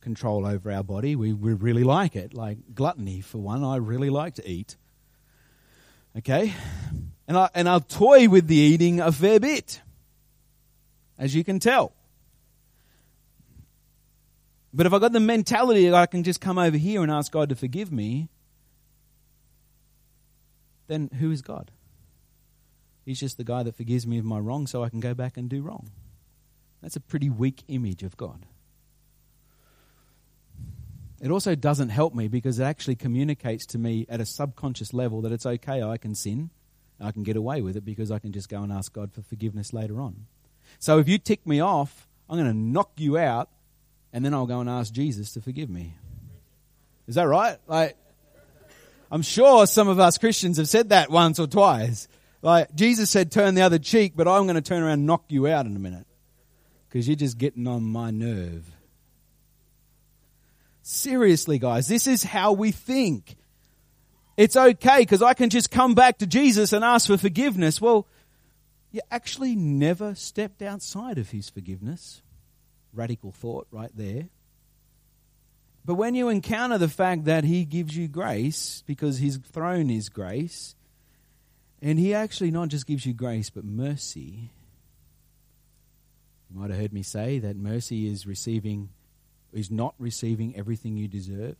control 0.00 0.46
over 0.46 0.70
our 0.70 0.82
body. 0.82 1.16
We, 1.16 1.32
we 1.32 1.52
really 1.52 1.84
like 1.84 2.16
it. 2.16 2.34
Like 2.34 2.58
gluttony, 2.74 3.20
for 3.20 3.38
one, 3.38 3.64
I 3.64 3.76
really 3.76 4.10
like 4.10 4.34
to 4.36 4.48
eat. 4.48 4.76
Okay? 6.16 6.54
And, 7.28 7.36
I, 7.36 7.50
and 7.54 7.68
I'll 7.68 7.80
toy 7.80 8.28
with 8.28 8.46
the 8.46 8.56
eating 8.56 9.00
a 9.00 9.12
fair 9.12 9.38
bit, 9.40 9.80
as 11.18 11.34
you 11.34 11.44
can 11.44 11.60
tell. 11.60 11.92
But 14.72 14.86
if 14.86 14.92
I've 14.92 15.00
got 15.00 15.12
the 15.12 15.20
mentality 15.20 15.88
that 15.88 15.94
I 15.94 16.06
can 16.06 16.22
just 16.22 16.40
come 16.40 16.58
over 16.58 16.76
here 16.76 17.02
and 17.02 17.10
ask 17.10 17.32
God 17.32 17.48
to 17.48 17.56
forgive 17.56 17.90
me, 17.90 18.28
then 20.90 21.08
who 21.18 21.30
is 21.30 21.40
God? 21.40 21.70
He's 23.04 23.20
just 23.20 23.38
the 23.38 23.44
guy 23.44 23.62
that 23.62 23.76
forgives 23.76 24.06
me 24.06 24.18
of 24.18 24.24
my 24.24 24.38
wrong 24.38 24.66
so 24.66 24.84
I 24.84 24.88
can 24.88 25.00
go 25.00 25.14
back 25.14 25.36
and 25.36 25.48
do 25.48 25.62
wrong. 25.62 25.90
That's 26.82 26.96
a 26.96 27.00
pretty 27.00 27.30
weak 27.30 27.62
image 27.68 28.02
of 28.02 28.16
God. 28.16 28.46
It 31.20 31.30
also 31.30 31.54
doesn't 31.54 31.90
help 31.90 32.14
me 32.14 32.28
because 32.28 32.58
it 32.58 32.64
actually 32.64 32.96
communicates 32.96 33.66
to 33.66 33.78
me 33.78 34.06
at 34.08 34.20
a 34.20 34.26
subconscious 34.26 34.94
level 34.94 35.20
that 35.22 35.32
it's 35.32 35.44
okay, 35.44 35.82
I 35.82 35.98
can 35.98 36.14
sin, 36.14 36.50
I 36.98 37.12
can 37.12 37.22
get 37.22 37.36
away 37.36 37.60
with 37.60 37.76
it 37.76 37.84
because 37.84 38.10
I 38.10 38.18
can 38.18 38.32
just 38.32 38.48
go 38.48 38.62
and 38.62 38.72
ask 38.72 38.92
God 38.92 39.12
for 39.12 39.22
forgiveness 39.22 39.72
later 39.72 40.00
on. 40.00 40.26
So 40.78 40.98
if 40.98 41.08
you 41.08 41.18
tick 41.18 41.46
me 41.46 41.60
off, 41.60 42.08
I'm 42.28 42.38
going 42.38 42.50
to 42.50 42.56
knock 42.56 42.92
you 42.96 43.18
out 43.18 43.50
and 44.12 44.24
then 44.24 44.32
I'll 44.34 44.46
go 44.46 44.60
and 44.60 44.68
ask 44.68 44.92
Jesus 44.92 45.32
to 45.32 45.40
forgive 45.40 45.68
me. 45.68 45.94
Is 47.06 47.16
that 47.16 47.24
right? 47.24 47.58
Like, 47.66 47.96
I'm 49.10 49.22
sure 49.22 49.66
some 49.66 49.88
of 49.88 49.98
us 49.98 50.18
Christians 50.18 50.58
have 50.58 50.68
said 50.68 50.90
that 50.90 51.10
once 51.10 51.38
or 51.38 51.46
twice. 51.46 52.06
Like, 52.42 52.74
Jesus 52.74 53.10
said, 53.10 53.30
turn 53.30 53.54
the 53.54 53.62
other 53.62 53.78
cheek, 53.78 54.12
but 54.16 54.28
I'm 54.28 54.44
going 54.44 54.54
to 54.54 54.62
turn 54.62 54.82
around 54.82 54.92
and 54.92 55.06
knock 55.06 55.24
you 55.28 55.46
out 55.46 55.66
in 55.66 55.76
a 55.76 55.80
minute 55.80 56.06
because 56.88 57.06
you're 57.06 57.16
just 57.16 57.38
getting 57.38 57.66
on 57.66 57.82
my 57.82 58.10
nerve. 58.10 58.64
Seriously, 60.82 61.58
guys, 61.58 61.86
this 61.86 62.06
is 62.06 62.22
how 62.22 62.52
we 62.52 62.70
think. 62.70 63.36
It's 64.36 64.56
okay 64.56 65.00
because 65.00 65.22
I 65.22 65.34
can 65.34 65.50
just 65.50 65.70
come 65.70 65.94
back 65.94 66.18
to 66.18 66.26
Jesus 66.26 66.72
and 66.72 66.82
ask 66.82 67.06
for 67.08 67.18
forgiveness. 67.18 67.80
Well, 67.80 68.06
you 68.90 69.00
actually 69.10 69.54
never 69.54 70.14
stepped 70.14 70.62
outside 70.62 71.18
of 71.18 71.30
his 71.30 71.50
forgiveness. 71.50 72.22
Radical 72.94 73.32
thought 73.32 73.66
right 73.70 73.90
there. 73.94 74.30
But 75.84 75.94
when 75.94 76.14
you 76.14 76.28
encounter 76.28 76.78
the 76.78 76.88
fact 76.88 77.24
that 77.24 77.44
he 77.44 77.64
gives 77.64 77.96
you 77.96 78.06
grace 78.06 78.82
because 78.86 79.18
his 79.18 79.38
throne 79.38 79.90
is 79.90 80.08
grace, 80.08 80.74
and 81.82 81.98
he 81.98 82.14
actually 82.14 82.50
not 82.50 82.68
just 82.68 82.86
gives 82.86 83.06
you 83.06 83.14
grace 83.14 83.50
but 83.50 83.64
mercy. 83.64 84.50
You 86.50 86.60
might 86.60 86.70
have 86.70 86.78
heard 86.78 86.92
me 86.92 87.02
say 87.02 87.38
that 87.38 87.56
mercy 87.56 88.06
is 88.08 88.26
receiving 88.26 88.90
is 89.52 89.70
not 89.70 89.94
receiving 89.98 90.54
everything 90.56 90.96
you 90.96 91.08
deserve. 91.08 91.56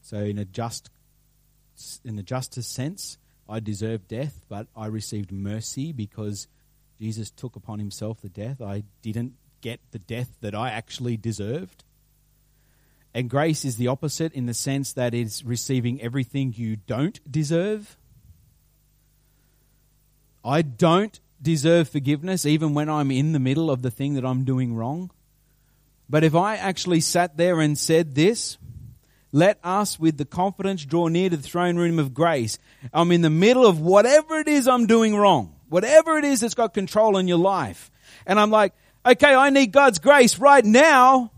So 0.00 0.18
in 0.18 0.38
a 0.38 0.44
just 0.44 0.90
in 2.04 2.16
the 2.16 2.22
justice 2.22 2.66
sense, 2.66 3.18
I 3.48 3.60
deserve 3.60 4.08
death, 4.08 4.44
but 4.48 4.66
I 4.76 4.86
received 4.86 5.30
mercy 5.30 5.92
because 5.92 6.48
Jesus 6.98 7.30
took 7.30 7.54
upon 7.54 7.78
himself 7.78 8.20
the 8.22 8.28
death. 8.28 8.62
I 8.62 8.84
didn't 9.02 9.34
get 9.66 9.80
the 9.90 9.98
death 9.98 10.28
that 10.42 10.54
I 10.54 10.70
actually 10.70 11.16
deserved. 11.16 11.82
And 13.12 13.28
grace 13.28 13.64
is 13.64 13.76
the 13.76 13.88
opposite 13.88 14.32
in 14.32 14.46
the 14.46 14.54
sense 14.54 14.92
that 14.92 15.12
it's 15.12 15.42
receiving 15.42 16.00
everything 16.00 16.54
you 16.56 16.76
don't 16.76 17.18
deserve. 17.28 17.96
I 20.44 20.62
don't 20.62 21.18
deserve 21.42 21.88
forgiveness 21.88 22.46
even 22.46 22.74
when 22.74 22.88
I'm 22.88 23.10
in 23.10 23.32
the 23.32 23.40
middle 23.40 23.68
of 23.68 23.82
the 23.82 23.90
thing 23.90 24.14
that 24.14 24.24
I'm 24.24 24.44
doing 24.44 24.76
wrong. 24.76 25.10
But 26.08 26.22
if 26.22 26.36
I 26.36 26.54
actually 26.54 27.00
sat 27.00 27.36
there 27.36 27.60
and 27.60 27.76
said 27.76 28.14
this, 28.14 28.58
let 29.32 29.58
us 29.64 29.98
with 29.98 30.16
the 30.16 30.24
confidence 30.24 30.84
draw 30.84 31.08
near 31.08 31.28
to 31.28 31.36
the 31.36 31.42
throne 31.42 31.76
room 31.76 31.98
of 31.98 32.14
grace. 32.14 32.60
I'm 32.94 33.10
in 33.10 33.22
the 33.22 33.30
middle 33.30 33.66
of 33.66 33.80
whatever 33.80 34.38
it 34.38 34.46
is 34.46 34.68
I'm 34.68 34.86
doing 34.86 35.16
wrong, 35.16 35.56
whatever 35.68 36.18
it 36.18 36.24
is 36.24 36.38
that's 36.38 36.54
got 36.54 36.72
control 36.72 37.16
in 37.16 37.26
your 37.26 37.38
life. 37.38 37.90
And 38.26 38.38
I'm 38.38 38.52
like, 38.52 38.72
okay, 39.06 39.34
I 39.34 39.50
need 39.50 39.72
God's 39.72 39.98
grace 39.98 40.38
right 40.38 40.64
now. 40.64 41.30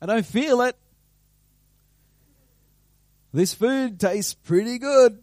I 0.00 0.06
don't 0.06 0.26
feel 0.26 0.62
it. 0.62 0.76
This 3.32 3.54
food 3.54 3.98
tastes 3.98 4.34
pretty 4.34 4.78
good. 4.78 5.18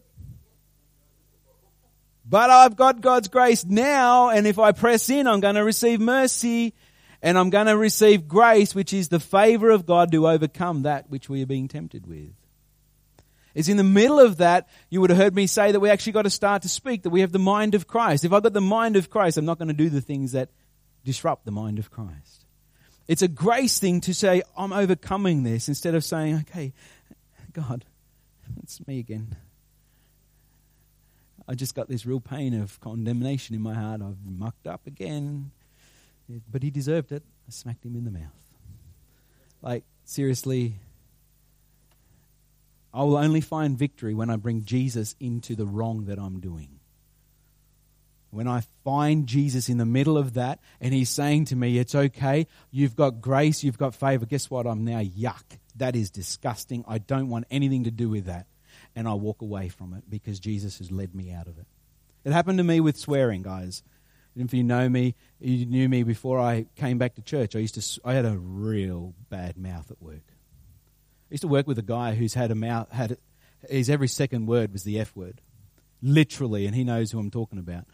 But 2.26 2.50
I've 2.50 2.76
got 2.76 3.02
God's 3.02 3.28
grace 3.28 3.66
now, 3.66 4.30
and 4.30 4.48
if 4.48 4.58
I 4.58 4.72
press 4.72 5.10
in, 5.10 5.28
I'm 5.28 5.40
going 5.40 5.56
to 5.56 5.64
receive 5.64 6.00
mercy, 6.00 6.74
and 7.22 7.38
I'm 7.38 7.50
going 7.50 7.68
to 7.68 7.78
receive 7.78 8.28
grace, 8.28 8.74
which 8.74 8.94
is 8.94 9.10
the 9.10 9.20
favor 9.20 9.70
of 9.70 9.86
God 9.86 10.12
to 10.12 10.28
overcome 10.28 10.84
that 10.84 11.10
which 11.10 11.30
we 11.30 11.44
are 11.44 11.46
being 11.48 11.68
tempted 11.68 12.08
with. 12.08 12.32
It's 13.54 13.68
in 13.68 13.78
the 13.78 13.84
middle 13.84 14.20
of 14.20 14.38
that, 14.38 14.70
you 14.90 15.02
would 15.02 15.10
have 15.10 15.18
heard 15.18 15.36
me 15.36 15.48
say 15.48 15.72
that 15.72 15.80
we 15.80 15.90
actually 15.90 16.14
got 16.14 16.22
to 16.24 16.30
start 16.30 16.62
to 16.62 16.70
speak, 16.70 17.04
that 17.04 17.10
we 17.10 17.22
have 17.22 17.32
the 17.32 17.40
mind 17.40 17.76
of 17.76 17.88
Christ. 17.88 18.24
If 18.24 18.32
I've 18.34 18.44
got 18.44 18.54
the 18.54 18.62
mind 18.62 18.96
of 18.96 19.10
Christ, 19.10 19.38
I'm 19.38 19.46
not 19.46 19.58
going 19.58 19.68
to 19.68 19.74
do 19.74 19.90
the 19.90 20.02
things 20.02 20.32
that 20.32 20.50
disrupt 21.04 21.46
the 21.46 21.52
mind 21.52 21.80
of 21.80 21.92
Christ. 21.92 22.46
It's 23.08 23.22
a 23.22 23.28
grace 23.28 23.80
thing 23.80 24.02
to 24.02 24.14
say, 24.14 24.42
I'm 24.58 24.72
overcoming 24.72 25.44
this, 25.44 25.68
instead 25.68 25.96
of 25.96 26.04
saying, 26.04 26.46
okay, 26.50 26.74
God, 27.52 27.84
it's 28.64 28.86
me 28.88 29.00
again. 29.00 29.36
I 31.48 31.56
just 31.56 31.76
got 31.76 31.90
this 31.90 32.06
real 32.06 32.22
pain 32.22 32.54
of 32.54 32.80
condemnation 32.80 33.56
in 33.56 33.62
my 33.62 33.74
heart. 33.74 34.02
I've 34.02 34.26
mucked 34.26 34.68
up 34.68 34.88
again. 34.88 35.52
But 36.50 36.64
he 36.64 36.70
deserved 36.70 37.12
it. 37.12 37.24
I 37.48 37.52
smacked 37.52 37.86
him 37.86 37.98
in 37.98 38.06
the 38.06 38.12
mouth. 38.12 38.32
Like, 39.62 39.84
seriously, 40.06 40.76
I 42.94 43.04
will 43.04 43.18
only 43.18 43.42
find 43.42 43.78
victory 43.78 44.14
when 44.14 44.30
I 44.30 44.36
bring 44.36 44.66
Jesus 44.66 45.16
into 45.20 45.56
the 45.56 45.66
wrong 45.66 46.06
that 46.06 46.20
I'm 46.20 46.40
doing. 46.40 46.80
When 48.32 48.48
I 48.48 48.64
find 48.84 49.28
Jesus 49.28 49.68
in 49.68 49.78
the 49.78 49.86
middle 49.86 50.18
of 50.18 50.36
that 50.36 50.60
and 50.80 50.94
he's 50.94 51.10
saying 51.10 51.46
to 51.46 51.56
me, 51.56 51.78
It's 51.78 51.96
okay, 51.96 52.48
you've 52.72 52.96
got 52.96 53.22
grace, 53.22 53.64
you've 53.64 53.78
got 53.78 53.94
favor. 53.94 54.26
Guess 54.26 54.50
what? 54.50 54.66
I'm 54.66 54.86
now 54.86 55.02
yuck. 55.02 55.44
That 55.76 55.96
is 55.96 56.10
disgusting. 56.10 56.86
I 56.88 56.98
don't 56.98 57.30
want 57.30 57.46
anything 57.52 57.84
to 57.86 57.92
do 57.92 58.10
with 58.10 58.26
that 58.26 58.48
and 58.96 59.08
I 59.08 59.14
walk 59.14 59.42
away 59.42 59.70
from 59.70 59.94
it 59.94 60.04
because 60.10 60.40
Jesus 60.40 60.78
has 60.80 60.92
led 60.92 61.16
me 61.16 61.32
out 61.32 61.48
of 61.48 61.58
it. 61.58 61.68
It 62.24 62.32
happened 62.32 62.58
to 62.60 62.64
me 62.64 62.80
with 62.80 62.98
swearing, 62.98 63.42
guys. 63.42 63.84
And 64.36 64.46
if 64.46 64.54
you 64.54 64.64
know 64.64 64.88
me, 64.88 65.16
you 65.40 65.66
knew 65.66 65.90
me 65.90 66.04
before 66.04 66.40
I 66.40 66.68
came 66.76 66.98
back 66.98 67.16
to 67.16 67.22
church. 67.22 67.56
I 67.56 67.60
used 67.60 67.76
to, 67.76 68.02
I 68.06 68.14
had 68.14 68.26
a 68.26 68.38
real 68.38 69.14
bad 69.30 69.58
mouth 69.58 69.92
at 69.92 70.02
work. 70.02 70.24
I 71.32 71.36
used 71.36 71.44
to 71.44 71.48
work 71.48 71.66
with 71.66 71.80
a 71.80 71.84
guy 71.84 72.14
who's 72.14 72.34
had 72.34 72.52
a 72.52 72.56
mouth, 72.56 72.92
had 72.92 73.18
his 73.70 73.90
every 73.90 74.10
second 74.10 74.48
word 74.48 74.74
was 74.74 74.84
the 74.84 75.00
F 75.00 75.16
word, 75.16 75.40
literally, 76.02 76.66
and 76.66 76.76
he 76.76 76.84
knows 76.84 77.10
who 77.10 77.20
I'm 77.20 77.32
talking 77.32 77.58
about. 77.58 77.86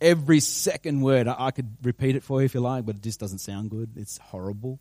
Every 0.00 0.38
second 0.38 1.00
word, 1.00 1.26
I 1.26 1.50
could 1.50 1.76
repeat 1.82 2.14
it 2.14 2.22
for 2.22 2.40
you 2.40 2.44
if 2.44 2.54
you 2.54 2.60
like, 2.60 2.86
but 2.86 2.94
it 2.94 3.02
just 3.02 3.18
doesn't 3.18 3.38
sound 3.38 3.70
good. 3.70 3.94
It's 3.96 4.18
horrible. 4.18 4.78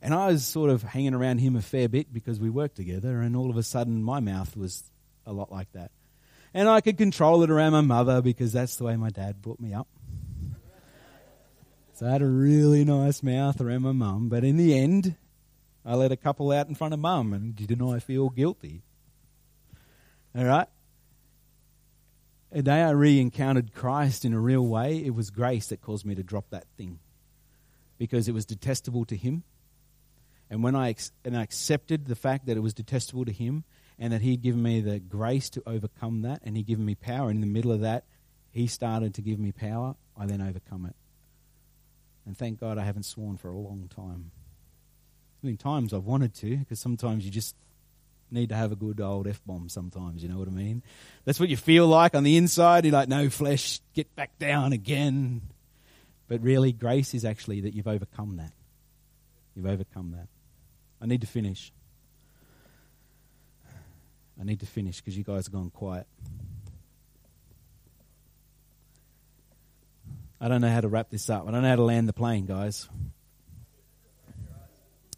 And 0.00 0.14
I 0.14 0.28
was 0.28 0.46
sort 0.46 0.70
of 0.70 0.84
hanging 0.84 1.12
around 1.12 1.38
him 1.38 1.56
a 1.56 1.60
fair 1.60 1.88
bit 1.88 2.12
because 2.12 2.38
we 2.38 2.50
worked 2.50 2.76
together, 2.76 3.20
and 3.20 3.34
all 3.34 3.50
of 3.50 3.56
a 3.56 3.64
sudden 3.64 4.00
my 4.00 4.20
mouth 4.20 4.56
was 4.56 4.84
a 5.26 5.32
lot 5.32 5.50
like 5.50 5.72
that. 5.72 5.90
And 6.54 6.68
I 6.68 6.80
could 6.80 6.96
control 6.96 7.42
it 7.42 7.50
around 7.50 7.72
my 7.72 7.80
mother 7.80 8.22
because 8.22 8.52
that's 8.52 8.76
the 8.76 8.84
way 8.84 8.94
my 8.94 9.10
dad 9.10 9.42
brought 9.42 9.58
me 9.58 9.74
up. 9.74 9.88
So 11.94 12.06
I 12.06 12.12
had 12.12 12.22
a 12.22 12.26
really 12.26 12.84
nice 12.84 13.24
mouth 13.24 13.60
around 13.60 13.82
my 13.82 13.90
mum, 13.90 14.28
but 14.28 14.44
in 14.44 14.56
the 14.56 14.78
end, 14.78 15.16
I 15.86 15.94
let 15.94 16.10
a 16.10 16.16
couple 16.16 16.50
out 16.50 16.68
in 16.68 16.74
front 16.74 16.94
of 16.94 17.00
mum, 17.00 17.32
and 17.32 17.54
didn't 17.54 17.88
I 17.88 18.00
feel 18.00 18.28
guilty? 18.28 18.82
All 20.36 20.44
right? 20.44 20.66
The 22.50 22.62
day 22.62 22.82
I 22.82 22.90
re 22.90 23.20
encountered 23.20 23.72
Christ 23.72 24.24
in 24.24 24.32
a 24.32 24.40
real 24.40 24.66
way, 24.66 24.96
it 25.04 25.14
was 25.14 25.30
grace 25.30 25.68
that 25.68 25.80
caused 25.80 26.04
me 26.04 26.16
to 26.16 26.24
drop 26.24 26.50
that 26.50 26.66
thing 26.76 26.98
because 27.98 28.28
it 28.28 28.32
was 28.32 28.44
detestable 28.44 29.04
to 29.06 29.16
Him. 29.16 29.44
And 30.50 30.62
when 30.62 30.74
I, 30.74 30.96
and 31.24 31.36
I 31.36 31.42
accepted 31.42 32.06
the 32.06 32.16
fact 32.16 32.46
that 32.46 32.56
it 32.56 32.60
was 32.60 32.74
detestable 32.74 33.24
to 33.24 33.32
Him, 33.32 33.62
and 33.98 34.12
that 34.12 34.22
He'd 34.22 34.42
given 34.42 34.62
me 34.62 34.80
the 34.80 34.98
grace 34.98 35.48
to 35.50 35.62
overcome 35.66 36.22
that, 36.22 36.40
and 36.42 36.56
He'd 36.56 36.66
given 36.66 36.84
me 36.84 36.96
power. 36.96 37.30
And 37.30 37.36
in 37.36 37.40
the 37.42 37.52
middle 37.52 37.70
of 37.70 37.82
that, 37.82 38.04
He 38.50 38.66
started 38.66 39.14
to 39.14 39.22
give 39.22 39.38
me 39.38 39.52
power. 39.52 39.94
I 40.18 40.26
then 40.26 40.40
overcome 40.40 40.86
it. 40.86 40.96
And 42.26 42.36
thank 42.36 42.58
God 42.58 42.76
I 42.76 42.84
haven't 42.84 43.04
sworn 43.04 43.36
for 43.36 43.48
a 43.48 43.56
long 43.56 43.88
time. 43.94 44.32
There's 45.42 45.58
times 45.58 45.92
I've 45.92 46.04
wanted 46.04 46.34
to, 46.36 46.56
because 46.56 46.80
sometimes 46.80 47.24
you 47.24 47.30
just 47.30 47.54
need 48.30 48.48
to 48.48 48.56
have 48.56 48.72
a 48.72 48.76
good 48.76 49.00
old 49.00 49.28
F 49.28 49.40
bomb 49.46 49.68
sometimes, 49.68 50.22
you 50.22 50.28
know 50.28 50.38
what 50.38 50.48
I 50.48 50.50
mean? 50.50 50.82
That's 51.24 51.38
what 51.38 51.48
you 51.48 51.56
feel 51.56 51.86
like 51.86 52.14
on 52.14 52.24
the 52.24 52.36
inside. 52.36 52.84
You're 52.84 52.92
like, 52.92 53.08
no 53.08 53.30
flesh, 53.30 53.80
get 53.94 54.14
back 54.16 54.38
down 54.38 54.72
again. 54.72 55.42
But 56.28 56.42
really, 56.42 56.72
grace 56.72 57.14
is 57.14 57.24
actually 57.24 57.60
that 57.62 57.74
you've 57.74 57.86
overcome 57.86 58.38
that. 58.38 58.52
You've 59.54 59.66
overcome 59.66 60.12
that. 60.12 60.26
I 61.00 61.06
need 61.06 61.20
to 61.20 61.26
finish. 61.26 61.72
I 64.40 64.44
need 64.44 64.60
to 64.60 64.66
finish 64.66 65.00
because 65.00 65.16
you 65.16 65.24
guys 65.24 65.46
have 65.46 65.54
gone 65.54 65.70
quiet. 65.70 66.06
I 70.40 70.48
don't 70.48 70.60
know 70.60 70.70
how 70.70 70.80
to 70.80 70.88
wrap 70.88 71.08
this 71.10 71.30
up. 71.30 71.46
I 71.46 71.50
don't 71.50 71.62
know 71.62 71.68
how 71.68 71.76
to 71.76 71.82
land 71.82 72.08
the 72.08 72.12
plane, 72.12 72.44
guys. 72.44 72.88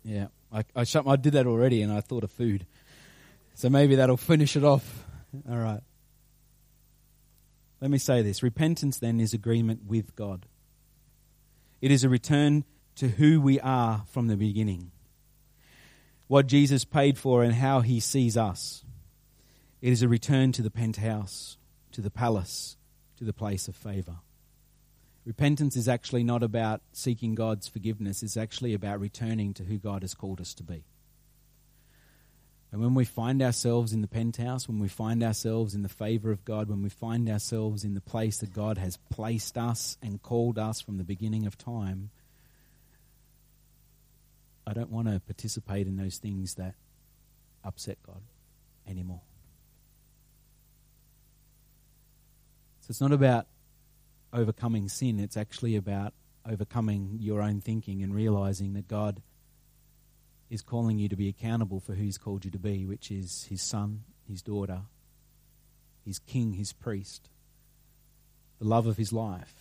Yeah, 0.09 0.29
I, 0.51 0.65
I, 0.75 0.87
I 1.07 1.17
did 1.17 1.35
that 1.35 1.47
already 1.47 1.83
and 1.83 1.93
I 1.93 2.01
thought 2.01 2.25
of 2.25 2.33
food. 2.33 2.67
So 3.55 3.69
maybe 3.69 3.97
that'll 3.97 4.17
finish 4.17 4.57
it 4.57 4.65
off. 4.65 5.05
All 5.47 5.59
right. 5.59 5.83
Let 7.83 7.91
me 7.91 7.99
say 7.99 8.23
this 8.23 8.43
repentance 8.43 8.99
then 8.99 9.21
is 9.21 9.35
agreement 9.35 9.83
with 9.87 10.17
God, 10.17 10.47
it 11.83 11.91
is 11.91 12.05
a 12.05 12.09
return 12.09 12.65
to 12.97 13.09
who 13.09 13.41
we 13.41 13.61
are 13.61 14.05
from 14.11 14.29
the 14.29 14.37
beginning, 14.37 14.91
what 16.27 16.47
Jesus 16.47 16.87
paid 16.87 17.19
for, 17.19 17.43
and 17.45 17.55
how 17.55 17.81
he 17.81 18.01
sees 18.01 18.37
us. 18.37 18.85
It 19.83 19.93
is 19.93 20.03
a 20.03 20.09
return 20.09 20.53
to 20.53 20.63
the 20.63 20.71
penthouse, 20.71 21.59
to 21.93 22.01
the 22.01 22.11
palace, 22.11 22.79
to 23.19 23.25
the 23.25 23.35
place 23.35 23.69
of 23.69 23.77
favor. 23.77 24.17
Repentance 25.25 25.77
is 25.77 25.89
actually 25.89 26.25
not 26.25 26.43
about 26.43 26.81
seeking 26.93 27.35
God's 27.35 27.69
forgiveness, 27.69 28.23
it's 28.23 28.37
actually 28.37 28.75
about 28.75 29.01
returning 29.01 29.53
to 29.55 29.65
who 29.65 29.79
God 29.79 30.03
has 30.03 30.15
called 30.15 30.41
us 30.41 30.55
to 30.55 30.63
be. 30.63 30.85
And 32.71 32.83
when 32.83 32.95
we 32.95 33.07
find 33.07 33.43
ourselves 33.43 33.93
in 33.93 34.03
the 34.03 34.09
penthouse, 34.09 34.69
when 34.69 34.79
we 34.79 34.89
find 34.89 35.23
ourselves 35.23 35.75
in 35.75 35.83
the 35.83 35.89
favor 35.89 36.31
of 36.31 36.45
God, 36.45 36.69
when 36.69 36.83
we 36.83 36.91
find 36.91 37.29
ourselves 37.29 37.83
in 37.83 37.95
the 37.95 38.01
place 38.01 38.39
that 38.39 38.53
God 38.53 38.77
has 38.77 38.99
placed 39.11 39.57
us 39.57 39.97
and 40.03 40.23
called 40.23 40.59
us 40.59 40.81
from 40.81 40.99
the 40.99 41.05
beginning 41.05 41.47
of 41.47 41.57
time, 41.57 42.11
I 44.67 44.75
don't 44.75 44.91
want 44.91 45.09
to 45.09 45.19
participate 45.21 45.87
in 45.87 45.97
those 45.97 46.19
things 46.19 46.55
that 46.55 46.75
upset 47.65 47.97
God 48.07 48.21
anymore. 48.87 49.23
So 52.83 52.91
it's 52.91 53.01
not 53.01 53.13
about 53.13 53.47
overcoming 54.33 54.89
sin, 54.89 55.19
it's 55.21 55.37
actually 55.37 55.77
about 55.77 56.15
overcoming 56.49 57.19
your 57.21 57.43
own 57.43 57.61
thinking 57.61 58.03
and 58.03 58.15
realizing 58.15 58.75
that 58.75 58.89
God 58.89 59.23
is 60.51 60.63
calling 60.63 60.99
you 60.99 61.09
to 61.09 61.17
be 61.17 61.29
accountable 61.29 61.81
for 61.81 61.95
who 61.95 62.05
He's 62.05 62.19
called 62.19 62.45
you 62.45 62.51
to 62.51 62.59
be, 62.59 62.87
which 62.87 63.11
is 63.11 63.47
His 63.51 63.63
son, 63.63 64.05
His 64.29 64.43
daughter, 64.43 64.83
His 66.05 66.19
king, 66.19 66.55
His 66.55 66.73
priest, 66.73 67.29
the 68.59 68.67
love 68.67 68.87
of 68.87 68.97
His 68.97 69.13
life, 69.13 69.55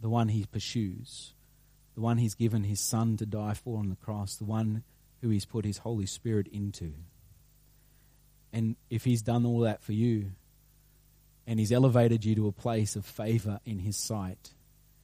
the 0.00 0.08
one 0.08 0.28
He 0.28 0.46
pursues, 0.46 1.34
the 1.94 2.00
one 2.00 2.18
He's 2.18 2.34
given 2.34 2.64
His 2.64 2.80
Son 2.80 3.16
to 3.18 3.26
die 3.26 3.54
for 3.54 3.78
on 3.78 3.90
the 3.90 3.96
cross, 3.96 4.36
the 4.36 4.44
one 4.44 4.84
who 5.20 5.28
He's 5.28 5.44
put 5.44 5.64
His 5.64 5.78
Holy 5.78 6.06
Spirit 6.06 6.48
into. 6.48 6.94
And 8.52 8.76
if 8.88 9.04
He's 9.04 9.22
done 9.22 9.44
all 9.44 9.60
that 9.60 9.82
for 9.82 9.92
you, 9.92 10.32
and 11.50 11.58
He's 11.58 11.72
elevated 11.72 12.24
you 12.24 12.36
to 12.36 12.46
a 12.46 12.52
place 12.52 12.94
of 12.94 13.04
favor 13.04 13.58
in 13.66 13.80
His 13.80 13.96
sight, 13.96 14.54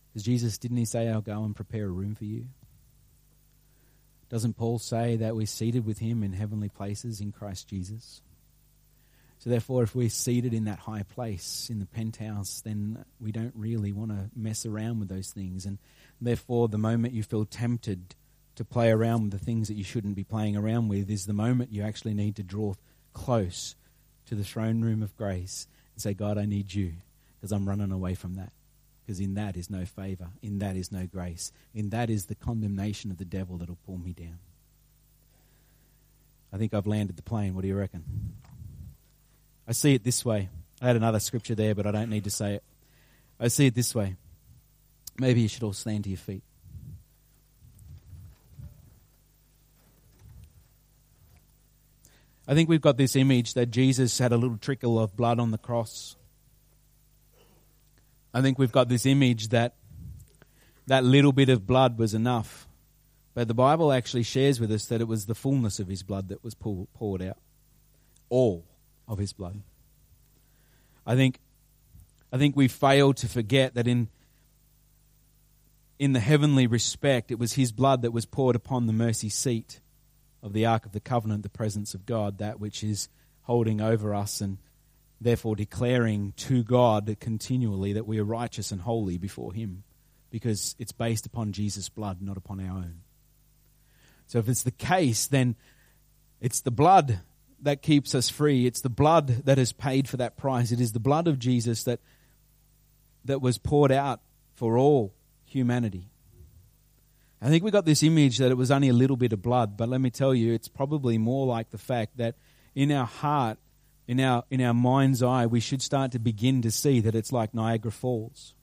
because 0.09 0.23
Jesus, 0.23 0.59
didn't 0.59 0.77
He 0.77 0.85
say, 0.85 1.09
I'll 1.09 1.21
go 1.21 1.43
and 1.43 1.57
prepare 1.57 1.87
a 1.87 1.91
room 1.91 2.15
for 2.15 2.25
you? 2.25 2.47
Doesn't 4.29 4.57
Paul 4.57 4.79
say 4.79 5.17
that 5.17 5.35
we're 5.35 5.47
seated 5.47 5.85
with 5.85 5.99
him 5.99 6.23
in 6.23 6.33
heavenly 6.33 6.69
places 6.69 7.21
in 7.21 7.33
Christ 7.33 7.67
Jesus? 7.67 8.23
So, 9.39 9.51
therefore, 9.51 9.83
if 9.83 9.97
we're 9.97 10.09
seated 10.09 10.55
in 10.55 10.65
that 10.65 10.79
high 10.79 11.03
place 11.03 11.69
in 11.69 11.81
the 11.81 11.87
penthouse, 11.87 12.61
then 12.61 13.05
we 13.21 13.33
don't 13.33 13.55
really 13.57 13.91
want 13.91 14.13
to 14.13 14.31
mess 14.37 14.65
around 14.65 15.01
with 15.01 15.09
those 15.09 15.31
things. 15.31 15.67
And 15.67 15.79
therefore, 16.21 16.69
the 16.69 16.79
moment 16.79 17.13
you 17.13 17.25
feel 17.25 17.45
tempted 17.45 18.15
to 18.55 18.65
play 18.65 18.91
around 18.91 19.23
with 19.25 19.33
the 19.33 19.45
things 19.45 19.67
that 19.67 19.75
you 19.75 19.85
shouldn't 19.85 20.15
be 20.15 20.25
playing 20.25 20.57
around 20.57 20.89
with 20.89 21.11
is 21.11 21.27
the 21.27 21.33
moment 21.33 21.73
you 21.73 21.83
actually 21.83 22.15
need 22.15 22.37
to 22.37 22.45
draw 22.45 22.75
close 23.13 23.75
to 24.27 24.37
the 24.37 24.45
throne 24.45 24.81
room 24.81 25.03
of 25.03 25.17
grace 25.17 25.67
and 25.97 26.03
say, 26.03 26.15
God, 26.15 26.39
I 26.39 26.45
need 26.45 26.73
you 26.75 26.93
because 27.41 27.51
I'm 27.51 27.69
running 27.69 27.91
away 27.91 28.15
from 28.15 28.35
that 28.35 28.53
because 29.05 29.19
in 29.21 29.35
that 29.35 29.57
is 29.57 29.71
no 29.71 29.85
favor, 29.85 30.29
in 30.43 30.59
that 30.59 30.77
is 30.77 30.93
no 30.93 31.07
grace, 31.07 31.53
in 31.73 31.91
that 31.91 32.11
is 32.11 32.27
the 32.27 32.35
condemnation 32.35 33.11
of 33.11 33.19
the 33.19 33.25
devil 33.25 33.57
that'll 33.57 33.79
pull 33.87 33.99
me 33.99 34.13
down. 34.13 34.39
I 36.53 36.59
think 36.59 36.75
I've 36.75 36.87
landed 36.87 37.17
the 37.17 37.23
plane. 37.23 37.55
What 37.55 37.63
do 37.63 37.69
you 37.69 37.77
reckon? 37.77 38.05
I 39.67 39.73
see 39.73 39.95
it 39.95 40.05
this 40.05 40.25
way. 40.25 40.49
I 40.83 40.87
had 40.89 40.97
another 40.97 41.21
scripture 41.21 41.55
there, 41.55 41.75
but 41.75 41.87
I 41.87 41.93
don't 41.93 42.11
need 42.11 42.25
to 42.25 42.31
say 42.31 42.55
it. 42.55 42.65
I 43.39 43.49
see 43.49 43.67
it 43.67 43.75
this 43.75 43.95
way. 43.95 44.17
Maybe 45.19 45.41
you 45.41 45.49
should 45.49 45.63
all 45.63 45.73
stand 45.73 46.05
to 46.05 46.11
your 46.11 46.19
feet. 46.19 46.43
I 52.49 52.55
think 52.55 52.69
we've 52.69 52.81
got 52.81 52.97
this 52.97 53.17
image 53.17 53.55
that 53.55 53.71
Jesus 53.71 54.19
had 54.19 54.33
a 54.33 54.37
little 54.37 54.59
trickle 54.59 54.99
of 55.01 55.17
blood 55.17 55.41
on 55.41 55.51
the 55.51 55.59
cross. 55.59 56.17
I 58.33 58.41
think 58.41 58.59
we've 58.59 58.73
got 58.73 58.89
this 58.89 59.07
image 59.07 59.49
that 59.49 59.75
that 60.87 61.03
little 61.03 61.33
bit 61.33 61.49
of 61.49 61.67
blood 61.67 61.99
was 61.99 62.15
enough. 62.15 62.69
But 63.35 63.49
the 63.49 63.55
Bible 63.55 63.93
actually 63.93 64.23
shares 64.23 64.61
with 64.61 64.71
us 64.71 64.87
that 64.87 65.01
it 65.01 65.09
was 65.09 65.27
the 65.27 65.35
fullness 65.35 65.81
of 65.81 65.89
his 65.89 66.03
blood 66.03 66.29
that 66.29 66.45
was 66.45 66.55
poured 66.55 67.23
out. 67.23 67.39
All 68.29 68.65
of 69.09 69.19
his 69.19 69.33
blood. 69.33 69.63
I 71.07 71.15
think 71.17 71.41
I 72.33 72.39
think 72.39 72.57
we 72.57 72.69
fail 72.69 73.13
to 73.15 73.29
forget 73.29 73.75
that 73.75 73.87
in 73.87 74.09
in 75.99 76.13
the 76.13 76.21
heavenly 76.21 76.67
respect, 76.67 77.31
it 77.31 77.39
was 77.39 77.55
his 77.55 77.73
blood 77.73 78.03
that 78.03 78.13
was 78.13 78.27
poured 78.27 78.57
upon 78.57 78.87
the 78.87 78.93
mercy 78.93 79.29
seat 79.29 79.81
of 80.47 80.53
the 80.53 80.65
Ark 80.65 80.87
of 80.87 80.93
the 80.93 81.01
Covenant, 81.01 81.43
the 81.43 81.49
presence 81.49 81.93
of 81.93 82.07
God, 82.07 82.39
that 82.39 82.61
which 82.61 82.85
is 82.85 83.09
holding 83.43 83.81
over 83.81 84.15
us 84.15 84.41
and 84.41 84.59
therefore 85.21 85.57
declaring 85.57 86.33
to 86.37 86.63
God 86.63 87.17
continually 87.21 87.95
that 87.95 88.07
we 88.07 88.21
are 88.21 88.25
righteous 88.25 88.71
and 88.71 88.81
holy 88.81 89.19
before 89.19 89.53
Him 89.53 89.83
because 90.31 90.77
it's 90.79 90.93
based 90.93 91.27
upon 91.27 91.53
Jesus' 91.53 91.89
blood, 91.89 92.23
not 92.23 92.37
upon 92.37 92.61
our 92.61 92.79
own. 92.79 93.01
So 94.29 94.39
if 94.39 94.49
it's 94.49 94.63
the 94.63 94.71
case, 94.71 95.27
then 95.27 95.57
it's 96.41 96.61
the 96.61 96.71
blood 96.71 97.21
that 97.63 97.83
keeps 97.83 98.15
us 98.15 98.29
free. 98.29 98.67
It's 98.67 98.83
the 98.83 98.89
blood 98.89 99.47
that 99.47 99.59
has 99.59 99.73
paid 99.73 100.09
for 100.09 100.17
that 100.19 100.37
price. 100.37 100.71
It 100.71 100.81
is 100.81 100.93
the 100.93 101.01
blood 101.01 101.27
of 101.27 101.41
Jesus 101.41 101.83
that, 101.85 102.01
that 103.25 103.41
was 103.41 103.59
poured 103.59 103.93
out 103.93 104.21
for 104.55 104.79
all 104.79 105.13
humanity. 105.45 106.09
I 107.41 107.49
think 107.49 107.63
we 107.63 107.71
got 107.71 107.85
this 107.85 108.03
image 108.03 108.39
that 108.39 108.51
it 108.51 108.57
was 108.57 108.71
only 108.71 108.89
a 108.89 108.95
little 108.95 109.17
bit 109.17 109.33
of 109.33 109.43
blood, 109.43 109.77
but 109.77 109.89
let 109.89 110.01
me 110.01 110.11
tell 110.11 110.35
you, 110.35 110.55
it's 110.55 110.69
probably 110.69 111.19
more 111.19 111.47
like 111.47 111.71
the 111.71 111.79
fact 111.79 112.17
that 112.17 112.37
in 112.75 112.91
our 112.91 113.07
heart 113.07 113.59
in 114.07 114.21
our, 114.21 114.45
in 114.51 114.61
our 114.61 114.75
mind's 114.75 115.23
eye, 115.23 115.47
we 115.47 115.61
should 115.61 115.83
start 115.83 116.13
to 116.13 116.19
begin 116.19 116.63
to 116.63 116.71
see 116.71 117.01
that 117.01 117.15
it's 117.15 117.33
like 117.33 117.55
Niagara 117.55 117.91
Falls. 117.91 118.55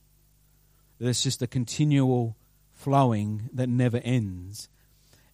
That 0.98 1.08
it's 1.08 1.22
just 1.22 1.42
a 1.42 1.46
continual 1.46 2.36
flowing 2.72 3.50
that 3.52 3.68
never 3.68 3.98
ends. 3.98 4.68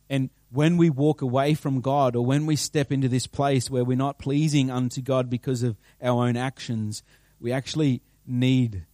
And 0.08 0.30
when 0.50 0.76
we 0.76 0.90
walk 0.90 1.22
away 1.22 1.54
from 1.54 1.80
God 1.80 2.16
or 2.16 2.26
when 2.26 2.44
we 2.44 2.56
step 2.56 2.90
into 2.90 3.08
this 3.08 3.28
place 3.28 3.70
where 3.70 3.84
we're 3.84 3.96
not 3.96 4.18
pleasing 4.18 4.70
unto 4.70 5.00
God 5.00 5.30
because 5.30 5.62
of 5.62 5.76
our 6.02 6.26
own 6.26 6.36
actions, 6.36 7.04
we 7.38 7.52
actually 7.52 8.02
need 8.26 8.84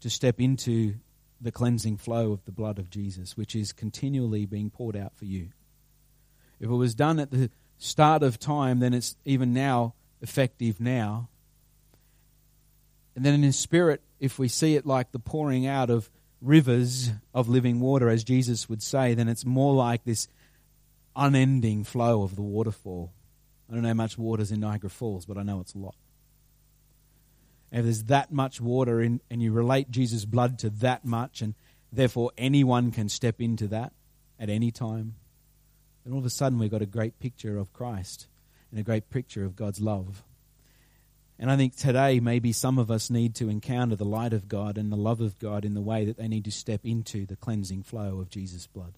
to 0.00 0.08
step 0.08 0.40
into 0.40 0.94
the 1.40 1.52
cleansing 1.52 1.96
flow 1.96 2.32
of 2.32 2.44
the 2.44 2.52
blood 2.52 2.78
of 2.78 2.90
Jesus, 2.90 3.36
which 3.36 3.54
is 3.54 3.72
continually 3.72 4.46
being 4.46 4.70
poured 4.70 4.96
out 4.96 5.16
for 5.16 5.24
you. 5.24 5.50
If 6.60 6.68
it 6.68 6.74
was 6.74 6.94
done 6.94 7.20
at 7.20 7.30
the 7.30 7.50
start 7.78 8.22
of 8.22 8.38
time, 8.38 8.80
then 8.80 8.92
it's 8.92 9.16
even 9.24 9.52
now 9.52 9.94
effective 10.20 10.80
now. 10.80 11.28
And 13.14 13.24
then 13.24 13.34
in 13.34 13.42
his 13.42 13.58
spirit, 13.58 14.02
if 14.20 14.38
we 14.38 14.48
see 14.48 14.74
it 14.74 14.86
like 14.86 15.12
the 15.12 15.18
pouring 15.18 15.66
out 15.66 15.90
of 15.90 16.10
rivers 16.40 17.10
of 17.32 17.48
living 17.48 17.80
water, 17.80 18.08
as 18.08 18.24
Jesus 18.24 18.68
would 18.68 18.82
say, 18.82 19.14
then 19.14 19.28
it's 19.28 19.44
more 19.44 19.74
like 19.74 20.04
this 20.04 20.28
unending 21.14 21.84
flow 21.84 22.22
of 22.22 22.36
the 22.36 22.42
waterfall. 22.42 23.12
I 23.68 23.74
don't 23.74 23.82
know 23.82 23.88
how 23.88 23.94
much 23.94 24.18
water's 24.18 24.50
in 24.50 24.60
Niagara 24.60 24.90
Falls, 24.90 25.26
but 25.26 25.36
I 25.36 25.42
know 25.42 25.60
it's 25.60 25.74
a 25.74 25.78
lot. 25.78 25.94
If 27.70 27.84
there's 27.84 28.04
that 28.04 28.32
much 28.32 28.60
water 28.60 29.00
in, 29.00 29.20
and 29.30 29.42
you 29.42 29.52
relate 29.52 29.90
Jesus' 29.90 30.24
blood 30.24 30.58
to 30.60 30.70
that 30.70 31.04
much, 31.04 31.42
and 31.42 31.54
therefore 31.92 32.32
anyone 32.38 32.90
can 32.90 33.08
step 33.08 33.40
into 33.40 33.66
that 33.68 33.92
at 34.40 34.48
any 34.48 34.70
time, 34.70 35.16
then 36.04 36.14
all 36.14 36.20
of 36.20 36.26
a 36.26 36.30
sudden 36.30 36.58
we've 36.58 36.70
got 36.70 36.82
a 36.82 36.86
great 36.86 37.18
picture 37.18 37.58
of 37.58 37.72
Christ 37.72 38.26
and 38.70 38.80
a 38.80 38.84
great 38.84 39.10
picture 39.10 39.44
of 39.44 39.56
God's 39.56 39.80
love. 39.80 40.22
And 41.38 41.50
I 41.50 41.56
think 41.56 41.76
today 41.76 42.18
maybe 42.20 42.52
some 42.52 42.78
of 42.78 42.90
us 42.90 43.10
need 43.10 43.34
to 43.36 43.48
encounter 43.48 43.94
the 43.94 44.04
light 44.04 44.32
of 44.32 44.48
God 44.48 44.76
and 44.76 44.90
the 44.90 44.96
love 44.96 45.20
of 45.20 45.38
God 45.38 45.64
in 45.64 45.74
the 45.74 45.80
way 45.80 46.04
that 46.04 46.16
they 46.16 46.26
need 46.26 46.44
to 46.46 46.50
step 46.50 46.80
into 46.84 47.26
the 47.26 47.36
cleansing 47.36 47.84
flow 47.84 48.18
of 48.18 48.30
Jesus' 48.30 48.66
blood. 48.66 48.94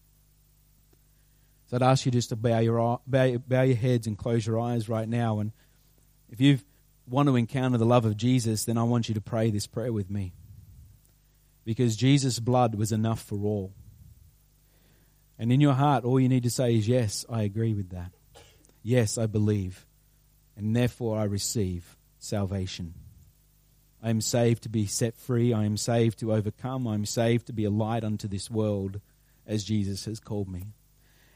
So 1.67 1.77
I'd 1.77 1.83
ask 1.83 2.07
you 2.07 2.13
just 2.13 2.31
to 2.31 2.37
bow 2.37 2.59
your, 2.61 3.01
bow, 3.07 3.37
bow 3.39 3.63
your 3.63 3.77
heads 3.77 4.07
and 4.07 4.17
close 4.17 4.47
your 4.47 4.59
eyes 4.59 4.89
right 4.89 5.09
now. 5.09 5.41
And 5.41 5.53
if 6.31 6.41
you 6.41 6.59
want 7.11 7.29
to 7.29 7.37
encounter 7.37 7.77
the 7.77 7.85
love 7.85 8.05
of 8.05 8.17
Jesus, 8.17 8.65
then 8.65 8.79
I 8.79 8.85
want 8.85 9.09
you 9.09 9.15
to 9.15 9.21
pray 9.21 9.51
this 9.51 9.67
prayer 9.67 9.93
with 9.93 10.09
me. 10.09 10.33
Because 11.65 11.97
Jesus' 11.97 12.39
blood 12.39 12.75
was 12.75 12.93
enough 12.93 13.21
for 13.21 13.37
all. 13.45 13.75
And 15.39 15.53
in 15.53 15.61
your 15.61 15.75
heart, 15.75 16.05
all 16.05 16.21
you 16.21 16.29
need 16.29 16.45
to 16.45 16.51
say 16.51 16.77
is, 16.77 16.89
Yes, 16.89 17.25
I 17.29 17.43
agree 17.43 17.75
with 17.75 17.91
that. 17.91 18.13
Yes, 18.83 19.19
I 19.19 19.27
believe. 19.27 19.87
And 20.57 20.75
therefore 20.75 21.19
I 21.19 21.25
receive 21.25 21.97
salvation. 22.19 22.95
I 24.03 24.11
am 24.11 24.21
saved 24.21 24.63
to 24.63 24.69
be 24.69 24.87
set 24.87 25.17
free. 25.17 25.53
I 25.53 25.65
am 25.65 25.77
saved 25.77 26.21
to 26.21 26.33
overcome. 26.33 26.87
I 26.87 26.95
am 26.95 27.05
saved 27.05 27.47
to 27.49 27.53
be 27.53 27.65
a 27.65 27.71
light 27.71 28.05
unto 28.05 28.29
this 28.29 28.51
world 28.51 29.01
as 29.47 29.65
Jesus 29.65 30.05
has 30.07 30.21
called 30.21 30.49
me. 30.49 30.69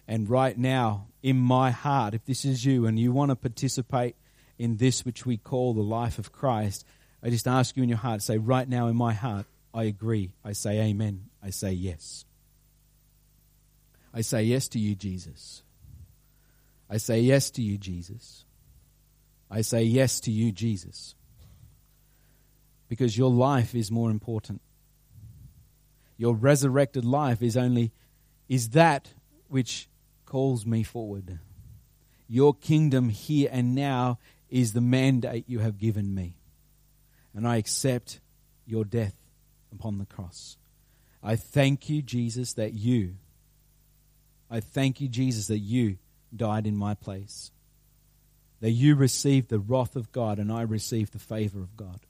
And 0.07 0.29
right 0.29 0.57
now, 0.57 1.09
in 1.23 1.39
my 1.39 1.71
heart, 1.71 2.15
if 2.15 2.25
this 2.25 2.45
is 2.45 2.65
you 2.65 2.87
and 2.87 2.99
you 2.99 3.13
want 3.13 3.31
to 3.31 3.37
participate 3.37 4.17
in 4.59 4.77
this 4.77 5.05
which 5.05 5.27
we 5.27 5.37
call 5.37 5.75
the 5.75 5.83
life 5.83 6.19
of 6.19 6.33
Christ, 6.33 6.85
I 7.23 7.31
just 7.31 7.47
ask 7.47 7.77
you 7.77 7.83
in 7.83 7.89
your 7.89 7.99
heart, 7.99 8.23
say, 8.23 8.39
right 8.39 8.69
now 8.69 8.89
in 8.89 8.97
my 8.97 9.13
heart, 9.13 9.47
I 9.73 9.85
agree. 9.85 10.35
I 10.45 10.53
say 10.53 10.81
amen. 10.81 11.31
I 11.43 11.51
say 11.51 11.73
yes. 11.73 12.25
I 14.13 14.21
say 14.21 14.43
yes 14.43 14.69
to 14.69 14.79
you, 14.79 14.95
Jesus. 14.95 15.63
I 16.89 16.99
say 16.99 17.21
yes 17.21 17.51
to 17.53 17.63
you, 17.63 17.79
Jesus. 17.79 18.45
I 19.51 19.63
say 19.63 19.83
yes 19.83 20.21
to 20.21 20.31
you, 20.31 20.53
Jesus 20.53 21.15
because 22.89 23.19
your 23.19 23.31
life 23.31 23.75
is 23.75 23.91
more 23.91 24.11
important. 24.11 24.61
Your 26.17 26.35
resurrected 26.35 27.05
life 27.05 27.43
is 27.43 27.57
only 27.57 27.93
is 28.49 28.71
that 28.71 29.13
which 29.49 29.89
calls 30.27 30.65
me 30.65 30.83
forward. 30.83 31.41
Your 32.29 32.55
kingdom 32.55 33.09
here 33.09 33.49
and 33.51 33.75
now 33.75 34.19
is 34.55 34.73
the 34.73 34.81
mandate 34.81 35.45
you 35.49 35.59
have 35.59 35.79
given 35.79 36.15
me. 36.15 36.37
And 37.35 37.47
I 37.47 37.57
accept 37.57 38.21
your 38.65 38.85
death 38.85 39.17
upon 39.73 39.99
the 39.99 40.07
cross. 40.07 40.57
I 41.25 41.35
thank 41.35 41.91
you, 41.91 42.03
Jesus, 42.03 42.53
that 42.53 42.73
you, 42.73 43.17
I 44.49 44.61
thank 44.61 45.01
you, 45.01 45.09
Jesus, 45.09 45.49
that 45.49 45.59
you 45.59 45.99
died 46.35 46.69
in 46.69 46.77
my 46.77 46.95
place. 46.95 47.51
That 48.61 48.71
you 48.71 48.95
received 48.95 49.49
the 49.49 49.59
wrath 49.59 49.97
of 49.97 50.13
God 50.13 50.39
and 50.39 50.53
I 50.53 50.63
received 50.63 51.13
the 51.13 51.19
favor 51.19 51.61
of 51.61 51.77
God. 51.77 52.07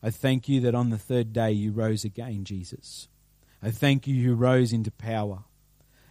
I 0.00 0.10
thank 0.10 0.48
you 0.48 0.60
that 0.60 0.76
on 0.76 0.90
the 0.90 0.98
third 0.98 1.32
day 1.32 1.50
you 1.50 1.72
rose 1.72 2.04
again, 2.04 2.44
Jesus. 2.44 3.08
I 3.60 3.72
thank 3.72 4.06
you 4.06 4.14
you 4.14 4.36
rose 4.36 4.72
into 4.72 4.92
power. 4.92 5.40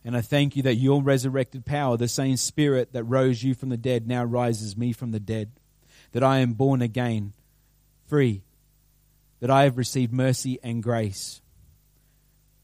And 0.08 0.16
I 0.16 0.22
thank 0.22 0.56
you 0.56 0.64
that 0.64 0.76
your 0.76 1.04
resurrected 1.04 1.66
power, 1.66 1.98
the 1.98 2.08
same 2.08 2.38
spirit 2.38 2.94
that 2.94 3.04
rose 3.04 3.44
you 3.44 3.54
from 3.54 3.68
the 3.68 3.76
dead, 3.76 4.08
now 4.08 4.24
rises 4.24 4.78
me 4.78 4.94
from 4.94 5.12
the 5.12 5.20
dead. 5.20 5.52
That 6.14 6.24
I 6.24 6.38
am 6.38 6.54
born 6.54 6.82
again, 6.82 7.34
free. 8.06 8.44
That 9.42 9.50
I 9.50 9.64
have 9.64 9.78
received 9.78 10.14
mercy 10.14 10.60
and 10.64 10.82
grace. 10.82 11.42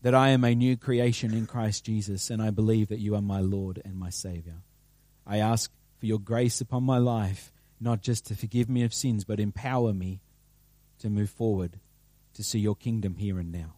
That 0.03 0.15
I 0.15 0.29
am 0.29 0.45
a 0.45 0.55
new 0.55 0.77
creation 0.77 1.33
in 1.33 1.45
Christ 1.45 1.83
Jesus. 1.83 2.29
And 2.29 2.41
I 2.41 2.49
believe 2.49 2.87
that 2.87 3.01
you 3.01 3.13
are 3.13 3.21
my 3.21 3.41
Lord 3.41 3.81
and 3.83 3.97
my 3.99 4.09
Savior. 4.09 4.61
I 5.27 5.39
ask 5.39 5.69
for 5.99 6.05
your 6.05 6.19
grace 6.19 6.61
upon 6.61 6.85
my 6.85 6.97
life, 6.97 7.51
not 7.77 8.01
just 8.01 8.25
to 8.27 8.37
forgive 8.37 8.69
me 8.69 8.83
of 8.83 8.93
sins, 8.93 9.25
but 9.25 9.41
empower 9.41 9.91
me 9.91 10.21
to 10.99 11.09
move 11.09 11.29
forward 11.29 11.81
to 12.35 12.41
see 12.41 12.59
your 12.59 12.77
kingdom 12.77 13.17
here 13.17 13.37
and 13.37 13.51
now. 13.51 13.73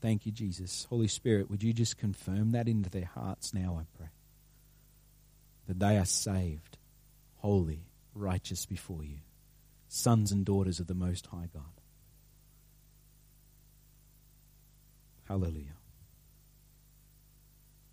Thank 0.00 0.24
you, 0.24 0.32
Jesus. 0.32 0.86
Holy 0.88 1.08
Spirit, 1.08 1.50
would 1.50 1.62
you 1.62 1.72
just 1.72 1.98
confirm 1.98 2.52
that 2.52 2.68
into 2.68 2.88
their 2.88 3.04
hearts 3.04 3.52
now, 3.52 3.78
I 3.80 3.84
pray? 3.96 4.08
That 5.68 5.78
they 5.78 5.98
are 5.98 6.06
saved, 6.06 6.78
holy, 7.36 7.84
righteous 8.14 8.64
before 8.66 9.04
you, 9.04 9.18
sons 9.88 10.32
and 10.32 10.44
daughters 10.44 10.80
of 10.80 10.86
the 10.86 10.94
Most 10.94 11.26
High 11.26 11.48
God. 11.52 11.62
Hallelujah. 15.28 15.76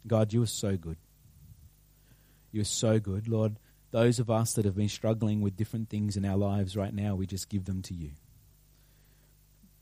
God, 0.07 0.31
you 0.31 0.41
are 0.41 0.47
so 0.47 0.77
good. 0.77 0.97
You 2.51 2.61
are 2.61 2.65
so 2.65 2.99
good. 2.99 3.27
Lord, 3.27 3.57
those 3.91 4.19
of 4.19 4.29
us 4.29 4.53
that 4.53 4.65
have 4.65 4.75
been 4.75 4.89
struggling 4.89 5.41
with 5.41 5.57
different 5.57 5.89
things 5.89 6.17
in 6.17 6.25
our 6.25 6.37
lives 6.37 6.77
right 6.77 6.93
now, 6.93 7.15
we 7.15 7.27
just 7.27 7.49
give 7.49 7.65
them 7.65 7.81
to 7.83 7.93
you. 7.93 8.11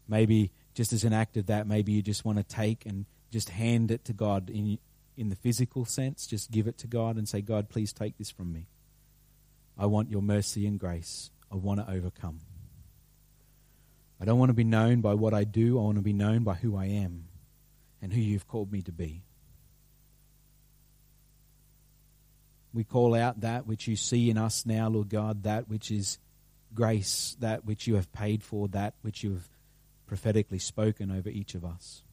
Maybe 0.08 0.52
just 0.76 0.94
as 0.94 1.06
an 1.06 1.14
act 1.14 1.38
of 1.38 1.48
that, 1.48 1.66
maybe 1.66 1.94
you 1.94 2.02
just 2.02 2.26
want 2.26 2.38
to 2.38 2.44
take 2.44 2.86
and 2.86 3.06
just 3.32 3.50
hand 3.50 3.90
it 3.90 4.06
to 4.06 4.14
God 4.14 4.50
in, 4.50 4.78
in 5.18 5.30
the 5.30 5.36
physical 5.36 5.86
sense. 5.86 6.28
Just 6.28 6.52
give 6.52 6.68
it 6.68 6.78
to 6.80 6.88
God 6.88 7.16
and 7.16 7.28
say, 7.28 7.42
God, 7.42 7.70
please 7.70 7.94
take 7.94 8.18
this 8.18 8.30
from 8.30 8.52
me. 8.54 8.68
I 9.78 9.86
want 9.88 10.12
your 10.12 10.22
mercy 10.22 10.68
and 10.68 10.78
grace. 10.78 11.32
I 11.52 11.56
want 11.56 11.80
to 11.80 11.92
overcome. 11.92 12.42
I 14.22 14.26
don't 14.26 14.38
want 14.38 14.50
to 14.50 14.54
be 14.54 14.64
known 14.66 15.02
by 15.02 15.14
what 15.14 15.34
I 15.34 15.46
do. 15.46 15.80
I 15.80 15.84
want 15.84 15.96
to 15.96 16.02
be 16.02 16.14
known 16.14 16.44
by 16.44 16.56
who 16.56 16.76
I 16.78 16.86
am 16.86 17.30
and 18.02 18.12
who 18.12 18.22
you've 18.22 18.48
called 18.48 18.72
me 18.72 18.82
to 18.84 18.92
be. 18.92 19.24
We 22.74 22.84
call 22.84 23.16
out 23.16 23.42
that 23.42 23.66
which 23.66 23.88
you 23.88 23.96
see 23.96 24.30
in 24.30 24.38
us 24.38 24.66
now, 24.66 24.90
Lord 24.90 25.08
God, 25.08 25.44
that 25.44 25.70
which 25.70 25.90
is 25.90 26.18
grace, 26.74 27.38
that 27.40 27.64
which 27.64 27.88
you 27.88 27.96
have 27.96 28.12
paid 28.12 28.44
for, 28.44 28.68
that 28.70 28.96
which 29.02 29.24
you 29.24 29.32
have 29.36 29.48
prophetically 30.08 30.60
spoken 30.60 31.12
over 31.12 31.30
each 31.30 31.56
of 31.56 31.66
us. 31.66 32.04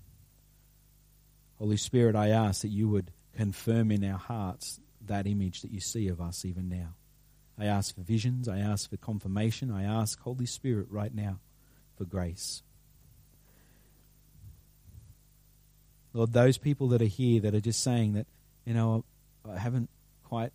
Holy 1.59 1.76
Spirit, 1.76 2.16
I 2.16 2.28
ask 2.28 2.62
that 2.62 2.68
you 2.68 2.88
would 2.88 3.12
confirm 3.36 3.90
in 3.90 4.05
our 4.05 4.18
hearts 4.18 4.80
that 5.07 5.26
image 5.26 5.62
that 5.62 5.70
you 5.70 5.80
see 5.80 6.09
of 6.09 6.20
us 6.20 6.45
even 6.45 6.68
now. 6.68 6.95
I 7.59 7.66
ask 7.66 7.95
for 7.95 8.01
visions. 8.01 8.49
I 8.49 8.59
ask 8.59 8.90
for 8.90 8.97
confirmation. 8.97 9.70
I 9.70 9.84
ask, 9.84 10.20
Holy 10.20 10.47
Spirit, 10.47 10.86
right 10.90 11.14
now 11.14 11.38
for 11.97 12.05
grace. 12.05 12.62
Lord, 16.12 16.32
those 16.32 16.59
people 16.59 16.88
that 16.88 17.03
are 17.03 17.07
here 17.07 17.40
that 17.40 17.55
are 17.55 17.61
just 17.61 17.82
saying 17.82 18.14
that, 18.14 18.26
you 18.64 18.74
know, 18.74 19.05
I 19.49 19.59
haven't 19.59 19.88
quite 20.24 20.53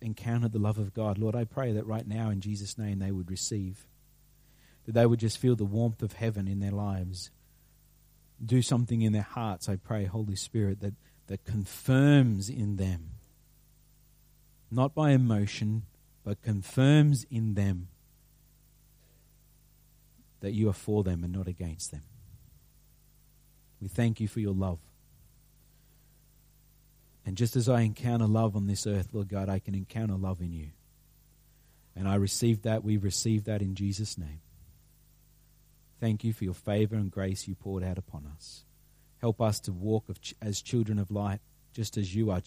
encountered 0.00 0.52
the 0.52 0.58
love 0.58 0.78
of 0.78 0.94
God, 0.94 1.18
Lord, 1.18 1.34
I 1.34 1.44
pray 1.44 1.72
that 1.72 1.86
right 1.86 2.06
now 2.06 2.30
in 2.30 2.40
Jesus' 2.40 2.78
name 2.78 2.98
they 2.98 3.10
would 3.10 3.30
receive. 3.30 3.86
That 4.86 4.92
they 4.92 5.06
would 5.06 5.20
just 5.20 5.38
feel 5.38 5.56
the 5.56 5.64
warmth 5.64 6.02
of 6.02 6.14
heaven 6.14 6.46
in 6.46 6.60
their 6.60 6.70
lives. 6.70 7.30
Do 8.44 8.62
something 8.62 9.02
in 9.02 9.12
their 9.12 9.22
hearts, 9.22 9.68
I 9.68 9.76
pray, 9.76 10.04
Holy 10.04 10.36
Spirit, 10.36 10.80
that, 10.80 10.94
that 11.28 11.44
confirms 11.44 12.48
in 12.50 12.76
them, 12.76 13.10
not 14.70 14.94
by 14.94 15.12
emotion, 15.12 15.84
but 16.24 16.42
confirms 16.42 17.24
in 17.30 17.54
them 17.54 17.88
that 20.40 20.52
you 20.52 20.68
are 20.68 20.74
for 20.74 21.02
them 21.02 21.24
and 21.24 21.32
not 21.32 21.48
against 21.48 21.90
them. 21.90 22.02
We 23.80 23.88
thank 23.88 24.20
you 24.20 24.28
for 24.28 24.40
your 24.40 24.54
love. 24.54 24.78
And 27.26 27.36
just 27.36 27.56
as 27.56 27.68
I 27.68 27.80
encounter 27.80 28.26
love 28.26 28.54
on 28.54 28.66
this 28.66 28.86
earth, 28.86 29.08
Lord 29.12 29.28
God, 29.28 29.48
I 29.48 29.58
can 29.58 29.74
encounter 29.74 30.14
love 30.14 30.40
in 30.40 30.52
you. 30.52 30.68
And 31.96 32.08
I 32.08 32.16
receive 32.16 32.62
that. 32.62 32.84
We 32.84 32.96
receive 32.96 33.44
that 33.44 33.62
in 33.62 33.74
Jesus' 33.74 34.18
name. 34.18 34.40
Thank 36.04 36.22
you 36.22 36.34
for 36.34 36.44
your 36.44 36.52
favor 36.52 36.96
and 36.96 37.10
grace 37.10 37.48
you 37.48 37.54
poured 37.54 37.82
out 37.82 37.96
upon 37.96 38.30
us. 38.36 38.64
Help 39.22 39.40
us 39.40 39.58
to 39.60 39.72
walk 39.72 40.04
as 40.42 40.60
children 40.60 40.98
of 40.98 41.10
light, 41.10 41.40
just 41.72 41.96
as 41.96 42.14
you 42.14 42.30
are 42.30 42.42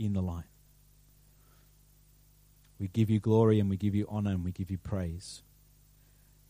in 0.00 0.14
the 0.14 0.20
light. 0.20 0.50
We 2.80 2.88
give 2.88 3.08
you 3.08 3.20
glory 3.20 3.60
and 3.60 3.70
we 3.70 3.76
give 3.76 3.94
you 3.94 4.08
honor 4.10 4.32
and 4.32 4.44
we 4.44 4.50
give 4.50 4.68
you 4.68 4.78
praise. 4.78 5.44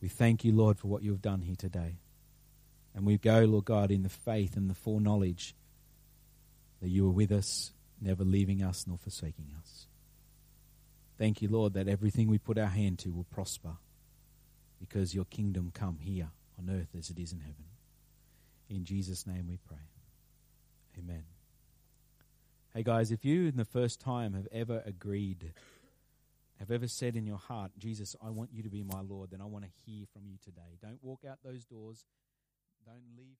We 0.01 0.09
thank 0.09 0.43
you, 0.43 0.53
Lord, 0.53 0.79
for 0.79 0.89
what 0.89 1.03
you 1.03 1.11
have 1.11 1.21
done 1.21 1.43
here 1.43 1.55
today. 1.55 1.97
And 2.95 3.05
we 3.05 3.19
go, 3.19 3.41
Lord 3.41 3.67
God, 3.67 3.91
in 3.91 4.03
the 4.03 4.09
faith 4.09 4.57
and 4.57 4.71
the 4.71 4.75
foreknowledge 4.75 5.55
that 6.81 6.89
you 6.89 7.07
are 7.09 7.13
with 7.13 7.31
us, 7.31 7.73
never 8.01 8.25
leaving 8.25 8.63
us 8.63 8.87
nor 8.89 8.97
forsaking 8.97 9.51
us. 9.61 9.87
Thank 11.19 11.43
you, 11.43 11.51
Lord, 11.51 11.75
that 11.75 11.89
everything 11.89 12.31
we 12.31 12.39
put 12.39 12.57
our 12.57 12.69
hand 12.69 13.01
to 13.01 13.11
will 13.11 13.27
prosper 13.31 13.73
because 14.83 15.15
your 15.15 15.25
kingdom 15.27 15.71
come 15.73 15.99
here 16.01 16.29
on 16.59 16.69
earth 16.69 16.89
as 16.99 17.09
it 17.09 17.17
is 17.17 17.33
in 17.33 17.39
heaven. 17.39 17.65
In 18.69 18.85
Jesus' 18.85 19.29
name 19.29 19.47
we 19.49 19.57
pray. 19.65 19.79
Amen. 20.99 21.23
Hey 22.75 22.83
guys, 22.83 23.13
if 23.13 23.25
you 23.25 23.47
in 23.47 23.57
the 23.57 23.65
first 23.65 24.01
time 24.01 24.35
have 24.35 24.49
ever 24.51 24.83
agreed, 24.85 25.53
have 26.59 26.73
ever 26.73 26.89
said 26.89 27.15
in 27.15 27.27
your 27.27 27.39
heart, 27.39 27.71
Jesus, 27.79 28.17
I 28.21 28.31
want 28.31 28.51
you 28.53 28.65
to 28.65 28.69
be 28.69 28.83
my 28.83 29.03
Lord, 29.03 29.31
then 29.31 29.41
I 29.41 29.45
want 29.45 29.65
to 29.65 29.71
hear 29.87 30.05
from 30.13 30.23
you 30.27 30.37
today. 30.43 30.79
Don't 30.83 30.99
walk 31.01 31.21
out 31.31 31.39
those 31.45 31.65
doors. 31.65 32.05
Don't 32.85 33.17
leave. 33.17 33.37